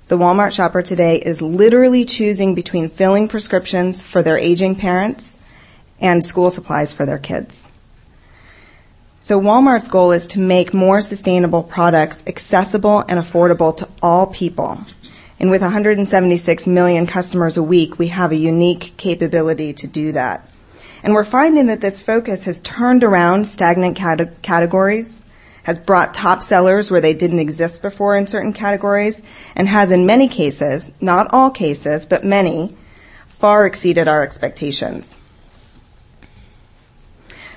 The 0.10 0.18
Walmart 0.18 0.54
shopper 0.54 0.82
today 0.82 1.18
is 1.18 1.40
literally 1.40 2.04
choosing 2.04 2.56
between 2.56 2.90
filling 2.90 3.28
prescriptions 3.28 4.02
for 4.02 4.24
their 4.24 4.40
aging 4.40 4.76
parents 4.76 5.38
and 6.02 6.26
school 6.26 6.50
supplies 6.50 6.92
for 6.92 7.06
their 7.06 7.20
kids. 7.20 7.70
So 9.20 9.40
Walmart's 9.40 9.88
goal 9.88 10.12
is 10.12 10.26
to 10.30 10.40
make 10.40 10.74
more 10.74 11.00
sustainable 11.02 11.62
products 11.62 12.26
accessible 12.26 13.02
and 13.08 13.20
affordable 13.20 13.78
to 13.78 13.88
all 14.02 14.26
people. 14.26 14.80
And 15.40 15.52
with 15.52 15.62
176 15.62 16.66
million 16.66 17.06
customers 17.06 17.56
a 17.56 17.62
week, 17.62 18.00
we 18.00 18.08
have 18.08 18.32
a 18.32 18.36
unique 18.36 18.94
capability 18.98 19.74
to 19.74 19.86
do 19.86 20.12
that. 20.14 20.50
And 21.04 21.14
we're 21.14 21.24
finding 21.24 21.68
that 21.68 21.82
this 21.82 22.02
focus 22.02 22.46
has 22.46 22.60
turned 22.62 23.04
around 23.04 23.46
stagnant 23.46 23.96
cate- 23.96 24.42
categories 24.42 25.24
has 25.64 25.80
brought 25.80 26.14
top 26.14 26.42
sellers 26.42 26.90
where 26.90 27.02
they 27.02 27.14
didn't 27.14 27.40
exist 27.40 27.82
before 27.82 28.16
in 28.16 28.28
certain 28.28 28.54
categories, 28.54 29.24
and 29.56 29.68
has 29.68 29.92
in 29.92 30.06
many 30.06 30.28
cases, 30.28 30.92
not 31.02 31.28
all 31.32 31.52
cases, 31.52 32.06
but 32.06 32.24
many, 32.24 32.76
far 33.28 33.66
exceeded 33.66 34.08
our 34.08 34.24
expectations. 34.24 35.18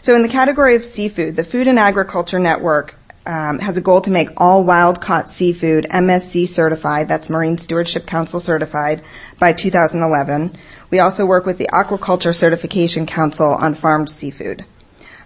So 0.01 0.15
in 0.17 0.23
the 0.23 0.29
category 0.29 0.75
of 0.75 0.85
seafood, 0.85 1.37
the 1.37 1.45
Food 1.45 1.69
and 1.69 1.79
Agriculture 1.79 2.41
Network 2.41 2.97
um, 3.25 3.61
has 3.61 3.77
a 3.77 3.81
goal 3.81 4.01
to 4.01 4.11
make 4.11 4.31
all 4.37 4.65
wild 4.65 5.01
caught 5.01 5.31
seafood 5.31 5.87
MSC 5.91 6.49
certified, 6.49 7.09
that's 7.09 7.31
Marine 7.31 7.59
Stewardship 7.59 8.07
Council 8.07 8.41
certified, 8.41 9.03
by 9.39 9.53
2011. 9.53 10.57
We 10.91 10.99
also 10.99 11.25
work 11.25 11.47
with 11.47 11.59
the 11.59 11.69
Aquaculture 11.73 12.35
Certification 12.35 13.07
Council 13.07 13.53
on 13.53 13.75
farmed 13.75 14.11
seafood. 14.11 14.65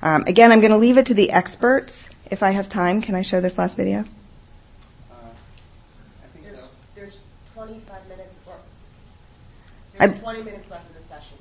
Um, 0.02 0.24
again, 0.26 0.52
I'm 0.52 0.60
going 0.60 0.72
to 0.72 0.76
leave 0.76 0.98
it 0.98 1.06
to 1.06 1.14
the 1.14 1.32
experts 1.32 2.10
if 2.30 2.42
I 2.42 2.50
have 2.50 2.68
time, 2.68 3.00
can 3.00 3.14
I 3.14 3.22
show 3.22 3.40
this 3.40 3.58
last 3.58 3.76
video? 3.76 4.00
Uh, 5.10 5.14
there's, 6.42 6.58
there's 6.94 7.18
25 7.54 8.08
minutes 8.08 8.40
or 8.46 8.54
there's 9.98 10.20
20 10.20 10.42
minutes 10.42 10.70
left 10.70 10.88
of 10.88 10.96
the 10.96 11.02
session. 11.02 11.38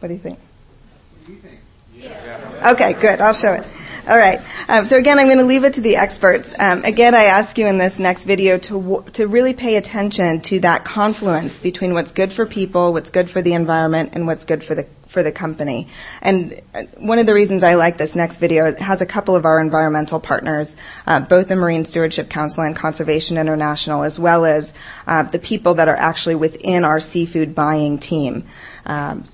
What 0.00 0.08
do 0.08 0.14
you 0.14 0.20
think? 0.20 0.38
What 0.38 1.26
do 1.26 1.32
you 1.32 1.38
think? 1.38 1.60
Yeah. 1.94 2.72
Okay, 2.72 2.94
good. 2.94 3.20
I'll 3.20 3.34
show 3.34 3.52
it. 3.52 3.64
All 4.08 4.16
right. 4.16 4.40
Um, 4.68 4.84
so 4.84 4.96
again, 4.96 5.18
I'm 5.18 5.26
going 5.26 5.38
to 5.38 5.44
leave 5.44 5.64
it 5.64 5.74
to 5.74 5.80
the 5.80 5.96
experts. 5.96 6.54
Um, 6.58 6.84
again, 6.84 7.14
I 7.14 7.24
ask 7.24 7.58
you 7.58 7.66
in 7.66 7.78
this 7.78 8.00
next 8.00 8.24
video 8.24 8.58
to 8.58 9.04
to 9.12 9.26
really 9.26 9.52
pay 9.52 9.76
attention 9.76 10.40
to 10.42 10.60
that 10.60 10.84
confluence 10.84 11.58
between 11.58 11.92
what's 11.92 12.12
good 12.12 12.32
for 12.32 12.46
people, 12.46 12.92
what's 12.92 13.10
good 13.10 13.28
for 13.28 13.42
the 13.42 13.52
environment, 13.52 14.10
and 14.14 14.26
what's 14.26 14.44
good 14.44 14.64
for 14.64 14.74
the 14.74 14.86
for 15.06 15.22
the 15.22 15.32
company. 15.32 15.88
And 16.22 16.60
uh, 16.74 16.84
one 16.96 17.18
of 17.18 17.26
the 17.26 17.34
reasons 17.34 17.62
I 17.62 17.74
like 17.74 17.98
this 17.98 18.16
next 18.16 18.38
video 18.38 18.66
it 18.66 18.78
has 18.78 19.02
a 19.02 19.06
couple 19.06 19.36
of 19.36 19.44
our 19.44 19.60
environmental 19.60 20.20
partners, 20.20 20.76
uh, 21.06 21.20
both 21.20 21.48
the 21.48 21.56
Marine 21.56 21.84
Stewardship 21.84 22.30
Council 22.30 22.62
and 22.62 22.74
Conservation 22.74 23.36
International, 23.36 24.02
as 24.02 24.18
well 24.18 24.44
as 24.44 24.72
uh, 25.06 25.24
the 25.24 25.38
people 25.38 25.74
that 25.74 25.88
are 25.88 25.96
actually 25.96 26.36
within 26.36 26.84
our 26.84 27.00
seafood 27.00 27.54
buying 27.54 27.98
team, 27.98 28.44
um, 28.86 29.24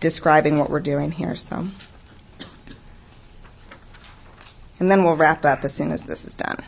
describing 0.00 0.58
what 0.58 0.70
we're 0.70 0.80
doing 0.80 1.10
here. 1.10 1.36
So. 1.36 1.66
And 4.80 4.90
then 4.90 5.04
we'll 5.04 5.16
wrap 5.16 5.44
up 5.44 5.64
as 5.64 5.72
soon 5.72 5.92
as 5.92 6.06
this 6.06 6.24
is 6.24 6.34
done. 6.34 6.58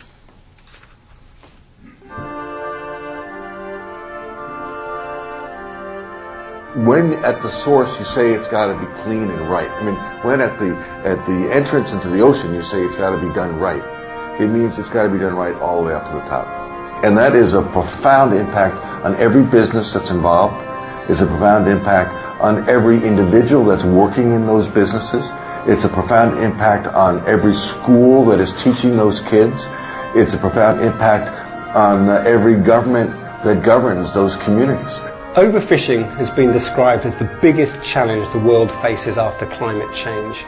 when 6.85 7.15
at 7.25 7.41
the 7.41 7.49
source 7.49 7.99
you 7.99 8.05
say 8.05 8.35
it's 8.35 8.49
got 8.49 8.67
to 8.67 8.79
be 8.79 8.87
clean 9.01 9.31
and 9.31 9.49
right. 9.49 9.71
I 9.71 9.83
mean, 9.83 9.95
when 10.23 10.43
at 10.43 10.59
the 10.59 10.77
at 11.09 11.25
the 11.25 11.51
entrance 11.51 11.93
into 11.93 12.09
the 12.11 12.21
ocean 12.21 12.55
you 12.55 12.63
say 12.63 12.85
it's 12.85 12.97
got 12.97 13.19
to 13.19 13.29
be 13.29 13.33
done 13.35 13.59
right, 13.59 13.83
it 14.39 14.49
means 14.49 14.79
it's 14.79 14.91
got 14.91 15.05
to 15.05 15.09
be 15.09 15.19
done 15.19 15.35
right 15.35 15.55
all 15.57 15.81
the 15.81 15.89
way 15.89 15.95
up 15.95 16.07
to 16.09 16.13
the 16.13 16.21
top. 16.21 16.47
And 17.03 17.17
that 17.17 17.35
is 17.35 17.55
a 17.55 17.63
profound 17.63 18.35
impact 18.35 18.77
on 19.07 19.15
every 19.17 19.43
business 19.43 19.95
that's 19.95 20.11
involved. 20.11 20.63
It's 21.11 21.23
a 21.23 21.27
profound 21.27 21.67
impact 21.67 22.13
on 22.43 22.69
every 22.69 23.03
individual 23.03 23.65
that's 23.65 23.85
working 23.85 24.33
in 24.33 24.47
those 24.47 24.69
businesses. 24.69 25.31
It's 25.69 25.85
a 25.85 25.89
profound 25.89 26.39
impact 26.39 26.87
on 26.87 27.27
every 27.27 27.53
school 27.53 28.25
that 28.27 28.39
is 28.39 28.53
teaching 28.53 28.97
those 28.97 29.21
kids. 29.21 29.67
It's 30.15 30.33
a 30.33 30.39
profound 30.39 30.81
impact 30.81 31.29
on 31.75 32.09
every 32.09 32.55
government 32.55 33.11
that 33.43 33.65
governs 33.65 34.13
those 34.13 34.37
communities. 34.37 35.01
Overfishing 35.35 36.09
has 36.19 36.31
been 36.31 36.53
described 36.53 37.05
as 37.05 37.17
the 37.17 37.25
biggest 37.43 37.83
challenge 37.83 38.33
the 38.33 38.39
world 38.39 38.71
faces 38.71 39.19
after 39.19 39.45
climate 39.47 39.93
change. 39.93 40.45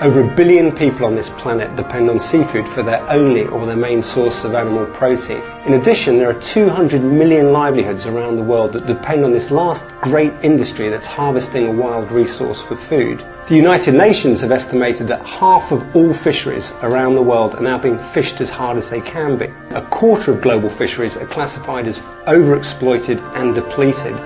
Over 0.00 0.22
a 0.22 0.34
billion 0.34 0.72
people 0.72 1.06
on 1.06 1.14
this 1.14 1.28
planet 1.28 1.76
depend 1.76 2.10
on 2.10 2.18
seafood 2.18 2.66
for 2.70 2.82
their 2.82 3.08
only 3.08 3.44
or 3.44 3.64
their 3.64 3.76
main 3.76 4.02
source 4.02 4.42
of 4.42 4.52
animal 4.56 4.86
protein. 4.86 5.40
In 5.66 5.74
addition, 5.74 6.18
there 6.18 6.28
are 6.28 6.40
200 6.40 7.00
million 7.00 7.52
livelihoods 7.52 8.04
around 8.04 8.34
the 8.34 8.42
world 8.42 8.72
that 8.72 8.88
depend 8.88 9.24
on 9.24 9.30
this 9.30 9.52
last 9.52 9.86
great 10.00 10.32
industry 10.42 10.88
that's 10.88 11.06
harvesting 11.06 11.68
a 11.68 11.72
wild 11.72 12.10
resource 12.10 12.60
for 12.60 12.74
food. 12.74 13.24
The 13.48 13.54
United 13.54 13.94
Nations 13.94 14.40
have 14.40 14.50
estimated 14.50 15.06
that 15.06 15.24
half 15.24 15.70
of 15.70 15.94
all 15.94 16.12
fisheries 16.12 16.72
around 16.82 17.14
the 17.14 17.22
world 17.22 17.54
are 17.54 17.62
now 17.62 17.78
being 17.78 17.98
fished 17.98 18.40
as 18.40 18.50
hard 18.50 18.76
as 18.76 18.90
they 18.90 19.00
can 19.00 19.38
be. 19.38 19.46
A 19.70 19.82
quarter 19.82 20.32
of 20.32 20.42
global 20.42 20.70
fisheries 20.70 21.16
are 21.16 21.26
classified 21.26 21.86
as 21.86 22.00
overexploited 22.26 23.22
and 23.36 23.54
depleted. 23.54 24.16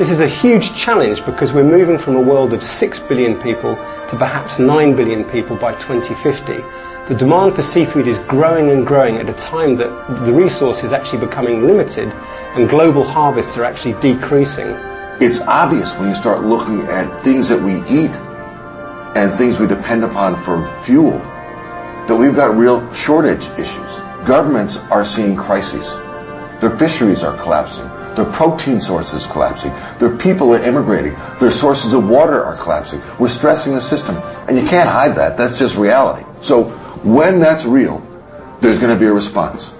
This 0.00 0.10
is 0.10 0.20
a 0.20 0.26
huge 0.26 0.74
challenge 0.74 1.22
because 1.26 1.52
we're 1.52 1.62
moving 1.62 1.98
from 1.98 2.16
a 2.16 2.22
world 2.22 2.54
of 2.54 2.64
6 2.64 2.98
billion 3.00 3.38
people 3.38 3.76
to 3.76 4.16
perhaps 4.16 4.58
9 4.58 4.96
billion 4.96 5.26
people 5.26 5.56
by 5.56 5.74
2050. 5.74 6.54
The 7.06 7.14
demand 7.14 7.54
for 7.54 7.60
seafood 7.60 8.08
is 8.08 8.18
growing 8.20 8.70
and 8.70 8.86
growing 8.86 9.18
at 9.18 9.28
a 9.28 9.34
time 9.34 9.76
that 9.76 9.90
the 10.24 10.32
resource 10.32 10.82
is 10.84 10.94
actually 10.94 11.18
becoming 11.18 11.66
limited 11.66 12.08
and 12.54 12.66
global 12.66 13.04
harvests 13.04 13.58
are 13.58 13.64
actually 13.64 13.92
decreasing. 14.00 14.68
It's 15.20 15.42
obvious 15.42 15.94
when 15.98 16.08
you 16.08 16.14
start 16.14 16.44
looking 16.44 16.80
at 16.86 17.20
things 17.20 17.50
that 17.50 17.60
we 17.60 17.82
eat 17.82 18.12
and 19.14 19.36
things 19.36 19.58
we 19.60 19.66
depend 19.66 20.02
upon 20.02 20.42
for 20.42 20.66
fuel 20.80 21.18
that 22.08 22.16
we've 22.18 22.34
got 22.34 22.56
real 22.56 22.90
shortage 22.94 23.44
issues. 23.58 23.98
Governments 24.24 24.78
are 24.90 25.04
seeing 25.04 25.36
crises. 25.36 25.94
Their 26.62 26.74
fisheries 26.78 27.22
are 27.22 27.36
collapsing. 27.36 27.89
Their 28.16 28.24
protein 28.26 28.80
sources 28.80 29.26
collapsing. 29.26 29.72
Their 29.98 30.16
people 30.16 30.52
are 30.54 30.62
immigrating. 30.62 31.16
Their 31.38 31.50
sources 31.50 31.94
of 31.94 32.08
water 32.08 32.42
are 32.44 32.56
collapsing. 32.56 33.00
We're 33.18 33.28
stressing 33.28 33.74
the 33.74 33.80
system. 33.80 34.16
And 34.48 34.58
you 34.58 34.66
can't 34.66 34.88
hide 34.88 35.14
that. 35.16 35.36
That's 35.36 35.58
just 35.58 35.76
reality. 35.76 36.24
So 36.42 36.64
when 37.04 37.38
that's 37.38 37.64
real, 37.64 38.06
there's 38.60 38.78
going 38.78 38.92
to 38.92 38.98
be 38.98 39.06
a 39.06 39.12
response. 39.12 39.72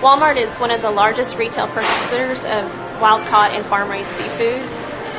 Walmart 0.00 0.36
is 0.36 0.58
one 0.58 0.70
of 0.70 0.82
the 0.82 0.90
largest 0.90 1.38
retail 1.38 1.66
purchasers 1.68 2.44
of 2.44 3.00
wild 3.00 3.22
caught 3.22 3.52
and 3.52 3.64
farm 3.64 3.90
raised 3.90 4.08
seafood. 4.08 4.60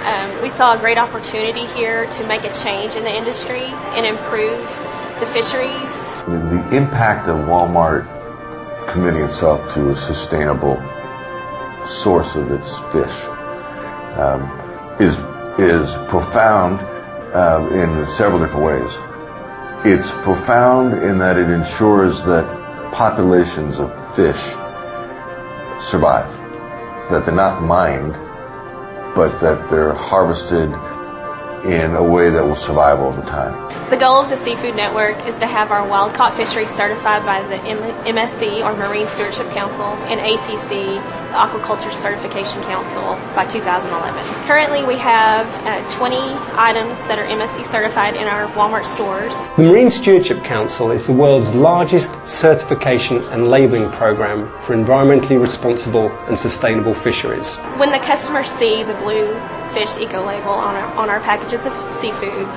Um, 0.06 0.42
we 0.44 0.50
saw 0.50 0.76
a 0.76 0.78
great 0.78 1.00
opportunity 1.00 1.66
here 1.66 2.06
to 2.06 2.28
make 2.28 2.44
a 2.44 2.54
change 2.54 2.96
in 2.96 3.04
the 3.04 3.14
industry 3.14 3.64
and 3.98 4.06
improve 4.06 4.62
the 5.20 5.26
fisheries. 5.26 6.18
The 6.28 6.68
impact 6.72 7.28
of 7.28 7.38
Walmart 7.48 8.06
committing 8.88 9.24
itself 9.24 9.74
to 9.74 9.90
a 9.90 9.96
sustainable 9.96 10.78
source 11.88 12.36
of 12.36 12.52
its 12.52 12.80
fish 12.92 13.24
um, 14.18 14.42
is 15.00 15.18
is 15.60 15.94
profound 16.10 16.80
uh, 17.34 17.68
in 17.72 18.06
several 18.18 18.40
different 18.40 18.66
ways. 18.66 18.98
It's 19.86 20.12
profound 20.24 21.04
in 21.04 21.18
that 21.20 21.38
it 21.38 21.50
ensures 21.50 22.24
that 22.24 22.46
populations 22.92 23.80
of 23.80 23.92
fish 24.16 24.42
survive, 25.80 26.30
that 27.10 27.26
they're 27.26 27.36
not 27.36 27.62
mined, 27.62 28.14
but 29.16 29.40
that 29.42 29.70
they're 29.70 29.94
harvested 29.94 30.72
in 31.66 31.96
a 31.96 32.04
way 32.04 32.30
that 32.30 32.44
will 32.44 32.56
survive 32.56 33.00
over 33.00 33.22
time. 33.24 33.66
The 33.90 33.98
goal 33.98 34.22
of 34.22 34.30
the 34.30 34.38
Seafood 34.38 34.76
Network 34.76 35.26
is 35.26 35.38
to 35.40 35.48
have 35.48 35.72
our 35.72 35.88
wild 35.88 36.14
caught 36.14 36.36
fisheries 36.36 36.70
certified 36.70 37.26
by 37.26 37.42
the 37.48 37.58
MSC 37.58 38.64
or 38.64 38.76
Marine 38.76 39.08
Stewardship 39.08 39.50
Council 39.52 39.86
and 40.06 40.20
ACC, 40.20 40.70
the 40.70 41.36
Aquaculture 41.36 41.92
Certification 41.92 42.64
Council, 42.64 43.04
by 43.36 43.46
2011. 43.46 44.48
Currently, 44.48 44.84
we 44.86 44.98
have 44.98 45.48
uh, 45.66 45.90
20 45.90 46.18
items 46.56 47.04
that 47.06 47.20
are 47.20 47.26
MSC 47.26 47.64
certified 47.64 48.16
in 48.16 48.28
our 48.28 48.48
Walmart 48.54 48.86
stores. 48.86 49.50
The 49.58 49.64
Marine 49.64 49.92
Stewardship 49.92 50.44
Council 50.44 50.92
is 50.92 51.06
the 51.06 51.14
world's 51.14 51.50
largest 51.54 52.12
certification 52.28 53.18
and 53.26 53.50
labeling 53.50 53.92
program 53.92 54.52
for 54.62 54.76
environmentally 54.76 55.40
responsible 55.42 56.10
and 56.28 56.38
sustainable 56.38 56.94
fisheries. 56.94 57.56
When 57.78 57.92
the 57.92 58.00
customers 58.00 58.48
see 58.48 58.84
the 58.84 58.96
blue 58.96 59.28
fish 59.76 59.98
eco 60.00 60.26
label 60.26 60.52
on 60.52 60.74
our, 60.74 60.88
on 60.96 61.10
our 61.10 61.20
packages 61.20 61.66
of 61.66 61.74
seafood, 61.94 62.48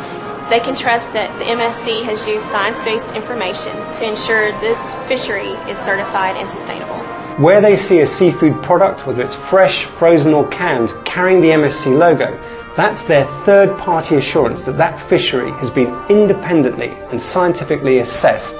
they 0.49 0.61
can 0.61 0.77
trust 0.77 1.13
that 1.13 1.37
the 1.39 1.45
MSC 1.45 2.05
has 2.05 2.27
used 2.27 2.45
science 2.47 2.81
based 2.83 3.15
information 3.17 3.75
to 3.95 4.09
ensure 4.09 4.53
this 4.61 4.95
fishery 5.09 5.51
is 5.69 5.77
certified 5.77 6.37
and 6.37 6.49
sustainable. 6.49 6.97
Where 7.43 7.61
they 7.61 7.77
see 7.77 8.01
a 8.01 8.07
seafood 8.07 8.63
product, 8.63 9.05
whether 9.05 9.23
it's 9.23 9.35
fresh, 9.35 9.85
frozen, 9.85 10.33
or 10.33 10.49
canned, 10.49 10.95
carrying 11.05 11.41
the 11.41 11.49
MSC 11.49 11.97
logo, 11.99 12.39
that's 12.77 13.03
their 13.03 13.27
third 13.45 13.77
party 13.79 14.15
assurance 14.15 14.63
that 14.63 14.79
that 14.79 15.01
fishery 15.09 15.51
has 15.53 15.71
been 15.71 15.93
independently 16.09 16.91
and 17.11 17.21
scientifically 17.21 17.99
assessed 17.99 18.57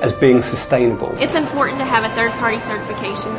as 0.00 0.12
being 0.12 0.40
sustainable. 0.40 1.14
It's 1.20 1.34
important 1.34 1.78
to 1.78 1.84
have 1.84 2.04
a 2.04 2.14
third 2.14 2.32
party 2.32 2.58
certification 2.58 3.32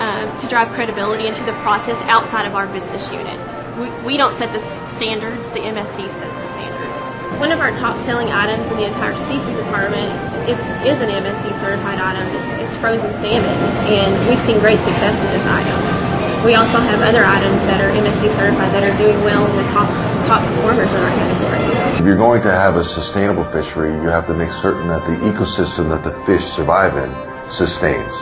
um, 0.00 0.36
to 0.38 0.46
drive 0.48 0.68
credibility 0.70 1.28
into 1.28 1.44
the 1.44 1.52
process 1.64 2.02
outside 2.02 2.46
of 2.46 2.54
our 2.54 2.66
business 2.66 3.10
unit. 3.12 3.38
We, 3.78 4.16
don't 4.16 4.34
set 4.34 4.52
the 4.52 4.58
standards, 4.58 5.50
the 5.50 5.60
MSC 5.60 6.08
sets 6.08 6.34
the 6.34 6.48
standards. 6.50 7.12
One 7.38 7.52
of 7.52 7.60
our 7.60 7.70
top 7.70 7.96
selling 7.96 8.26
items 8.26 8.72
in 8.72 8.76
the 8.76 8.86
entire 8.86 9.14
seafood 9.14 9.54
department 9.54 10.10
is, 10.50 10.58
is 10.82 10.98
an 11.00 11.10
MSC 11.14 11.54
certified 11.54 12.00
item. 12.00 12.26
It's, 12.42 12.52
it's 12.58 12.76
frozen 12.76 13.14
salmon, 13.14 13.46
and 13.86 14.28
we've 14.28 14.40
seen 14.40 14.58
great 14.58 14.80
success 14.80 15.20
with 15.20 15.30
this 15.30 15.46
item. 15.46 16.44
We 16.44 16.56
also 16.56 16.78
have 16.78 17.02
other 17.02 17.22
items 17.24 17.62
that 17.70 17.80
are 17.80 17.90
MSC 17.94 18.34
certified 18.34 18.72
that 18.74 18.82
are 18.82 18.98
doing 18.98 19.22
well 19.22 19.46
in 19.46 19.56
the 19.56 19.70
top 19.70 19.86
top 20.26 20.42
performers 20.48 20.92
in 20.92 21.00
our 21.00 21.10
category. 21.10 22.00
If 22.00 22.04
you're 22.04 22.16
going 22.16 22.42
to 22.42 22.50
have 22.50 22.74
a 22.76 22.84
sustainable 22.84 23.44
fishery, 23.44 23.92
you 23.92 24.08
have 24.08 24.26
to 24.26 24.34
make 24.34 24.50
certain 24.50 24.88
that 24.88 25.06
the 25.06 25.16
ecosystem 25.24 25.88
that 25.90 26.02
the 26.02 26.18
fish 26.26 26.42
survive 26.42 26.96
in 26.96 27.10
sustains. 27.48 28.12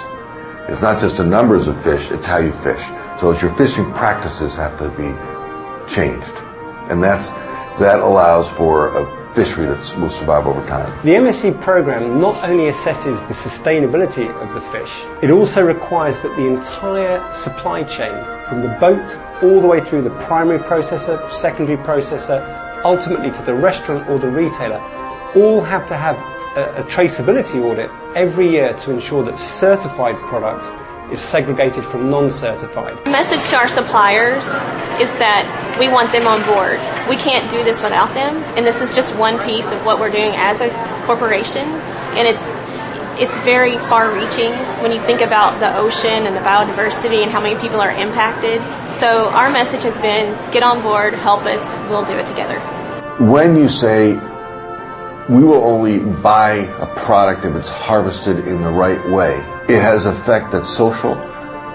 It's 0.68 0.82
not 0.82 1.00
just 1.00 1.16
the 1.16 1.24
numbers 1.24 1.66
of 1.66 1.82
fish, 1.82 2.10
it's 2.10 2.26
how 2.26 2.38
you 2.38 2.52
fish. 2.52 2.84
So 3.20 3.32
your 3.40 3.54
fishing 3.54 3.90
practices 3.92 4.56
have 4.56 4.78
to 4.78 4.90
be 4.90 5.14
changed. 5.88 6.32
And 6.90 7.02
that's, 7.02 7.28
that 7.78 8.00
allows 8.00 8.50
for 8.50 8.96
a 8.96 9.34
fishery 9.34 9.66
that 9.66 9.78
will 9.98 10.08
survive 10.08 10.46
over 10.46 10.66
time. 10.66 10.90
The 11.04 11.12
MSC 11.12 11.60
program 11.60 12.20
not 12.20 12.42
only 12.42 12.70
assesses 12.70 13.20
the 13.28 13.34
sustainability 13.34 14.30
of 14.40 14.54
the 14.54 14.62
fish, 14.62 14.90
it 15.22 15.30
also 15.30 15.62
requires 15.62 16.20
that 16.22 16.34
the 16.36 16.46
entire 16.46 17.20
supply 17.34 17.82
chain, 17.84 18.14
from 18.46 18.62
the 18.62 18.74
boat 18.80 19.06
all 19.42 19.60
the 19.60 19.66
way 19.66 19.80
through 19.80 20.02
the 20.02 20.16
primary 20.24 20.58
processor, 20.58 21.28
secondary 21.30 21.76
processor, 21.76 22.40
ultimately 22.82 23.30
to 23.30 23.42
the 23.42 23.52
restaurant 23.52 24.08
or 24.08 24.18
the 24.18 24.28
retailer, 24.28 24.80
all 25.34 25.60
have 25.60 25.86
to 25.88 25.96
have 25.96 26.16
a, 26.56 26.80
a 26.80 26.84
traceability 26.84 27.62
audit 27.62 27.90
every 28.16 28.48
year 28.48 28.72
to 28.72 28.90
ensure 28.90 29.22
that 29.22 29.38
certified 29.38 30.16
products 30.30 30.66
is 31.10 31.20
segregated 31.20 31.84
from 31.84 32.10
non-certified. 32.10 33.04
The 33.04 33.10
message 33.10 33.48
to 33.50 33.56
our 33.56 33.68
suppliers 33.68 34.66
is 35.00 35.16
that 35.18 35.76
we 35.78 35.88
want 35.88 36.12
them 36.12 36.26
on 36.26 36.42
board. 36.44 36.80
We 37.08 37.16
can't 37.16 37.50
do 37.50 37.62
this 37.62 37.82
without 37.82 38.12
them, 38.14 38.36
and 38.56 38.66
this 38.66 38.82
is 38.82 38.94
just 38.94 39.16
one 39.16 39.38
piece 39.44 39.72
of 39.72 39.84
what 39.84 40.00
we're 40.00 40.10
doing 40.10 40.32
as 40.34 40.60
a 40.60 40.70
corporation, 41.04 41.62
and 42.16 42.26
it's 42.26 42.54
it's 43.18 43.38
very 43.40 43.78
far-reaching 43.88 44.52
when 44.82 44.92
you 44.92 45.00
think 45.00 45.22
about 45.22 45.58
the 45.58 45.74
ocean 45.78 46.26
and 46.26 46.36
the 46.36 46.40
biodiversity 46.40 47.22
and 47.22 47.30
how 47.30 47.40
many 47.40 47.58
people 47.58 47.80
are 47.80 47.92
impacted. 47.92 48.60
So 48.92 49.30
our 49.30 49.50
message 49.50 49.84
has 49.84 49.98
been 49.98 50.34
get 50.52 50.62
on 50.62 50.82
board, 50.82 51.14
help 51.14 51.46
us, 51.46 51.78
we'll 51.88 52.04
do 52.04 52.12
it 52.12 52.26
together. 52.26 52.60
When 53.18 53.56
you 53.56 53.70
say 53.70 54.20
we 55.28 55.42
will 55.42 55.64
only 55.64 55.98
buy 55.98 56.52
a 56.80 56.86
product 56.94 57.44
if 57.44 57.56
it's 57.56 57.68
harvested 57.68 58.46
in 58.46 58.62
the 58.62 58.70
right 58.70 59.04
way, 59.08 59.38
it 59.68 59.82
has 59.82 60.06
effect 60.06 60.52
that's 60.52 60.70
social, 60.72 61.14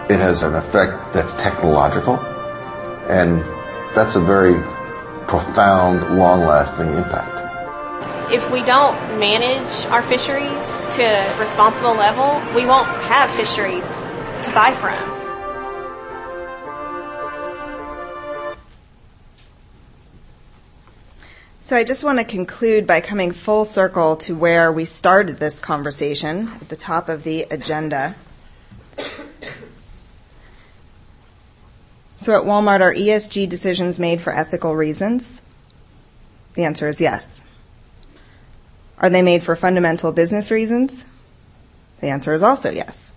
it 0.10 0.20
has 0.20 0.44
an 0.44 0.56
effect 0.56 1.14
that's 1.14 1.34
technological, 1.34 2.18
and 3.10 3.42
that's 3.94 4.16
a 4.16 4.22
very 4.22 4.54
profound, 5.28 6.18
long-lasting 6.18 6.88
impact. 6.96 7.40
If 8.32 8.50
we 8.50 8.64
don't 8.64 8.96
manage 9.20 9.86
our 9.92 10.02
fisheries 10.02 10.88
to 10.96 11.04
a 11.04 11.40
responsible 11.40 11.94
level, 11.94 12.42
we 12.56 12.66
won't 12.66 12.88
have 12.88 13.30
fisheries 13.32 14.06
to 14.44 14.52
buy 14.54 14.74
from. 14.74 15.21
So 21.64 21.76
I 21.76 21.84
just 21.84 22.04
want 22.04 22.18
to 22.18 22.26
conclude 22.26 22.88
by 22.88 23.02
coming 23.02 23.32
full 23.32 23.66
circle 23.66 24.16
to 24.18 24.36
where 24.36 24.72
we 24.72 24.84
started 24.84 25.38
this 25.38 25.60
conversation 25.60 26.48
at 26.60 26.70
the 26.70 26.76
top 26.76 27.08
of 27.08 27.24
the 27.24 27.44
agenda. 27.52 28.16
So 32.18 32.36
at 32.36 32.48
Walmart, 32.48 32.82
are 32.82 32.96
ESG 32.96 33.48
decisions 33.48 34.00
made 34.00 34.22
for 34.22 34.34
ethical 34.34 34.76
reasons? 34.76 35.44
The 36.56 36.64
answer 36.64 36.90
is 36.90 37.00
yes. 37.00 37.42
Are 38.98 39.12
they 39.12 39.22
made 39.22 39.44
for 39.44 39.56
fundamental 39.56 40.12
business 40.12 40.50
reasons? 40.50 41.06
The 42.00 42.10
answer 42.10 42.34
is 42.34 42.42
also 42.42 42.72
yes. 42.72 43.14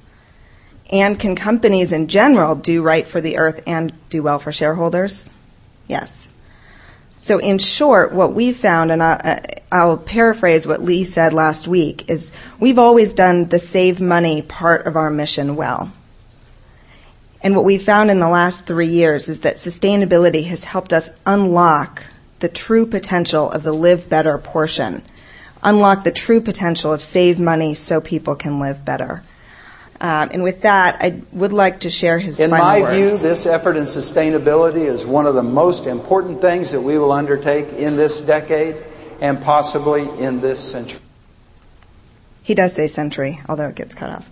And 0.93 1.19
can 1.19 1.35
companies 1.35 1.93
in 1.93 2.09
general 2.09 2.57
do 2.57 2.83
right 2.83 3.09
for 3.09 3.23
the 3.23 3.39
earth 3.39 3.63
and 3.67 3.91
do 4.11 4.23
well 4.23 4.39
for 4.39 4.53
shareholders? 4.53 5.31
Yes. 5.89 6.24
So, 7.25 7.39
in 7.39 7.57
short, 7.57 8.13
what 8.13 8.35
we've 8.35 8.55
found, 8.55 8.93
and 8.93 9.03
I'll 9.73 9.97
paraphrase 9.97 10.67
what 10.67 10.83
Lee 10.83 11.05
said 11.05 11.33
last 11.33 11.67
week, 11.67 12.11
is 12.11 12.31
we've 12.61 12.79
always 12.79 13.15
done 13.15 13.49
the 13.49 13.59
save 13.59 13.99
money 13.99 14.43
part 14.43 14.87
of 14.87 14.95
our 14.95 15.09
mission 15.09 15.57
well. 15.57 15.91
And 17.41 17.57
what 17.57 17.65
we've 17.65 17.83
found 17.83 18.11
in 18.11 18.21
the 18.21 18.29
last 18.29 18.67
three 18.67 18.89
years 18.89 19.31
is 19.31 19.41
that 19.41 19.55
sustainability 19.55 20.45
has 20.49 20.65
helped 20.65 20.93
us 20.93 21.09
unlock 21.25 22.03
the 22.41 22.51
true 22.51 22.85
potential 22.85 23.51
of 23.51 23.63
the 23.63 23.73
live 23.73 24.11
better 24.11 24.37
portion, 24.37 25.03
unlock 25.63 26.05
the 26.05 26.13
true 26.13 26.43
potential 26.43 26.93
of 26.93 27.01
save 27.01 27.41
money 27.41 27.73
so 27.73 28.03
people 28.03 28.37
can 28.37 28.61
live 28.61 28.85
better. 28.85 29.23
Um, 30.01 30.31
and 30.33 30.43
with 30.43 30.63
that, 30.63 30.97
I 31.01 31.23
would 31.33 31.53
like 31.53 31.81
to 31.81 31.91
share 31.91 32.19
his 32.19 32.41
In 32.41 32.51
my 32.51 32.81
words. 32.81 32.97
view, 32.97 33.19
this 33.19 33.47
effort 33.47 33.77
in 33.77 33.85
sustainability 33.85 34.87
is 34.87 35.07
one 35.07 35.27
of 35.27 35.35
the 35.35 35.43
most 35.43 35.87
important 35.87 36.41
things 36.41 36.73
that 36.73 36.81
we 36.81 36.99
will 36.99 37.13
undertake 37.13 37.69
in 37.73 37.97
this 37.97 38.21
decade 38.21 38.77
and 39.21 39.41
possibly 39.41 40.03
in 40.19 40.41
this 40.41 40.61
century. 40.61 41.01
He 42.43 42.55
does 42.55 42.75
say 42.75 42.89
century, 42.89 43.41
although 43.49 43.69
it 43.69 43.75
gets 43.75 43.95
cut 43.95 44.11
off. 44.11 44.29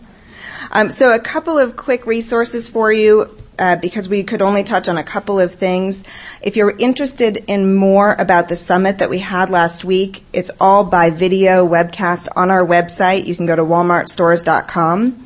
Um, 0.70 0.90
so, 0.90 1.12
a 1.12 1.18
couple 1.18 1.58
of 1.58 1.76
quick 1.76 2.06
resources 2.06 2.68
for 2.68 2.92
you. 2.92 3.38
Uh, 3.58 3.76
because 3.76 4.08
we 4.08 4.24
could 4.24 4.40
only 4.40 4.64
touch 4.64 4.88
on 4.88 4.96
a 4.96 5.04
couple 5.04 5.38
of 5.38 5.52
things. 5.52 6.02
If 6.40 6.56
you're 6.56 6.74
interested 6.78 7.44
in 7.48 7.74
more 7.76 8.16
about 8.18 8.48
the 8.48 8.56
summit 8.56 8.98
that 8.98 9.10
we 9.10 9.18
had 9.18 9.50
last 9.50 9.84
week, 9.84 10.24
it's 10.32 10.50
all 10.58 10.84
by 10.84 11.10
video 11.10 11.64
webcast 11.68 12.28
on 12.34 12.50
our 12.50 12.64
website. 12.66 13.26
You 13.26 13.36
can 13.36 13.44
go 13.44 13.54
to 13.54 13.62
walmartstores.com, 13.62 15.21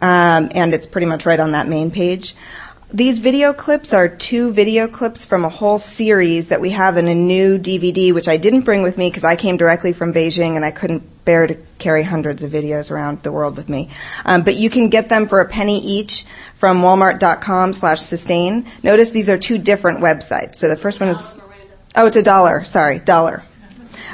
um, 0.00 0.50
and 0.54 0.74
it's 0.74 0.86
pretty 0.86 1.06
much 1.06 1.26
right 1.26 1.40
on 1.40 1.52
that 1.52 1.68
main 1.68 1.90
page. 1.90 2.34
These 2.90 3.18
video 3.18 3.52
clips 3.52 3.92
are 3.92 4.08
two 4.08 4.50
video 4.50 4.88
clips 4.88 5.26
from 5.26 5.44
a 5.44 5.50
whole 5.50 5.78
series 5.78 6.48
that 6.48 6.62
we 6.62 6.70
have 6.70 6.96
in 6.96 7.06
a 7.06 7.14
new 7.14 7.58
DVD, 7.58 8.14
which 8.14 8.28
I 8.28 8.38
didn't 8.38 8.62
bring 8.62 8.82
with 8.82 8.96
me 8.96 9.10
because 9.10 9.24
I 9.24 9.36
came 9.36 9.58
directly 9.58 9.92
from 9.92 10.14
Beijing 10.14 10.56
and 10.56 10.64
I 10.64 10.70
couldn't 10.70 11.02
bear 11.26 11.46
to 11.46 11.54
carry 11.78 12.02
hundreds 12.02 12.42
of 12.42 12.50
videos 12.50 12.90
around 12.90 13.22
the 13.22 13.30
world 13.30 13.58
with 13.58 13.68
me. 13.68 13.90
Um, 14.24 14.42
but 14.42 14.56
you 14.56 14.70
can 14.70 14.88
get 14.88 15.10
them 15.10 15.28
for 15.28 15.40
a 15.40 15.46
penny 15.46 15.80
each 15.80 16.24
from 16.54 16.80
walmart.com 16.80 17.74
slash 17.74 18.00
sustain. 18.00 18.64
Notice 18.82 19.10
these 19.10 19.28
are 19.28 19.36
two 19.36 19.58
different 19.58 20.00
websites. 20.00 20.54
So 20.54 20.70
the 20.70 20.76
first 20.76 20.98
one 20.98 21.10
is, 21.10 21.38
oh, 21.94 22.06
it's 22.06 22.16
a 22.16 22.22
dollar. 22.22 22.64
Sorry, 22.64 23.00
dollar. 23.00 23.42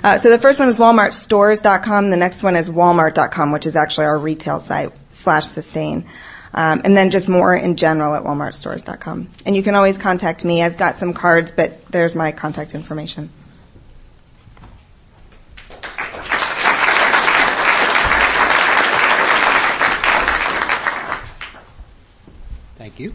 Uh, 0.04 0.18
so 0.18 0.28
the 0.28 0.38
first 0.38 0.60
one 0.60 0.68
is 0.68 0.78
walmartstores.com. 0.78 2.10
The 2.10 2.18
next 2.18 2.42
one 2.42 2.56
is 2.56 2.68
walmart.com, 2.68 3.52
which 3.52 3.64
is 3.64 3.74
actually 3.74 4.04
our 4.04 4.18
retail 4.18 4.58
site 4.58 4.92
slash 5.12 5.46
sustain. 5.46 6.04
Um, 6.52 6.82
and 6.84 6.94
then 6.94 7.10
just 7.10 7.26
more 7.26 7.56
in 7.56 7.74
general 7.76 8.14
at 8.14 8.22
walmartstores.com. 8.22 9.28
And 9.46 9.56
you 9.56 9.62
can 9.62 9.74
always 9.74 9.96
contact 9.96 10.44
me. 10.44 10.62
I've 10.62 10.76
got 10.76 10.98
some 10.98 11.14
cards, 11.14 11.52
but 11.52 11.86
there's 11.86 12.14
my 12.14 12.32
contact 12.32 12.74
information. 12.74 13.30
Thank 22.76 23.00
you. 23.00 23.14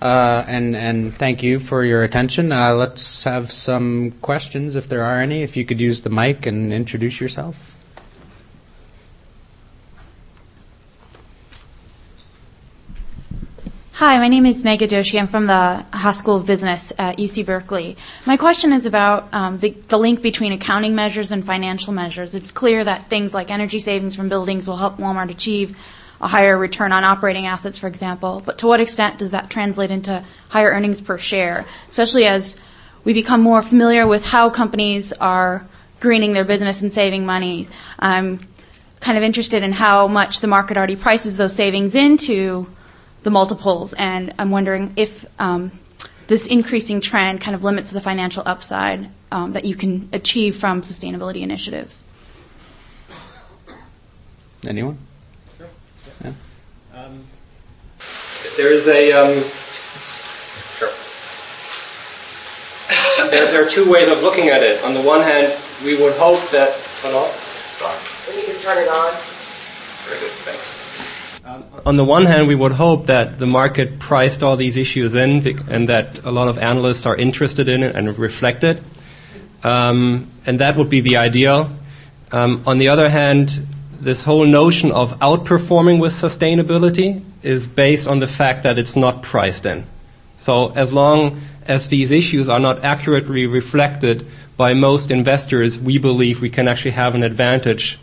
Uh, 0.00 0.44
and 0.46 0.76
and 0.76 1.14
thank 1.14 1.42
you 1.42 1.58
for 1.58 1.82
your 1.82 2.02
attention. 2.02 2.52
Uh, 2.52 2.74
let's 2.74 3.24
have 3.24 3.50
some 3.50 4.10
questions, 4.20 4.76
if 4.76 4.88
there 4.88 5.02
are 5.02 5.20
any. 5.20 5.42
If 5.42 5.56
you 5.56 5.64
could 5.64 5.80
use 5.80 6.02
the 6.02 6.10
mic 6.10 6.44
and 6.46 6.72
introduce 6.72 7.20
yourself. 7.20 7.76
Hi, 13.98 14.18
my 14.18 14.28
name 14.28 14.44
is 14.44 14.62
Megha 14.62 14.86
Doshi. 14.86 15.18
I'm 15.18 15.26
from 15.26 15.46
the 15.46 15.82
Haas 15.90 16.18
School 16.18 16.36
of 16.36 16.44
Business 16.44 16.92
at 16.98 17.16
UC 17.16 17.46
Berkeley. 17.46 17.96
My 18.26 18.36
question 18.36 18.74
is 18.74 18.84
about 18.84 19.32
um, 19.32 19.56
the, 19.56 19.70
the, 19.88 19.98
link 19.98 20.20
between 20.20 20.52
accounting 20.52 20.94
measures 20.94 21.32
and 21.32 21.42
financial 21.42 21.94
measures. 21.94 22.34
It's 22.34 22.52
clear 22.52 22.84
that 22.84 23.06
things 23.08 23.32
like 23.32 23.50
energy 23.50 23.80
savings 23.80 24.14
from 24.14 24.28
buildings 24.28 24.68
will 24.68 24.76
help 24.76 24.98
Walmart 24.98 25.30
achieve 25.30 25.78
a 26.20 26.28
higher 26.28 26.56
return 26.56 26.92
on 26.92 27.04
operating 27.04 27.46
assets, 27.46 27.78
for 27.78 27.86
example. 27.86 28.42
But 28.44 28.58
to 28.58 28.66
what 28.66 28.80
extent 28.80 29.18
does 29.18 29.30
that 29.30 29.50
translate 29.50 29.90
into 29.90 30.24
higher 30.48 30.70
earnings 30.70 31.00
per 31.00 31.18
share, 31.18 31.64
especially 31.88 32.26
as 32.26 32.58
we 33.04 33.12
become 33.12 33.40
more 33.42 33.62
familiar 33.62 34.06
with 34.06 34.26
how 34.26 34.50
companies 34.50 35.12
are 35.12 35.66
greening 36.00 36.32
their 36.32 36.44
business 36.44 36.82
and 36.82 36.92
saving 36.92 37.26
money? 37.26 37.68
I'm 37.98 38.40
kind 39.00 39.18
of 39.18 39.24
interested 39.24 39.62
in 39.62 39.72
how 39.72 40.08
much 40.08 40.40
the 40.40 40.46
market 40.46 40.76
already 40.76 40.96
prices 40.96 41.36
those 41.36 41.54
savings 41.54 41.94
into 41.94 42.66
the 43.22 43.30
multiples, 43.30 43.92
and 43.94 44.32
I'm 44.38 44.50
wondering 44.50 44.92
if 44.96 45.26
um, 45.40 45.72
this 46.28 46.46
increasing 46.46 47.00
trend 47.00 47.40
kind 47.40 47.54
of 47.54 47.64
limits 47.64 47.90
the 47.90 48.00
financial 48.00 48.42
upside 48.46 49.08
um, 49.30 49.52
that 49.52 49.64
you 49.64 49.74
can 49.74 50.08
achieve 50.12 50.56
from 50.56 50.82
sustainability 50.82 51.42
initiatives. 51.42 52.02
Anyone? 54.66 54.98
Sure. 55.56 55.68
Yeah. 56.24 56.32
Um, 56.94 57.24
there 58.56 58.72
is 58.72 58.88
a 58.88 59.12
um, 59.12 59.44
sure. 60.78 60.90
there, 63.30 63.52
there, 63.52 63.66
are 63.66 63.68
two 63.68 63.90
ways 63.90 64.08
of 64.08 64.22
looking 64.22 64.48
at 64.48 64.62
it. 64.62 64.82
On 64.82 64.94
the 64.94 65.02
one 65.02 65.20
hand, 65.20 65.60
we 65.84 65.96
would 66.00 66.14
hope 66.14 66.50
that 66.50 66.78
turn 66.96 67.14
off. 67.14 67.34
We 68.28 68.36
need 68.36 68.46
to 68.46 68.58
turn 68.58 68.78
it 68.78 68.88
on. 68.88 69.20
Very 70.08 70.20
good. 70.20 70.32
Thanks. 70.44 70.68
Um, 71.44 71.64
on 71.84 71.96
the 71.96 72.04
one 72.04 72.24
hand, 72.24 72.48
we 72.48 72.54
would 72.54 72.72
hope 72.72 73.06
that 73.06 73.38
the 73.38 73.46
market 73.46 73.98
priced 73.98 74.42
all 74.42 74.56
these 74.56 74.76
issues 74.76 75.14
in 75.14 75.46
and 75.70 75.88
that 75.88 76.24
a 76.24 76.32
lot 76.32 76.48
of 76.48 76.58
analysts 76.58 77.06
are 77.06 77.14
interested 77.14 77.68
in 77.68 77.82
it 77.82 77.94
and 77.94 78.18
reflect 78.18 78.64
it. 78.64 78.82
Um, 79.62 80.28
and 80.44 80.58
that 80.60 80.76
would 80.76 80.90
be 80.90 81.00
the 81.00 81.18
ideal. 81.18 81.70
Um, 82.32 82.64
on 82.66 82.78
the 82.78 82.88
other 82.88 83.08
hand, 83.08 83.60
this 84.00 84.24
whole 84.24 84.46
notion 84.46 84.92
of 84.92 85.12
outperforming 85.20 86.00
with 86.00 86.12
sustainability 86.12 87.22
is 87.42 87.66
based 87.66 88.08
on 88.08 88.18
the 88.18 88.26
fact 88.26 88.62
that 88.62 88.78
it's 88.78 88.96
not 88.96 89.22
priced 89.22 89.66
in. 89.66 89.86
So 90.36 90.72
as 90.72 90.92
long 90.92 91.40
as 91.66 91.88
these 91.88 92.10
issues 92.10 92.48
are 92.48 92.60
not 92.60 92.84
accurately 92.84 93.46
reflected 93.46 94.26
by 94.56 94.74
most 94.74 95.10
investors, 95.10 95.78
we 95.78 95.98
believe 95.98 96.40
we 96.40 96.50
can 96.50 96.68
actually 96.68 96.92
have 96.92 97.14
an 97.14 97.22
advantage 97.22 97.98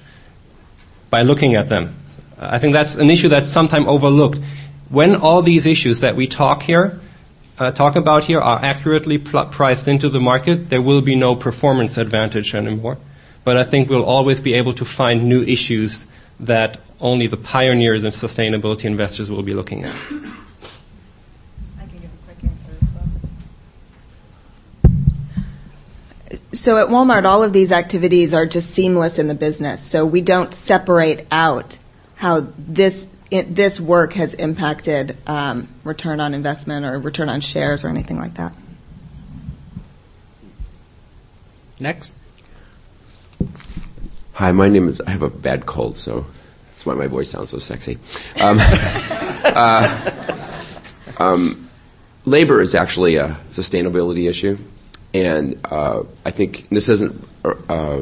by 1.09 1.21
looking 1.21 1.55
at 1.55 1.69
them. 1.69 1.95
I 2.39 2.59
think 2.59 2.73
that's 2.73 2.95
an 2.95 3.09
issue 3.09 3.29
that's 3.29 3.49
sometimes 3.49 3.87
overlooked. 3.87 4.39
When 4.89 5.15
all 5.15 5.41
these 5.41 5.65
issues 5.65 6.01
that 6.01 6.15
we 6.15 6.27
talk 6.27 6.63
here, 6.63 6.99
uh, 7.57 7.71
talk 7.71 7.95
about 7.95 8.25
here, 8.25 8.41
are 8.41 8.59
accurately 8.63 9.17
pl- 9.17 9.45
priced 9.45 9.87
into 9.87 10.09
the 10.09 10.19
market, 10.19 10.69
there 10.69 10.81
will 10.81 11.01
be 11.01 11.15
no 11.15 11.35
performance 11.35 11.97
advantage 11.97 12.53
anymore. 12.53 12.97
But 13.43 13.57
I 13.57 13.63
think 13.63 13.89
we'll 13.89 14.05
always 14.05 14.39
be 14.39 14.53
able 14.53 14.73
to 14.73 14.85
find 14.85 15.25
new 15.25 15.41
issues 15.43 16.05
that 16.39 16.79
only 16.99 17.27
the 17.27 17.37
pioneers 17.37 18.03
and 18.03 18.13
sustainability 18.13 18.85
investors 18.85 19.29
will 19.29 19.43
be 19.43 19.53
looking 19.53 19.83
at. 19.83 19.95
So 26.53 26.77
at 26.77 26.89
Walmart, 26.89 27.25
all 27.25 27.43
of 27.43 27.51
these 27.51 27.71
activities 27.71 28.33
are 28.33 28.45
just 28.45 28.69
seamless 28.69 29.17
in 29.17 29.27
the 29.27 29.33
business. 29.33 29.81
So 29.81 30.05
we 30.05 30.21
don't 30.21 30.53
separate 30.53 31.27
out 31.31 31.77
how 32.15 32.47
this 32.57 33.07
it, 33.31 33.55
this 33.55 33.79
work 33.79 34.13
has 34.13 34.35
impacted 34.35 35.17
um, 35.25 35.67
return 35.83 36.19
on 36.19 36.35
investment 36.35 36.85
or 36.85 36.99
return 36.99 37.29
on 37.29 37.41
shares 37.41 37.83
or 37.83 37.87
anything 37.87 38.19
like 38.19 38.35
that. 38.35 38.53
Next. 41.79 42.15
Hi, 44.33 44.51
my 44.51 44.67
name 44.67 44.87
is. 44.87 44.99
I 44.99 45.11
have 45.11 45.21
a 45.21 45.29
bad 45.29 45.67
cold, 45.67 45.95
so 45.95 46.25
that's 46.65 46.87
why 46.87 46.95
my 46.95 47.05
voice 47.05 47.29
sounds 47.29 47.51
so 47.51 47.59
sexy. 47.59 47.99
Um, 48.41 48.57
uh, 49.45 50.33
um, 51.17 51.69
labor 52.25 52.59
is 52.59 52.73
actually 52.73 53.17
a 53.17 53.37
sustainability 53.51 54.27
issue, 54.27 54.57
and 55.13 55.59
uh, 55.65 56.01
I 56.25 56.31
think 56.31 56.67
this 56.69 56.89
isn't 56.89 57.29
uh, 57.69 58.01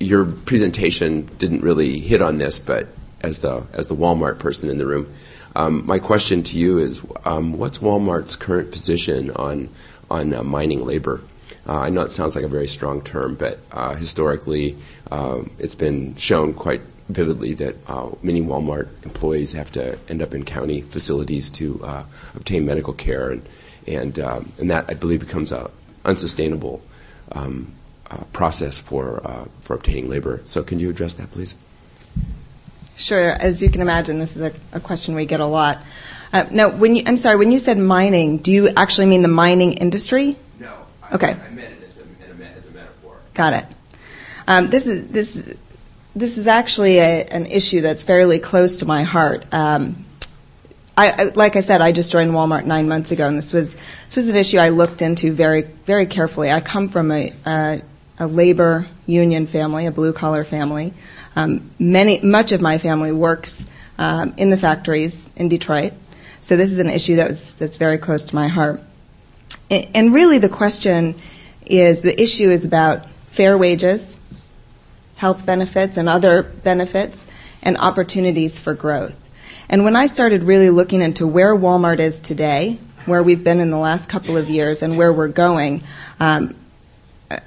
your 0.00 0.24
presentation 0.24 1.26
didn't 1.36 1.60
really 1.60 1.98
hit 2.00 2.22
on 2.22 2.38
this, 2.38 2.58
but 2.58 2.88
as 3.20 3.40
the 3.40 3.66
as 3.74 3.88
the 3.88 3.94
Walmart 3.94 4.38
person 4.38 4.70
in 4.70 4.78
the 4.78 4.86
room, 4.86 5.12
um, 5.54 5.84
my 5.86 5.98
question 5.98 6.42
to 6.42 6.58
you 6.58 6.78
is, 6.78 7.02
um, 7.26 7.58
what's 7.58 7.80
Walmart's 7.80 8.34
current 8.34 8.70
position 8.70 9.30
on 9.32 9.68
on 10.10 10.32
uh, 10.32 10.42
mining 10.42 10.86
labor? 10.86 11.20
Uh, 11.66 11.78
I 11.78 11.90
know 11.90 12.02
it 12.02 12.10
sounds 12.10 12.34
like 12.34 12.44
a 12.44 12.48
very 12.48 12.66
strong 12.66 13.02
term, 13.02 13.36
but 13.36 13.58
uh, 13.70 13.94
historically, 13.94 14.76
um, 15.10 15.50
it's 15.58 15.76
been 15.76 16.16
shown 16.16 16.54
quite 16.54 16.80
vividly 17.08 17.54
that 17.54 17.76
uh, 17.86 18.10
many 18.22 18.40
Walmart 18.40 18.88
employees 19.04 19.52
have 19.52 19.70
to 19.72 19.98
end 20.08 20.22
up 20.22 20.34
in 20.34 20.44
county 20.44 20.80
facilities 20.80 21.50
to 21.50 21.80
uh, 21.84 22.04
obtain 22.34 22.66
medical 22.66 22.92
care, 22.92 23.30
and 23.30 23.48
and 23.86 24.18
um, 24.18 24.52
and 24.58 24.70
that 24.70 24.86
I 24.88 24.94
believe 24.94 25.20
becomes 25.20 25.52
a 25.52 25.70
unsustainable 26.04 26.82
um, 27.32 27.72
uh, 28.10 28.24
process 28.32 28.80
for 28.80 29.24
uh, 29.24 29.44
for 29.60 29.74
obtaining 29.74 30.08
labor. 30.08 30.40
So, 30.44 30.62
can 30.64 30.80
you 30.80 30.90
address 30.90 31.14
that, 31.14 31.30
please? 31.30 31.54
Sure. 32.96 33.30
As 33.32 33.62
you 33.62 33.70
can 33.70 33.80
imagine, 33.80 34.18
this 34.18 34.36
is 34.36 34.42
a, 34.42 34.52
a 34.72 34.80
question 34.80 35.14
we 35.14 35.26
get 35.26 35.40
a 35.40 35.46
lot. 35.46 35.78
Now, 36.50 36.70
when 36.70 36.96
you, 36.96 37.02
I'm 37.06 37.18
sorry, 37.18 37.36
when 37.36 37.52
you 37.52 37.58
said 37.58 37.76
mining, 37.76 38.38
do 38.38 38.50
you 38.50 38.68
actually 38.70 39.06
mean 39.06 39.20
the 39.20 39.28
mining 39.28 39.74
industry? 39.74 40.36
Okay. 41.12 41.30
I 41.30 41.50
meant 41.50 41.72
it 41.72 41.88
as 41.88 41.98
a, 41.98 42.02
as 42.56 42.68
a 42.68 42.72
metaphor. 42.72 43.16
Got 43.34 43.52
it. 43.52 43.64
Um, 44.48 44.70
this 44.70 44.86
is 44.86 45.08
this 45.08 45.54
this 46.14 46.38
is 46.38 46.46
actually 46.46 46.98
a, 46.98 47.24
an 47.26 47.46
issue 47.46 47.80
that's 47.80 48.02
fairly 48.02 48.38
close 48.38 48.78
to 48.78 48.86
my 48.86 49.02
heart. 49.02 49.44
Um, 49.52 50.04
I, 50.96 51.10
I, 51.10 51.22
like 51.34 51.56
I 51.56 51.60
said, 51.60 51.80
I 51.80 51.92
just 51.92 52.12
joined 52.12 52.32
Walmart 52.32 52.66
nine 52.66 52.88
months 52.88 53.12
ago, 53.12 53.26
and 53.26 53.36
this 53.36 53.52
was 53.52 53.74
this 54.06 54.16
was 54.16 54.28
an 54.28 54.36
issue 54.36 54.58
I 54.58 54.70
looked 54.70 55.02
into 55.02 55.32
very 55.32 55.62
very 55.62 56.06
carefully. 56.06 56.50
I 56.50 56.60
come 56.60 56.88
from 56.88 57.10
a, 57.10 57.32
a 57.46 57.82
a 58.18 58.26
labor 58.26 58.86
union 59.06 59.46
family, 59.46 59.86
a 59.86 59.90
blue 59.90 60.12
collar 60.12 60.44
family. 60.44 60.92
Um, 61.34 61.70
many, 61.78 62.20
much 62.20 62.52
of 62.52 62.60
my 62.60 62.76
family 62.78 63.10
works 63.10 63.64
um, 63.98 64.34
in 64.36 64.50
the 64.50 64.58
factories 64.58 65.28
in 65.34 65.48
Detroit, 65.48 65.94
so 66.40 66.56
this 66.56 66.72
is 66.72 66.78
an 66.78 66.90
issue 66.90 67.16
that 67.16 67.28
was, 67.28 67.54
that's 67.54 67.78
very 67.78 67.96
close 67.98 68.24
to 68.26 68.34
my 68.34 68.48
heart. 68.48 68.82
And, 69.70 70.12
really, 70.12 70.38
the 70.38 70.48
question 70.48 71.14
is 71.64 72.02
the 72.02 72.20
issue 72.20 72.50
is 72.50 72.64
about 72.64 73.06
fair 73.30 73.56
wages, 73.56 74.16
health 75.16 75.46
benefits, 75.46 75.96
and 75.96 76.08
other 76.08 76.42
benefits, 76.42 77.26
and 77.62 77.76
opportunities 77.78 78.58
for 78.58 78.74
growth. 78.74 79.16
And 79.68 79.84
when 79.84 79.96
I 79.96 80.06
started 80.06 80.42
really 80.42 80.68
looking 80.68 81.00
into 81.00 81.26
where 81.26 81.56
Walmart 81.56 82.00
is 82.00 82.20
today, 82.20 82.78
where 83.06 83.22
we've 83.22 83.42
been 83.42 83.60
in 83.60 83.70
the 83.70 83.78
last 83.78 84.08
couple 84.08 84.36
of 84.36 84.50
years, 84.50 84.82
and 84.82 84.98
where 84.98 85.12
we're 85.12 85.28
going, 85.28 85.82
um, 86.20 86.54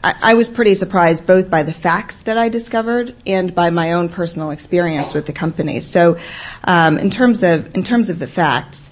I, 0.04 0.16
I 0.22 0.34
was 0.34 0.50
pretty 0.50 0.74
surprised 0.74 1.28
both 1.28 1.50
by 1.50 1.64
the 1.64 1.74
facts 1.74 2.22
that 2.22 2.38
I 2.38 2.50
discovered 2.50 3.16
and 3.28 3.54
by 3.54 3.70
my 3.70 3.94
own 3.94 4.10
personal 4.10 4.52
experience 4.52 5.14
with 5.14 5.28
the 5.28 5.34
company. 5.34 5.80
So, 5.80 6.18
um, 6.64 6.98
in 6.98 7.10
terms 7.10 7.44
of 7.44 7.76
in 7.76 7.84
terms 7.84 8.10
of 8.10 8.20
the 8.20 8.28
facts, 8.28 8.85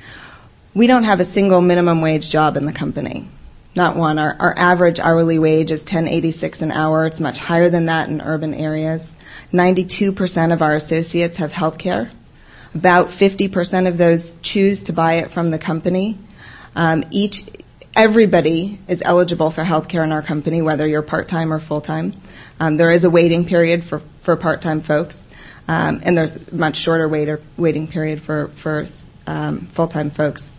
we 0.74 0.88
don't 0.88 1.04
have 1.04 1.20
a 1.20 1.26
single 1.26 1.62
minimum 1.62 2.02
wage 2.02 2.30
job 2.30 2.58
in 2.58 2.66
the 2.66 2.74
company. 2.74 3.28
not 3.76 3.96
one. 3.96 4.20
Our, 4.20 4.36
our 4.40 4.54
average 4.58 5.00
hourly 5.00 5.40
wage 5.40 5.72
is 5.72 5.82
1086 5.82 6.62
an 6.62 6.72
hour. 6.72 7.06
It's 7.06 7.20
much 7.20 7.40
higher 7.40 7.70
than 7.70 7.86
that 7.86 8.08
in 8.08 8.22
urban 8.22 8.54
areas. 8.54 9.14
92% 9.52 10.54
of 10.54 10.62
our 10.62 10.74
associates 10.74 11.38
have 11.38 11.52
health 11.52 11.78
care. 11.78 12.12
About 12.76 13.10
50% 13.10 13.88
of 13.88 13.98
those 13.98 14.34
choose 14.42 14.84
to 14.84 14.94
buy 14.94 15.14
it 15.16 15.32
from 15.32 15.52
the 15.52 15.60
company. 15.60 16.18
Um, 16.76 17.04
each, 17.12 17.46
everybody 17.96 18.80
is 18.88 19.04
eligible 19.06 19.52
for 19.52 19.64
health 19.64 19.88
care 19.88 20.04
in 20.04 20.12
our 20.12 20.24
company, 20.24 20.62
whether 20.62 20.88
you're 20.88 21.04
part-time 21.04 21.54
or 21.54 21.60
full-time. 21.60 22.14
Um, 22.60 22.78
there 22.78 22.92
is 22.92 23.04
a 23.04 23.10
waiting 23.10 23.46
period 23.46 23.84
for, 23.84 24.00
for 24.20 24.36
part-time 24.36 24.82
folks, 24.82 25.28
um, 25.68 26.02
and 26.04 26.18
there's 26.18 26.36
a 26.36 26.56
much 26.56 26.78
shorter 26.78 27.08
waiter, 27.08 27.42
waiting 27.58 27.88
period 27.88 28.22
for, 28.22 28.48
for 28.50 28.88
um, 29.28 29.62
full-time 29.68 30.10
folks. 30.10 30.50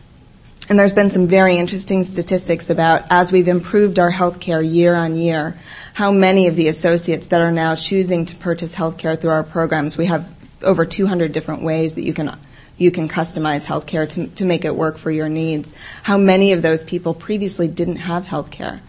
And 0.69 0.79
there's 0.79 0.95
been 0.95 1.11
some 1.11 1.27
very 1.27 1.57
interesting 1.57 2.05
statistics 2.05 2.71
about 2.71 3.05
as 3.11 3.31
we've 3.31 3.49
improved 3.49 3.99
our 3.99 4.11
healthcare 4.11 4.65
year 4.65 4.95
on 4.95 5.15
year, 5.15 5.59
how 5.93 6.11
many 6.11 6.47
of 6.47 6.57
the 6.57 6.69
associates 6.69 7.27
that 7.29 7.43
are 7.43 7.53
now 7.53 7.75
choosing 7.75 8.25
to 8.27 8.37
purchase 8.37 8.75
healthcare 8.75 9.21
through 9.21 9.31
our 9.31 9.43
programs. 9.43 9.99
We 9.99 10.07
have 10.07 10.33
over 10.63 10.87
200 10.87 11.33
different 11.33 11.63
ways 11.63 11.97
that 11.97 12.05
you 12.05 12.15
can 12.15 12.39
you 12.77 12.91
can 12.91 13.09
customize 13.09 13.67
healthcare 13.67 14.09
to 14.09 14.27
to 14.29 14.45
make 14.47 14.65
it 14.65 14.75
work 14.75 14.97
for 14.97 15.11
your 15.11 15.29
needs. 15.29 15.75
How 16.03 16.17
many 16.17 16.53
of 16.53 16.63
those 16.63 16.83
people 16.83 17.13
previously 17.13 17.69
didn't 17.69 17.97
have 17.97 18.25
healthcare, 18.25 18.81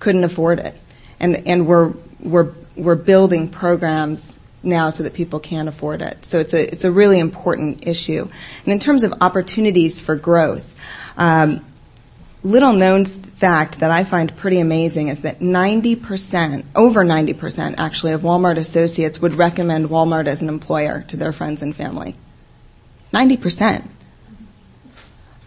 couldn't 0.00 0.24
afford 0.24 0.58
it, 0.58 0.78
and 1.18 1.46
and 1.48 1.66
we're 1.66 1.94
we're 2.20 2.52
we're 2.76 2.94
building 2.94 3.48
programs 3.48 4.38
now 4.62 4.90
so 4.90 5.02
that 5.02 5.14
people 5.14 5.40
can 5.40 5.66
afford 5.66 6.02
it. 6.02 6.24
So 6.26 6.38
it's 6.38 6.52
a 6.52 6.70
it's 6.70 6.84
a 6.84 6.90
really 6.90 7.18
important 7.18 7.86
issue. 7.86 8.28
And 8.64 8.72
in 8.72 8.78
terms 8.78 9.02
of 9.02 9.14
opportunities 9.22 10.00
for 10.00 10.14
growth. 10.14 10.68
Um, 11.16 11.64
little 12.44 12.72
known 12.72 13.04
fact 13.04 13.80
that 13.80 13.90
I 13.90 14.04
find 14.04 14.36
pretty 14.36 14.60
amazing 14.60 15.08
is 15.08 15.20
that 15.20 15.40
90%, 15.40 16.64
over 16.74 17.04
90% 17.04 17.74
actually, 17.78 18.12
of 18.12 18.22
Walmart 18.22 18.56
associates 18.56 19.20
would 19.20 19.34
recommend 19.34 19.88
Walmart 19.88 20.26
as 20.26 20.42
an 20.42 20.48
employer 20.48 21.04
to 21.08 21.16
their 21.16 21.32
friends 21.32 21.62
and 21.62 21.74
family. 21.74 22.16
90%. 23.12 23.86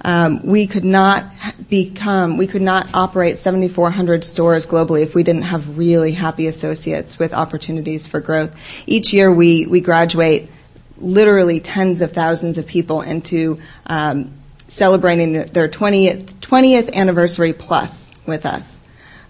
Um, 0.06 0.46
we 0.46 0.68
could 0.68 0.86
not 0.86 1.26
become, 1.68 2.38
we 2.38 2.46
could 2.46 2.62
not 2.62 2.88
operate 2.94 3.40
7,400 3.40 4.24
stores 4.24 4.68
globally 4.68 5.02
if 5.02 5.16
we 5.16 5.24
didn't 5.24 5.42
have 5.42 5.80
really 5.80 6.12
happy 6.12 6.46
associates 6.46 7.18
with 7.18 7.34
opportunities 7.34 8.08
for 8.08 8.20
growth. 8.20 8.56
Each 8.86 9.14
year 9.14 9.34
we, 9.34 9.66
we 9.66 9.82
graduate 9.82 10.52
literally 10.98 11.60
tens 11.60 12.02
of 12.02 12.12
thousands 12.12 12.60
of 12.60 12.68
people 12.68 13.02
into 13.02 13.58
um, 13.88 14.32
celebrating 14.68 15.34
their 15.34 15.68
20th, 15.68 16.34
20th 16.42 16.94
anniversary 16.94 17.54
plus 17.54 18.12
with 18.26 18.46
us. 18.46 18.82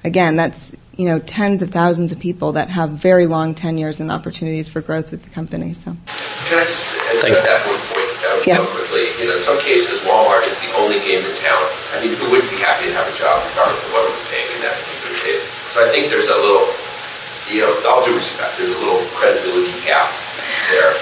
Again, 0.04 0.36
that's 0.36 0.76
you 0.96 1.10
know 1.10 1.20
tens 1.20 1.62
of 1.62 1.72
thousands 1.72 2.12
of 2.12 2.20
people 2.20 2.54
that 2.54 2.70
have 2.70 2.92
very 2.92 3.26
long 3.26 3.56
tenures 3.56 4.00
and 4.00 4.12
opportunities 4.12 4.70
for 4.70 4.80
growth 4.80 5.12
with 5.12 5.24
the 5.24 5.30
company. 5.32 5.74
So. 5.74 5.98
Can 6.06 6.60
I 6.60 6.66
just 6.66 6.86
address 7.10 7.42
that 7.42 7.66
one 7.66 7.82
point 7.90 8.14
uh, 8.22 8.44
yeah. 8.46 8.62
quickly? 8.70 9.10
You 9.20 9.28
know, 9.30 9.38
in 9.38 9.42
some 9.42 9.60
cases, 9.60 10.00
Walmart 10.06 10.46
is 10.46 10.56
the 10.62 10.72
only 10.78 11.00
game 11.00 11.26
in 11.26 11.36
town. 11.36 11.66
I 11.98 12.06
mean, 12.06 12.16
who 12.16 12.30
wouldn't 12.30 12.52
be 12.52 12.58
happy 12.62 12.86
to 12.86 12.94
have 12.94 13.10
a 13.10 13.18
job 13.18 13.42
regardless 13.50 13.82
of 13.82 13.92
what 13.92 14.06
it 14.06 14.14
was 14.14 14.24
paying 14.30 14.46
in 14.54 14.62
that 14.62 14.78
particular 14.78 15.18
case? 15.26 15.44
So 15.74 15.82
I 15.82 15.90
think 15.90 16.14
there's 16.14 16.30
a 16.30 16.38
little, 16.38 16.70
you 17.50 17.66
know, 17.66 17.74
all 17.90 18.06
due 18.06 18.16
respect, 18.16 18.62
there's 18.62 18.72
a 18.72 18.78
little 18.78 19.04
credibility 19.18 19.74
gap 19.82 20.14
there 20.70 20.94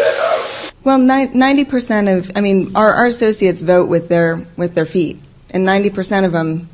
that. 0.00 0.16
Uh, 0.16 0.45
well, 0.86 0.98
ninety 0.98 1.64
percent 1.64 2.08
of, 2.08 2.30
I 2.36 2.40
mean, 2.40 2.76
our, 2.76 2.94
our 2.94 3.06
associates 3.06 3.60
vote 3.60 3.88
with 3.88 4.08
their 4.08 4.46
with 4.56 4.76
their 4.76 4.86
feet, 4.86 5.20
and 5.50 5.64
ninety 5.64 5.90
percent 5.90 6.26
of 6.26 6.30
them 6.30 6.68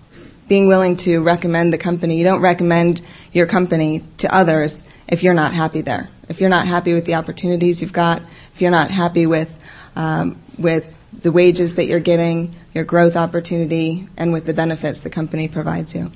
being 0.49 0.69
willing 0.69 0.99
to 0.99 1.23
recommend 1.23 1.73
the 1.73 1.79
company. 1.79 2.19
You 2.19 2.25
don't 2.25 2.43
recommend 2.43 3.01
your 3.33 3.47
company 3.47 4.05
to 4.19 4.33
others 4.33 4.85
if 5.09 5.23
you're 5.23 5.33
not 5.33 5.55
happy 5.55 5.81
there. 5.81 6.11
If 6.29 6.43
you're 6.43 6.51
not 6.51 6.67
happy 6.67 6.93
with 6.93 7.07
the 7.07 7.15
opportunities 7.15 7.81
you've 7.81 7.95
got, 7.95 8.21
if 8.55 8.61
you're 8.61 8.71
not 8.71 8.91
happy 8.91 9.25
with 9.25 9.59
um, 9.97 10.37
with 10.59 10.95
the 11.23 11.33
wages 11.33 11.77
that 11.77 11.87
you're 11.87 11.99
getting, 12.01 12.55
your 12.75 12.85
growth 12.85 13.17
opportunity, 13.17 14.07
and 14.19 14.31
with 14.31 14.45
the 14.45 14.53
benefits 14.53 15.01
the 15.01 15.11
company 15.11 15.49
provides 15.49 15.95
you. 15.95 16.13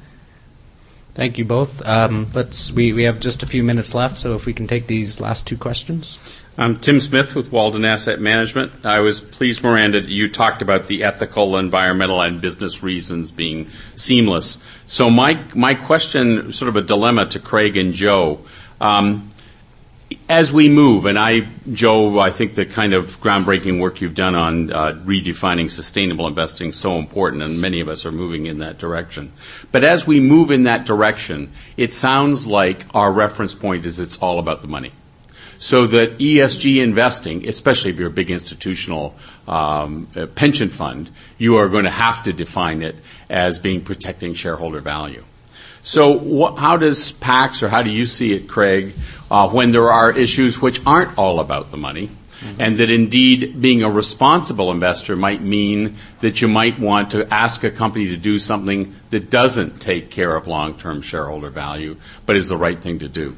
Thank 1.15 1.39
you 1.39 1.47
both. 1.47 1.81
Um, 1.87 2.29
let's 2.35 2.71
we, 2.71 2.93
we 2.93 3.05
have 3.05 3.21
just 3.21 3.43
a 3.43 3.47
few 3.47 3.65
minutes 3.65 3.95
left, 3.95 4.19
so 4.19 4.35
if 4.35 4.45
we 4.45 4.53
can 4.53 4.67
take 4.67 4.87
these 4.87 5.19
last 5.19 5.47
two 5.47 5.57
questions. 5.57 6.19
I'm 6.59 6.77
Tim 6.79 7.01
Smith 7.01 7.35
with 7.35 7.53
Walden 7.53 7.85
Asset 7.85 8.19
Management. 8.19 8.87
I 8.87 9.01
was 9.01 9.21
pleased, 9.21 9.63
Miranda, 9.63 10.01
you 10.01 10.27
talked 10.27 10.63
about 10.63 10.87
the 10.87 11.05
ethical, 11.05 11.59
environmental, 11.59 12.23
and 12.23 12.41
business 12.41 12.83
reasons 12.83 13.31
being 13.31 13.69
seamless. 13.97 14.57
So 14.87 15.11
my 15.11 15.45
my 15.55 15.75
question, 15.75 16.55
sort 16.55 16.71
of 16.71 16.77
a 16.77 16.81
dilemma 16.81 17.27
to 17.27 17.41
Craig 17.41 17.77
and 17.77 17.93
Joe. 17.93 18.41
Um, 18.81 19.29
as 20.31 20.51
we 20.51 20.71
move, 20.71 21.05
and 21.05 21.19
I, 21.19 21.41
Joe, 21.71 22.19
I 22.19 22.31
think 22.31 22.55
the 22.55 22.65
kind 22.65 22.95
of 22.95 23.21
groundbreaking 23.21 23.79
work 23.79 24.01
you've 24.01 24.15
done 24.15 24.35
on 24.35 24.73
uh, 24.73 24.93
redefining 25.05 25.71
sustainable 25.71 26.27
investing 26.27 26.71
is 26.71 26.77
so 26.77 26.97
important, 26.99 27.43
and 27.43 27.61
many 27.61 27.81
of 27.81 27.89
us 27.89 28.07
are 28.07 28.13
moving 28.13 28.47
in 28.47 28.61
that 28.61 28.79
direction. 28.79 29.31
But 29.73 29.85
as 29.85 30.07
we 30.07 30.21
move 30.21 30.51
in 30.51 30.63
that 30.63 30.87
direction, 30.87 31.53
it 31.77 31.93
sounds 31.93 32.47
like 32.47 32.87
our 32.95 33.13
reference 33.13 33.55
point 33.55 33.85
is 33.85 33.99
it's 33.99 34.19
all 34.21 34.39
about 34.39 34.63
the 34.63 34.69
money 34.69 34.93
so 35.59 35.87
that 35.87 36.19
ESG 36.19 36.83
investing, 36.83 37.49
especially 37.49 37.91
if 37.91 37.99
you're 37.99 38.09
a 38.09 38.13
big 38.13 38.31
institutional 38.31 39.15
um, 39.49 40.09
uh, 40.17 40.27
pension 40.27 40.69
fund, 40.69 41.11
you 41.39 41.57
are 41.57 41.69
going 41.69 41.85
to 41.85 41.91
have 41.91 42.23
to 42.25 42.33
define 42.33 42.83
it 42.83 42.97
as 43.31 43.59
being 43.59 43.81
protecting 43.81 44.35
shareholder 44.35 44.81
value. 44.81 45.25
So, 45.83 46.19
what, 46.19 46.59
how 46.59 46.77
does 46.77 47.13
PAX, 47.13 47.63
or 47.63 47.69
how 47.69 47.83
do 47.83 47.91
you 47.91 48.07
see 48.07 48.33
it, 48.33 48.49
Craig, 48.49 48.95
uh, 49.31 49.49
when 49.49 49.71
there 49.71 49.91
are 49.91 50.11
issues 50.11 50.61
which 50.61 50.81
aren't 50.85 51.17
all 51.17 51.39
about 51.39 51.71
the 51.71 51.77
money? 51.77 52.11
Mm-hmm. 52.41 52.61
And 52.61 52.79
that 52.79 52.91
indeed 52.91 53.61
being 53.63 53.83
a 53.83 53.91
responsible 53.91 54.71
investor 54.71 55.17
might 55.17 55.43
mean 55.43 55.97
that 56.21 56.43
you 56.43 56.49
might 56.49 56.79
want 56.79 57.13
to 57.13 57.33
ask 57.33 57.65
a 57.65 57.71
company 57.71 58.09
to 58.09 58.17
do 58.17 58.39
something 58.39 58.95
that 59.11 59.31
doesn't 59.31 59.81
take 59.81 60.11
care 60.11 60.35
of 60.35 60.47
long 60.47 60.75
term 60.75 61.03
shareholder 61.03 61.51
value, 61.51 61.97
but 62.27 62.37
is 62.37 62.49
the 62.49 62.57
right 62.57 62.79
thing 62.79 62.99
to 62.99 63.09
do. 63.09 63.37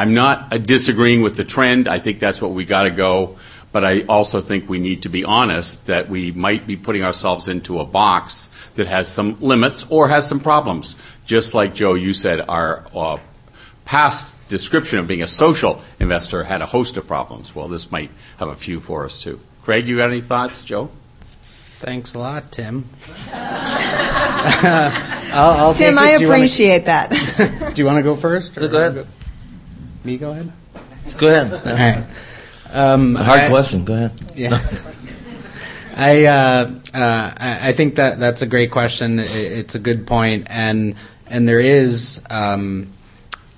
I'm 0.00 0.14
not 0.14 0.50
uh, 0.50 0.56
disagreeing 0.56 1.20
with 1.20 1.36
the 1.36 1.44
trend. 1.44 1.86
I 1.86 1.98
think 1.98 2.20
that's 2.20 2.40
what 2.40 2.52
we 2.52 2.64
got 2.64 2.84
to 2.84 2.90
go. 2.90 3.36
But 3.70 3.84
I 3.84 4.00
also 4.08 4.40
think 4.40 4.66
we 4.66 4.78
need 4.78 5.02
to 5.02 5.10
be 5.10 5.24
honest 5.24 5.88
that 5.88 6.08
we 6.08 6.32
might 6.32 6.66
be 6.66 6.76
putting 6.78 7.04
ourselves 7.04 7.48
into 7.48 7.80
a 7.80 7.84
box 7.84 8.48
that 8.76 8.86
has 8.86 9.12
some 9.12 9.38
limits 9.40 9.84
or 9.90 10.08
has 10.08 10.26
some 10.26 10.40
problems. 10.40 10.96
Just 11.26 11.52
like 11.52 11.74
Joe, 11.74 11.92
you 11.92 12.14
said, 12.14 12.40
our 12.48 12.82
uh, 12.96 13.18
past 13.84 14.34
description 14.48 15.00
of 15.00 15.06
being 15.06 15.22
a 15.22 15.28
social 15.28 15.82
investor 15.98 16.44
had 16.44 16.62
a 16.62 16.66
host 16.66 16.96
of 16.96 17.06
problems. 17.06 17.54
Well, 17.54 17.68
this 17.68 17.92
might 17.92 18.10
have 18.38 18.48
a 18.48 18.56
few 18.56 18.80
for 18.80 19.04
us 19.04 19.22
too. 19.22 19.38
Craig, 19.64 19.86
you 19.86 19.98
got 19.98 20.08
any 20.08 20.22
thoughts, 20.22 20.64
Joe? 20.64 20.90
Thanks 21.42 22.14
a 22.14 22.18
lot, 22.18 22.50
Tim. 22.50 22.88
I'll, 25.32 25.50
I'll 25.60 25.74
Tim, 25.74 25.98
I 25.98 26.12
appreciate 26.12 26.86
wanna, 26.86 27.08
that. 27.10 27.72
do 27.74 27.82
you 27.82 27.84
want 27.84 27.98
to 27.98 28.02
go 28.10 28.16
first? 28.16 28.54
Go 28.54 28.64
ahead. 28.64 29.06
Me 30.04 30.16
go 30.16 30.30
ahead? 30.30 30.52
Go 31.18 31.28
ahead. 31.28 31.52
All 31.52 31.74
right. 31.74 32.04
Um, 32.72 33.16
a 33.16 33.22
hard 33.24 33.40
I, 33.40 33.48
question. 33.48 33.84
Go 33.84 33.94
ahead. 33.94 34.12
Yeah. 34.34 34.60
I 35.96 36.24
uh, 36.24 36.70
uh, 36.94 37.34
I 37.38 37.72
think 37.72 37.96
that 37.96 38.18
that's 38.18 38.42
a 38.42 38.46
great 38.46 38.70
question. 38.70 39.18
It's 39.18 39.74
a 39.74 39.78
good 39.78 40.06
point, 40.06 40.46
and 40.48 40.94
and 41.26 41.48
there 41.48 41.60
is. 41.60 42.20
Um, 42.30 42.88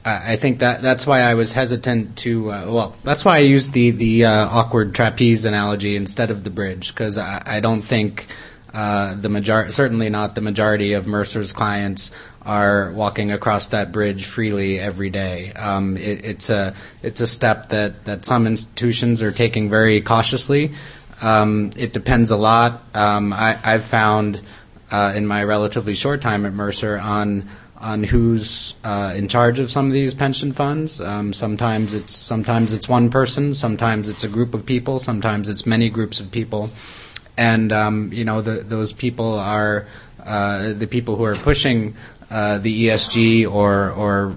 I 0.05 0.35
think 0.35 0.59
that 0.59 0.83
that's 0.83 1.07
why 1.07 1.21
I 1.21 1.35
was 1.35 1.53
hesitant 1.53 2.17
to. 2.19 2.51
Uh, 2.51 2.65
well, 2.67 2.97
that's 3.05 3.25
why 3.25 3.37
I 3.37 3.41
used 3.41 3.73
the 3.73 3.93
the 3.93 4.25
uh, 4.25 4.49
awkward 4.49 4.97
trapeze 4.97 5.45
analogy 5.45 5.95
instead 5.95 6.33
of 6.33 6.43
the 6.43 6.51
bridge 6.51 6.89
because 6.89 7.19
I, 7.19 7.41
I 7.47 7.61
don't 7.61 7.83
think 7.83 8.27
uh, 8.75 9.15
the 9.15 9.29
majority, 9.29 9.71
certainly 9.71 10.09
not 10.09 10.35
the 10.35 10.41
majority 10.41 10.95
of 10.95 11.07
Mercer's 11.07 11.53
clients 11.53 12.11
are 12.45 12.93
walking 12.93 13.31
across 13.31 13.69
that 13.69 13.93
bridge 13.93 14.25
freely 14.25 14.79
every 14.79 15.11
day. 15.11 15.53
Um, 15.53 15.97
it, 15.97 16.25
it's 16.25 16.51
a 16.51 16.75
it's 17.03 17.21
a 17.21 17.27
step 17.27 17.69
that, 17.71 18.05
that 18.05 18.25
some 18.25 18.47
institutions 18.47 19.23
are 19.23 19.33
taking 19.33 19.71
very 19.71 20.01
cautiously. 20.01 20.73
Um, 21.21 21.71
it 21.77 21.93
depends 21.93 22.31
a 22.31 22.37
lot. 22.37 22.83
Um, 22.95 23.33
I, 23.33 23.53
have 23.63 23.85
found 23.85 24.43
uh, 24.91 25.13
in 25.15 25.27
my 25.27 25.45
relatively 25.45 25.95
short 25.95 26.21
time 26.21 26.45
at 26.45 26.53
Mercer 26.53 26.99
on 26.99 27.49
on 27.79 28.05
who's 28.05 28.75
uh, 28.85 29.13
in 29.17 29.27
charge 29.27 29.59
of 29.59 29.71
some 29.71 29.87
of 29.87 29.93
these 29.93 30.15
pension 30.15 30.53
funds. 30.53 31.01
Um, 31.01 31.33
sometimes 31.33 31.95
it's 31.95 32.15
sometimes 32.15 32.73
it's 32.73 32.89
one 32.89 33.11
person, 33.11 33.55
sometimes 33.55 34.09
it's 34.09 34.25
a 34.25 34.29
group 34.29 34.55
of 34.55 34.67
people, 34.67 34.99
sometimes 34.99 35.49
it's 35.49 35.67
many 35.67 35.91
groups 35.91 36.21
of 36.21 36.31
people, 36.31 36.71
and 37.37 37.73
um, 37.73 38.13
you 38.13 38.25
know 38.25 38.41
the, 38.41 38.63
those 38.63 38.93
people 38.93 39.39
are 39.39 39.87
uh, 40.25 40.73
the 40.73 40.87
people 40.87 41.17
who 41.17 41.25
are 41.25 41.35
pushing 41.35 41.95
uh, 42.33 42.59
the 42.59 42.87
ESG 42.87 43.51
or 43.51 43.91
or 43.91 44.37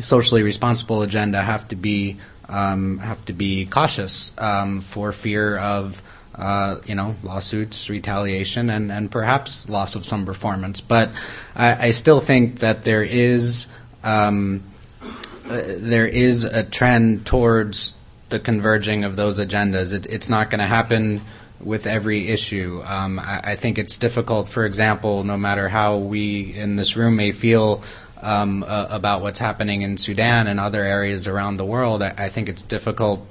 socially 0.00 0.42
responsible 0.42 1.02
agenda 1.02 1.40
have 1.42 1.66
to 1.68 1.76
be 1.76 2.18
um, 2.48 2.98
have 2.98 3.24
to 3.24 3.32
be 3.32 3.66
cautious 3.66 4.32
um, 4.38 4.80
for 4.80 5.12
fear 5.12 5.56
of 5.56 6.02
uh, 6.34 6.80
you 6.86 6.94
know, 6.94 7.16
lawsuits, 7.24 7.90
retaliation, 7.90 8.70
and, 8.70 8.92
and 8.92 9.10
perhaps 9.10 9.68
loss 9.68 9.96
of 9.96 10.04
some 10.04 10.24
performance. 10.24 10.80
But 10.80 11.10
I, 11.56 11.88
I 11.88 11.90
still 11.90 12.20
think 12.20 12.60
that 12.60 12.82
there 12.84 13.02
is 13.02 13.66
um, 14.04 14.62
uh, 15.02 15.62
there 15.78 16.06
is 16.06 16.44
a 16.44 16.62
trend 16.62 17.26
towards 17.26 17.94
the 18.28 18.38
converging 18.38 19.02
of 19.04 19.16
those 19.16 19.40
agendas. 19.40 19.92
It, 19.92 20.06
it's 20.06 20.30
not 20.30 20.50
going 20.50 20.60
to 20.60 20.66
happen 20.66 21.22
with 21.60 21.86
every 21.86 22.28
issue. 22.28 22.82
Um, 22.84 23.18
I, 23.18 23.40
I, 23.42 23.54
think 23.56 23.78
it's 23.78 23.98
difficult, 23.98 24.48
for 24.48 24.64
example, 24.64 25.24
no 25.24 25.36
matter 25.36 25.68
how 25.68 25.96
we 25.96 26.54
in 26.54 26.76
this 26.76 26.96
room 26.96 27.16
may 27.16 27.32
feel 27.32 27.82
um, 28.22 28.62
uh, 28.62 28.86
about 28.90 29.22
what's 29.22 29.38
happening 29.38 29.82
in 29.82 29.96
Sudan 29.96 30.46
and 30.46 30.60
other 30.60 30.82
areas 30.82 31.26
around 31.26 31.56
the 31.56 31.64
world, 31.64 32.02
I, 32.02 32.14
I 32.16 32.28
think 32.28 32.48
it's 32.48 32.62
difficult 32.62 33.26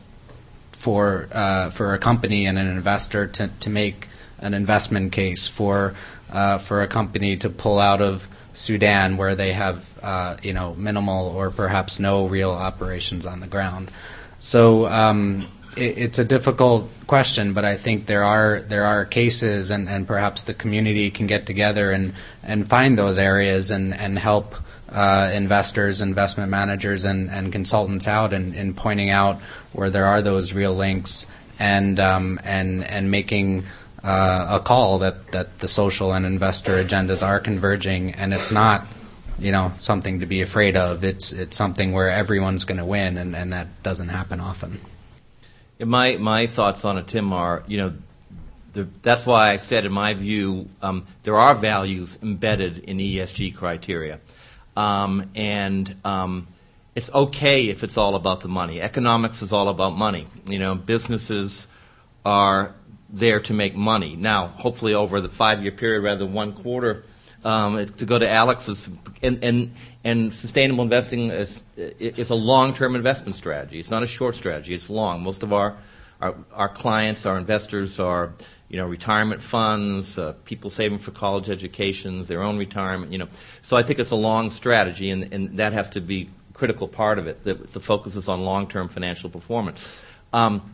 for 0.72 1.28
uh, 1.32 1.70
for 1.72 1.94
a 1.94 1.98
company 1.98 2.46
and 2.46 2.58
an 2.58 2.68
investor 2.68 3.28
to, 3.28 3.50
to 3.62 3.70
make 3.70 4.08
an 4.40 4.54
investment 4.54 5.12
case 5.12 5.48
for 5.48 5.96
uh, 6.32 6.58
for 6.58 6.82
a 6.82 6.88
company 6.88 7.38
to 7.38 7.50
pull 7.50 7.80
out 7.80 8.02
of 8.02 8.28
Sudan 8.54 9.18
where 9.18 9.36
they 9.36 9.54
have 9.54 9.88
uh, 10.04 10.38
you 10.44 10.54
know 10.54 10.76
minimal 10.76 11.28
or 11.28 11.52
perhaps 11.52 12.00
no 12.00 12.28
real 12.28 12.52
operations 12.52 13.26
on 13.26 13.40
the 13.40 13.48
ground. 13.48 13.92
So 14.40 14.86
um, 14.88 15.48
it, 15.78 15.98
it's 15.98 16.20
a 16.20 16.26
difficult 16.26 16.90
question, 17.08 17.54
but 17.54 17.66
I 17.66 17.76
think 17.76 18.06
there 18.06 18.24
are 18.24 18.62
there 18.62 18.86
are 18.86 19.06
cases, 19.06 19.72
and, 19.72 19.88
and 19.88 20.08
perhaps 20.08 20.44
the 20.44 20.54
community 20.54 21.12
can 21.12 21.28
get 21.28 21.46
together 21.46 21.92
and, 21.92 22.14
and 22.44 22.68
find 22.68 22.98
those 22.98 23.18
areas 23.18 23.72
and, 23.72 23.94
and 23.94 24.18
help 24.18 24.56
uh, 24.90 25.32
investors, 25.34 26.02
investment 26.02 26.50
managers, 26.50 27.04
and, 27.04 27.30
and 27.30 27.52
consultants 27.52 28.08
out 28.08 28.34
in, 28.34 28.54
in 28.54 28.74
pointing 28.74 29.10
out 29.10 29.42
where 29.74 29.90
there 29.90 30.06
are 30.06 30.22
those 30.22 30.54
real 30.54 30.74
links 30.74 31.28
and 31.60 32.00
um, 32.00 32.40
and 32.44 32.84
and 32.84 33.12
making 33.12 33.64
uh, 34.04 34.48
a 34.50 34.60
call 34.60 35.00
that, 35.00 35.32
that 35.32 35.60
the 35.60 35.68
social 35.68 36.14
and 36.14 36.26
investor 36.26 36.84
agendas 36.84 37.26
are 37.26 37.40
converging, 37.40 38.14
and 38.14 38.34
it's 38.34 38.52
not 38.52 38.88
you 39.40 39.52
know 39.52 39.72
something 39.78 40.20
to 40.20 40.26
be 40.26 40.42
afraid 40.42 40.78
of. 40.78 41.04
It's 41.04 41.32
it's 41.32 41.58
something 41.58 41.92
where 41.92 42.10
everyone's 42.10 42.64
going 42.64 42.78
to 42.78 42.86
win, 42.86 43.18
and, 43.18 43.36
and 43.36 43.54
that 43.54 43.68
doesn't 43.84 44.10
happen 44.10 44.40
often. 44.40 44.80
My 45.80 46.18
my 46.18 46.48
thoughts 46.48 46.86
on 46.86 46.98
it, 46.98 47.08
Tim, 47.08 47.34
are 47.34 47.64
you 47.68 47.78
know. 47.78 47.94
The, 48.74 48.88
that's 49.02 49.26
why 49.26 49.50
I 49.50 49.58
said, 49.58 49.86
in 49.86 49.92
my 49.92 50.14
view, 50.14 50.70
um, 50.84 51.08
there 51.24 51.36
are 51.36 51.56
values 51.56 52.20
embedded 52.22 52.78
in 52.80 52.98
ESG 52.98 53.56
criteria. 53.56 54.20
Um, 54.76 55.32
and 55.34 55.96
um, 56.06 56.48
it's 56.94 57.12
okay 57.12 57.70
if 57.70 57.84
it's 57.84 57.98
all 57.98 58.14
about 58.14 58.42
the 58.42 58.48
money. 58.48 58.80
Economics 58.82 59.42
is 59.42 59.52
all 59.52 59.70
about 59.70 59.98
money. 59.98 60.28
You 60.48 60.60
know, 60.60 60.76
businesses 60.76 61.68
are 62.24 62.76
there 63.10 63.40
to 63.40 63.54
make 63.54 63.76
money. 63.76 64.16
Now, 64.16 64.48
hopefully, 64.48 64.94
over 64.94 65.22
the 65.22 65.30
five-year 65.30 65.72
period 65.72 66.04
rather 66.04 66.26
than 66.26 66.34
one 66.34 66.54
quarter, 66.54 67.04
um, 67.44 67.86
to 67.86 68.06
go 68.06 68.20
to 68.20 68.30
Alex's 68.30 68.90
and 69.22 69.44
and 69.44 69.74
and 70.08 70.34
sustainable 70.34 70.84
investing 70.84 71.30
is 71.30 71.64
is 71.76 72.30
a 72.30 72.36
long-term 72.36 72.96
investment 72.96 73.36
strategy. 73.36 73.80
It's 73.80 73.92
not 73.92 74.04
a 74.04 74.08
short 74.08 74.36
strategy. 74.36 74.74
It's 74.74 74.90
long. 74.90 75.22
Most 75.22 75.44
of 75.44 75.52
our 75.52 75.78
our, 76.22 76.36
our 76.54 76.70
clients, 76.70 77.26
our 77.26 77.38
investors 77.38 78.00
are 78.00 78.34
you 78.70 78.78
know, 78.78 78.86
retirement 78.86 79.42
funds, 79.42 80.18
uh, 80.18 80.34
people 80.44 80.70
saving 80.70 80.98
for 80.98 81.12
college 81.12 81.50
educations, 81.50 82.28
their 82.28 82.42
own 82.42 82.58
retirement, 82.58 83.12
you 83.12 83.18
know. 83.18 83.28
So 83.62 83.78
I 83.78 83.84
think 83.84 84.00
it's 84.00 84.12
a 84.12 84.16
long 84.16 84.50
strategy, 84.50 85.10
and, 85.10 85.32
and 85.34 85.58
that 85.58 85.74
has 85.74 85.90
to 85.92 86.02
be 86.02 86.30
a 86.50 86.54
critical 86.54 86.88
part 86.88 87.18
of 87.18 87.28
it. 87.28 87.44
The, 87.44 87.54
the 87.54 87.80
focus 87.80 88.16
is 88.16 88.28
on 88.28 88.42
long-term 88.42 88.90
financial 88.90 89.30
performance. 89.30 90.02
Um, 90.34 90.74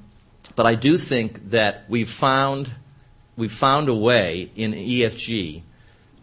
but 0.56 0.66
I 0.66 0.76
do 0.76 0.98
think 0.98 1.52
that 1.52 1.86
we've 1.88 2.10
found 2.10 2.72
we've 3.36 3.54
found 3.54 3.90
a 3.90 3.96
way 3.96 4.52
in 4.56 4.74
ESG 4.74 5.64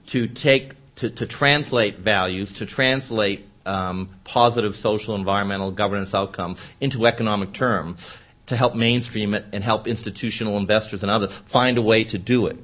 to 0.06 0.26
take 0.28 0.74
to, 1.00 1.08
to 1.08 1.24
translate 1.24 1.98
values, 1.98 2.52
to 2.52 2.66
translate 2.66 3.46
um, 3.64 4.10
positive 4.24 4.76
social, 4.76 5.14
environmental, 5.14 5.70
governance 5.70 6.14
outcomes 6.14 6.66
into 6.78 7.06
economic 7.06 7.54
terms 7.54 8.18
to 8.44 8.54
help 8.54 8.74
mainstream 8.74 9.32
it 9.32 9.46
and 9.52 9.64
help 9.64 9.86
institutional 9.86 10.58
investors 10.58 11.02
and 11.02 11.10
others 11.10 11.38
find 11.38 11.78
a 11.78 11.82
way 11.82 12.04
to 12.04 12.18
do 12.18 12.46
it. 12.48 12.58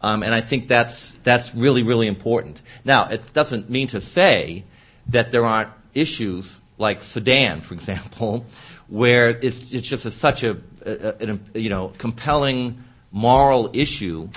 Um, 0.00 0.22
and 0.22 0.34
I 0.34 0.40
think 0.40 0.68
that's, 0.68 1.12
that's 1.22 1.54
really, 1.54 1.82
really 1.82 2.06
important. 2.06 2.62
Now, 2.82 3.08
it 3.08 3.34
doesn't 3.34 3.68
mean 3.68 3.88
to 3.88 4.00
say 4.00 4.64
that 5.08 5.30
there 5.30 5.44
aren't 5.44 5.70
issues 5.92 6.56
like 6.78 7.02
Sudan, 7.02 7.60
for 7.60 7.74
example, 7.74 8.46
where 8.88 9.28
it's, 9.28 9.70
it's 9.70 9.86
just 9.86 10.06
a, 10.06 10.10
such 10.10 10.44
a, 10.44 10.56
a, 10.86 11.38
a, 11.54 11.58
you 11.58 11.68
know, 11.68 11.92
compelling 11.98 12.82
moral 13.10 13.70
issue 13.74 14.30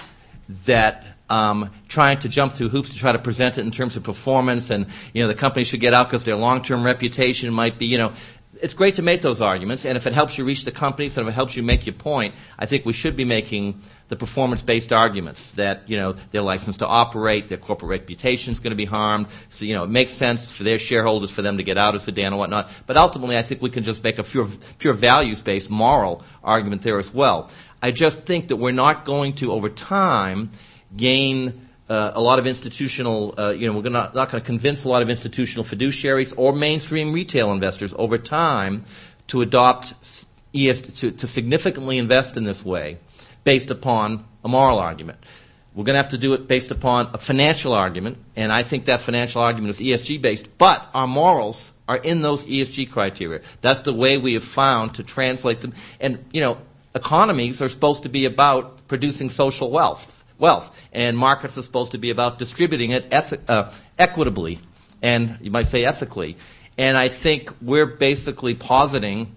that 0.66 1.15
um, 1.30 1.72
trying 1.88 2.20
to 2.20 2.30
jump 2.30 2.54
through 2.54 2.70
hoops 2.70 2.90
to 2.90 2.98
try 2.98 3.12
to 3.12 3.20
present 3.20 3.58
it 3.58 3.62
in 3.62 3.72
terms 3.72 3.96
of 3.96 4.04
performance 4.04 4.70
and 4.70 4.86
you 5.14 5.24
know 5.24 5.28
the 5.28 5.36
company 5.36 5.64
should 5.64 5.80
get 5.80 5.94
out 5.94 6.08
because 6.08 6.24
their 6.24 6.36
long-term 6.36 6.84
reputation 6.84 7.52
might 7.54 7.80
be 7.80 7.86
you 7.88 7.98
know 7.98 8.14
it's 8.62 8.74
great 8.74 8.96
to 8.96 9.02
make 9.02 9.22
those 9.22 9.42
arguments, 9.42 9.86
and 9.86 9.98
if 9.98 10.08
it 10.08 10.14
helps 10.14 10.38
you 10.38 10.46
reach 10.46 10.66
the 10.66 10.72
companies 10.72 11.18
and 11.18 11.28
if 11.28 11.32
it 11.34 11.36
helps 11.36 11.56
you 11.56 11.64
make 11.64 11.86
your 11.86 11.94
point, 11.94 12.34
I 12.58 12.66
think 12.66 12.86
we 12.86 12.94
should 12.94 13.16
be 13.16 13.26
making 13.26 13.82
the 14.08 14.16
performance-based 14.16 14.94
arguments 14.94 15.54
that 15.54 15.90
you 15.90 15.98
know 15.98 16.14
their 16.32 16.42
license 16.42 16.78
to 16.78 16.88
operate, 16.88 17.48
their 17.48 17.58
corporate 17.58 17.90
reputation 17.90 18.52
is 18.52 18.60
going 18.60 18.72
to 18.72 18.78
be 18.78 18.86
harmed. 18.86 19.28
So 19.50 19.66
you 19.66 19.74
know 19.74 19.84
it 19.84 19.90
makes 19.90 20.12
sense 20.12 20.52
for 20.52 20.64
their 20.64 20.80
shareholders 20.80 21.32
for 21.32 21.42
them 21.42 21.58
to 21.58 21.64
get 21.64 21.78
out 21.78 21.96
of 21.96 22.02
Sudan 22.02 22.28
and 22.28 22.38
whatnot. 22.38 22.70
But 22.88 22.98
ultimately, 22.98 23.38
I 23.38 23.42
think 23.42 23.62
we 23.62 23.70
can 23.70 23.84
just 23.84 24.04
make 24.04 24.20
a 24.20 24.24
pure, 24.24 24.48
pure 24.80 24.94
values-based 24.94 25.70
moral 25.70 26.24
argument 26.44 26.82
there 26.82 27.00
as 27.00 27.14
well. 27.14 27.50
I 27.82 27.92
just 27.92 28.24
think 28.24 28.48
that 28.48 28.56
we're 28.56 28.72
not 28.72 29.06
going 29.06 29.34
to 29.36 29.52
over 29.52 29.70
time 29.70 30.52
gain 30.98 31.68
uh, 31.88 32.12
a 32.16 32.22
lot 32.22 32.40
of 32.40 32.48
institutional, 32.48 33.36
uh, 33.38 33.52
you 33.52 33.72
know, 33.72 33.78
we're 33.80 33.90
not, 33.90 34.16
not 34.16 34.32
going 34.32 34.42
to 34.42 34.46
convince 34.46 34.86
a 34.86 34.90
lot 34.90 35.02
of 35.02 35.10
institutional 35.10 35.64
fiduciaries 35.64 36.34
or 36.36 36.54
mainstream 36.54 37.14
retail 37.14 37.52
investors 37.52 37.94
over 37.98 38.18
time 38.18 38.84
to 39.28 39.42
adopt 39.42 39.94
ES, 40.56 40.82
to, 40.82 41.12
to 41.12 41.28
significantly 41.28 41.98
invest 41.98 42.38
in 42.38 42.44
this 42.44 42.66
way 42.66 42.98
based 43.44 43.70
upon 43.70 44.26
a 44.44 44.48
moral 44.48 44.80
argument. 44.80 45.20
We're 45.76 45.84
going 45.84 45.96
to 45.96 46.00
have 46.00 46.10
to 46.10 46.18
do 46.18 46.34
it 46.34 46.48
based 46.48 46.72
upon 46.72 47.10
a 47.14 47.18
financial 47.18 47.74
argument, 47.74 48.18
and 48.36 48.52
I 48.52 48.64
think 48.64 48.86
that 48.86 49.02
financial 49.02 49.42
argument 49.42 49.72
is 49.72 49.80
ESG 49.80 50.22
based, 50.22 50.58
but 50.58 50.88
our 50.94 51.06
morals 51.06 51.74
are 51.88 51.98
in 51.98 52.22
those 52.22 52.46
ESG 52.46 52.90
criteria. 52.90 53.42
That's 53.62 53.82
the 53.82 53.94
way 53.94 54.18
we 54.18 54.34
have 54.34 54.44
found 54.44 54.96
to 54.96 55.04
translate 55.04 55.62
them. 55.62 55.74
And, 56.00 56.24
you 56.32 56.42
know, 56.42 56.58
economies 56.96 57.62
are 57.62 57.70
supposed 57.70 58.04
to 58.04 58.10
be 58.10 58.26
about 58.26 58.88
producing 58.88 59.30
social 59.30 59.70
wealth 59.70 60.15
wealth. 60.38 60.76
And 60.94 61.18
markets 61.18 61.58
are 61.58 61.62
supposed 61.62 61.92
to 61.94 61.98
be 61.98 62.10
about 62.10 62.40
distributing 62.40 62.92
it 62.92 63.12
uh, 63.48 63.72
equitably 63.98 64.60
and 65.02 65.38
you 65.40 65.52
might 65.52 65.68
say 65.68 65.86
ethically. 65.86 66.36
And 66.78 66.98
I 66.98 67.08
think 67.10 67.54
we're 67.62 67.86
basically 67.86 68.56
positing 68.56 69.36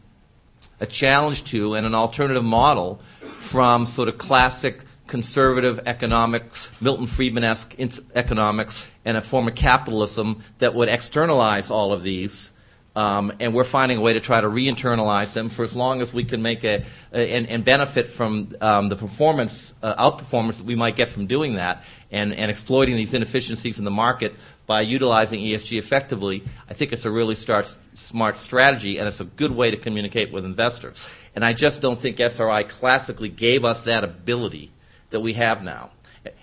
a 0.81 0.87
challenge 0.87 1.45
to 1.45 1.75
and 1.75 1.87
an 1.87 1.95
alternative 1.95 2.45
model 2.45 3.01
from 3.39 3.87
sort 3.87 4.09
of 4.09 4.16
classic 4.19 4.85
conservative 5.07 5.81
economics, 5.87 6.70
Milton 6.81 7.07
Friedman 7.07 7.45
esque 7.45 7.75
economics, 8.15 8.87
and 9.05 9.16
a 9.16 9.23
form 9.23 9.49
of 9.49 9.55
capitalism 9.55 10.43
that 10.59 10.75
would 10.75 10.89
externalize 10.89 11.70
all 11.70 11.93
of 11.93 12.03
these 12.03 12.51
um, 12.99 13.33
and 13.39 13.55
we're 13.55 13.62
finding 13.62 13.99
a 13.99 14.01
way 14.01 14.15
to 14.15 14.19
try 14.19 14.41
to 14.41 14.49
re-internalize 14.49 15.33
them 15.33 15.51
for 15.51 15.62
as 15.62 15.77
long 15.77 16.03
as 16.03 16.12
we 16.12 16.25
can 16.25 16.43
make 16.43 16.65
a, 16.65 16.85
a 17.12 17.33
and, 17.33 17.47
and, 17.47 17.65
benefit 17.65 18.11
from 18.11 18.57
um, 18.61 18.89
the 18.89 18.97
performance 18.97 19.73
uh, 19.85 20.11
outperformance 20.11 20.59
that 20.59 20.66
we 20.66 20.75
might 20.75 20.97
get 20.97 21.07
from 21.07 21.29
doing 21.29 21.53
that 21.55 21.85
and, 22.11 22.35
and 22.35 22.51
exploiting 22.51 22.97
these 22.97 23.15
inefficiencies 23.15 23.79
in 23.79 23.85
the 23.85 23.91
market 23.93 24.35
by 24.66 24.81
utilizing 24.81 25.39
ESG 25.39 25.79
effectively. 25.79 26.43
I 26.69 26.75
think 26.75 26.93
it's 26.93 27.05
a 27.05 27.11
really 27.11 27.37
start, 27.37 27.73
smart 27.95 28.37
strategy 28.37 28.99
and 28.99 29.07
it's 29.07 29.20
a 29.20 29.27
good 29.27 29.53
way 29.53 29.70
to 29.70 29.77
communicate 29.77 30.33
with 30.33 30.45
investors. 30.45 31.09
And 31.37 31.45
I 31.45 31.53
just 31.53 31.81
don't 31.81 32.01
think 32.01 32.19
SRI 32.19 32.65
classically 32.65 33.29
gave 33.29 33.65
us 33.65 33.83
that 33.83 34.03
ability 34.03 34.73
that 35.11 35.20
we 35.20 35.35
have 35.35 35.62
now 35.62 35.91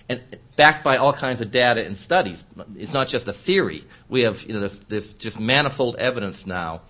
and 0.10 0.22
backed 0.56 0.84
by 0.84 0.98
all 0.98 1.14
kinds 1.14 1.41
of 1.41 1.52
data 1.52 1.86
and 1.86 1.98
studies. 1.98 2.44
It's 2.77 2.94
not 2.94 3.07
just 3.07 3.27
a 3.27 3.34
theory. 3.34 3.84
We 4.10 4.22
have 4.22 4.44
you 4.44 4.53
know 4.53 4.60
there's, 4.60 4.80
there's 4.80 5.14
just 5.14 5.40
manifold 5.40 5.95
evidence 5.98 6.45
now 6.45 6.82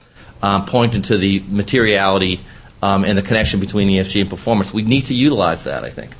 um, 0.41 0.65
pointing 0.65 1.01
to 1.03 1.17
the 1.17 1.43
materiality 1.47 2.41
um, 2.81 3.05
and 3.05 3.17
the 3.17 3.21
connection 3.21 3.59
between 3.59 3.89
ESG 3.89 4.21
and 4.21 4.29
performance. 4.29 4.73
We 4.73 4.83
need 4.83 5.05
to 5.05 5.13
utilize 5.13 5.63
that. 5.63 5.83
I 5.83 5.89
think. 5.89 6.13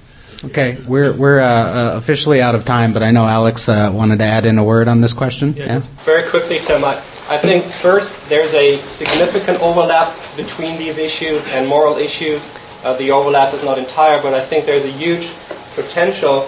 Okay, 0.44 0.78
we're 0.88 1.14
we're 1.14 1.40
uh, 1.40 1.48
uh, 1.48 1.98
officially 1.98 2.42
out 2.42 2.56
of 2.56 2.66
time, 2.66 2.94
but 2.94 3.04
I 3.04 3.12
know 3.12 3.26
Alex 3.26 3.70
uh, 3.70 3.90
wanted 3.94 4.20
to 4.20 4.26
add 4.26 4.46
in 4.46 4.58
a 4.58 4.64
word 4.64 4.88
on 4.88 5.02
this 5.02 5.14
question. 5.14 5.54
Yeah, 5.56 5.66
yeah? 5.66 5.80
very 6.04 6.30
quickly, 6.30 6.60
Tim. 6.60 6.84
I, 6.84 7.02
I 7.30 7.38
think 7.40 7.66
first 7.66 8.16
there's 8.30 8.54
a 8.54 8.78
significant 8.80 9.60
overlap 9.62 10.16
between 10.36 10.78
these 10.78 10.98
issues 10.98 11.48
and 11.48 11.68
moral 11.68 11.98
issues. 11.98 12.52
Uh, 12.84 12.94
the 12.98 13.12
overlap 13.12 13.54
is 13.54 13.64
not 13.64 13.80
entire, 13.80 14.22
but 14.22 14.34
I 14.34 14.46
think 14.46 14.66
there's 14.66 14.86
a 14.86 14.92
huge 14.92 15.32
potential 15.74 16.48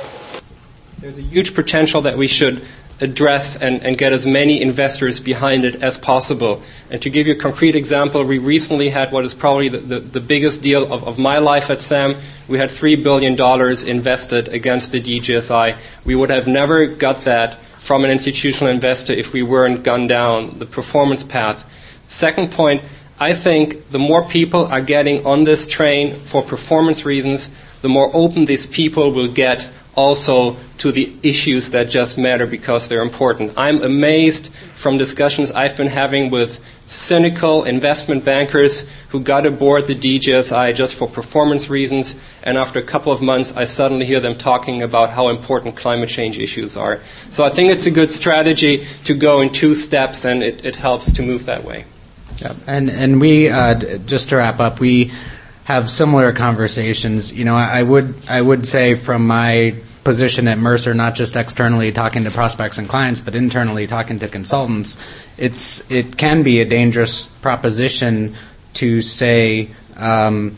there's 0.99 1.17
a 1.17 1.21
huge 1.21 1.53
potential 1.53 2.01
that 2.01 2.17
we 2.17 2.27
should 2.27 2.61
address 2.99 3.55
and, 3.55 3.83
and 3.83 3.97
get 3.97 4.11
as 4.11 4.25
many 4.25 4.59
investors 4.59 5.19
behind 5.19 5.63
it 5.63 5.75
as 5.83 5.97
possible. 5.99 6.63
And 6.89 6.99
to 7.03 7.09
give 7.11 7.27
you 7.27 7.33
a 7.33 7.37
concrete 7.37 7.75
example, 7.75 8.23
we 8.23 8.39
recently 8.39 8.89
had 8.89 9.11
what 9.11 9.23
is 9.23 9.35
probably 9.35 9.69
the, 9.69 9.77
the, 9.77 9.99
the 9.99 10.19
biggest 10.19 10.63
deal 10.63 10.91
of, 10.91 11.07
of 11.07 11.19
my 11.19 11.37
life 11.37 11.69
at 11.69 11.79
SAM. 11.79 12.15
We 12.47 12.57
had 12.57 12.69
$3 12.69 13.03
billion 13.03 13.33
invested 13.87 14.47
against 14.47 14.91
the 14.91 14.99
DJSI. 14.99 15.77
We 16.05 16.15
would 16.15 16.31
have 16.31 16.47
never 16.47 16.87
got 16.87 17.21
that 17.21 17.55
from 17.55 18.03
an 18.03 18.09
institutional 18.09 18.71
investor 18.71 19.13
if 19.13 19.33
we 19.33 19.43
weren't 19.43 19.83
gunned 19.83 20.09
down 20.09 20.57
the 20.57 20.65
performance 20.65 21.23
path. 21.23 21.69
Second 22.07 22.51
point, 22.51 22.81
I 23.19 23.33
think 23.33 23.91
the 23.91 23.99
more 23.99 24.23
people 24.27 24.65
are 24.65 24.81
getting 24.81 25.25
on 25.25 25.43
this 25.43 25.67
train 25.67 26.15
for 26.15 26.41
performance 26.41 27.05
reasons, 27.05 27.51
the 27.81 27.89
more 27.89 28.09
open 28.13 28.45
these 28.45 28.65
people 28.65 29.11
will 29.11 29.31
get 29.31 29.69
also 29.97 30.55
to 30.77 30.91
the 30.91 31.11
issues 31.23 31.71
that 31.71 31.89
just 31.89 32.17
matter 32.19 32.45
because 32.45 32.87
they're 32.87 33.01
important. 33.01 33.51
I'm 33.57 33.81
amazed 33.81 34.53
from 34.53 34.99
discussions 34.99 35.51
I've 35.51 35.75
been 35.75 35.87
having 35.87 36.29
with 36.29 36.63
cynical 36.85 37.63
investment 37.63 38.23
bankers 38.23 38.89
who 39.09 39.19
got 39.19 39.45
aboard 39.45 39.87
the 39.87 39.95
DJSI 39.95 40.75
just 40.75 40.95
for 40.95 41.07
performance 41.07 41.69
reasons, 41.69 42.15
and 42.43 42.57
after 42.57 42.79
a 42.79 42.83
couple 42.83 43.11
of 43.11 43.21
months, 43.21 43.57
I 43.57 43.63
suddenly 43.63 44.05
hear 44.05 44.19
them 44.19 44.35
talking 44.35 44.83
about 44.83 45.09
how 45.09 45.29
important 45.29 45.75
climate 45.75 46.09
change 46.09 46.37
issues 46.37 46.77
are. 46.77 47.01
So 47.31 47.43
I 47.43 47.49
think 47.49 47.71
it's 47.71 47.87
a 47.87 47.91
good 47.91 48.11
strategy 48.11 48.85
to 49.05 49.15
go 49.15 49.41
in 49.41 49.51
two 49.51 49.73
steps, 49.73 50.25
and 50.25 50.43
it, 50.43 50.63
it 50.63 50.75
helps 50.75 51.11
to 51.13 51.23
move 51.23 51.45
that 51.47 51.63
way. 51.63 51.85
And 52.67 52.91
and 52.91 53.19
we 53.19 53.49
uh, 53.49 53.97
just 54.05 54.29
to 54.29 54.37
wrap 54.37 54.59
up, 54.59 54.79
we 54.79 55.11
have 55.67 55.89
similar 55.89 56.31
conversations. 56.31 57.33
You 57.33 57.43
know, 57.43 57.57
I, 57.57 57.79
I 57.79 57.83
would 57.83 58.15
I 58.29 58.41
would 58.41 58.65
say 58.65 58.95
from 58.95 59.27
my 59.27 59.75
position 60.05 60.47
at 60.47 60.57
Mercer, 60.57 60.93
not 60.93 61.13
just 61.13 61.35
externally 61.35 61.91
talking 61.91 62.23
to 62.23 62.31
prospects 62.31 62.77
and 62.77 62.87
clients, 62.87 63.19
but 63.19 63.35
internally 63.35 63.85
talking 63.85 64.19
to 64.19 64.29
consultants, 64.29 64.97
it's 65.37 65.83
it 65.91 66.15
can 66.15 66.43
be 66.43 66.61
a 66.61 66.65
dangerous 66.65 67.27
proposition 67.41 68.37
to 68.75 69.01
say, 69.01 69.67
um, 69.97 70.55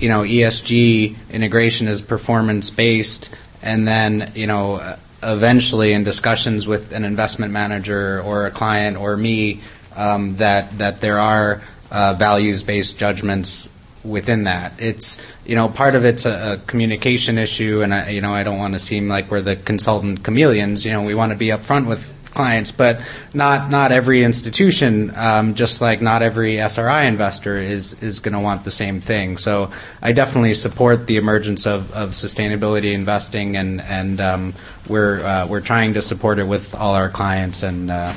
you 0.00 0.08
know, 0.08 0.22
ESG 0.22 1.14
integration 1.28 1.86
is 1.86 2.00
performance 2.00 2.70
based, 2.70 3.36
and 3.60 3.86
then 3.86 4.32
you 4.34 4.46
know, 4.46 4.96
eventually 5.22 5.92
in 5.92 6.04
discussions 6.04 6.66
with 6.66 6.92
an 6.92 7.04
investment 7.04 7.52
manager 7.52 8.22
or 8.22 8.46
a 8.46 8.50
client 8.50 8.96
or 8.96 9.14
me, 9.14 9.60
um, 9.94 10.38
that 10.38 10.78
that 10.78 11.02
there 11.02 11.18
are 11.18 11.60
uh, 11.90 12.14
values 12.14 12.62
based 12.62 12.98
judgments 12.98 13.68
within 14.04 14.44
that. 14.44 14.72
It's 14.80 15.18
you 15.44 15.54
know 15.54 15.68
part 15.68 15.94
of 15.94 16.04
it's 16.04 16.26
a, 16.26 16.54
a 16.54 16.66
communication 16.66 17.38
issue, 17.38 17.82
and 17.82 17.94
I, 17.94 18.10
you 18.10 18.20
know 18.20 18.34
I 18.34 18.42
don't 18.42 18.58
want 18.58 18.74
to 18.74 18.80
seem 18.80 19.08
like 19.08 19.30
we're 19.30 19.40
the 19.40 19.56
consultant 19.56 20.24
chameleons. 20.24 20.84
You 20.84 20.92
know 20.92 21.02
we 21.02 21.14
want 21.14 21.32
to 21.32 21.38
be 21.38 21.48
upfront 21.48 21.86
with 21.86 22.14
clients, 22.38 22.70
but 22.70 23.00
not 23.34 23.70
not 23.70 23.90
every 23.90 24.22
institution, 24.22 25.12
um, 25.16 25.54
just 25.54 25.80
like 25.80 26.00
not 26.00 26.22
every 26.22 26.60
SRI 26.60 27.04
investor 27.04 27.58
is 27.58 28.00
is 28.02 28.20
going 28.20 28.34
to 28.34 28.40
want 28.40 28.64
the 28.64 28.70
same 28.70 29.00
thing. 29.00 29.36
So 29.36 29.70
I 30.00 30.12
definitely 30.12 30.54
support 30.54 31.06
the 31.06 31.16
emergence 31.16 31.66
of, 31.66 31.92
of 31.92 32.10
sustainability 32.10 32.92
investing, 32.92 33.56
and 33.56 33.80
and 33.80 34.20
um, 34.20 34.54
we're 34.88 35.20
uh, 35.24 35.46
we're 35.48 35.60
trying 35.60 35.94
to 35.94 36.02
support 36.02 36.38
it 36.38 36.44
with 36.44 36.74
all 36.74 36.94
our 36.94 37.10
clients 37.10 37.62
and. 37.62 37.90
Uh, 37.90 38.14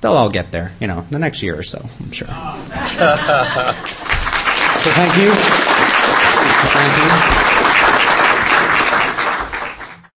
they'll 0.00 0.12
all 0.12 0.30
get 0.30 0.52
there, 0.52 0.70
you 0.78 0.86
know, 0.86 1.04
the 1.10 1.18
next 1.18 1.42
year 1.42 1.58
or 1.58 1.62
so, 1.64 1.84
I'm 1.98 2.12
sure. 2.12 2.28
So 4.84 4.90
thank 4.92 5.16
you. 5.16 5.32
Thank 6.70 7.42
you. 7.42 7.47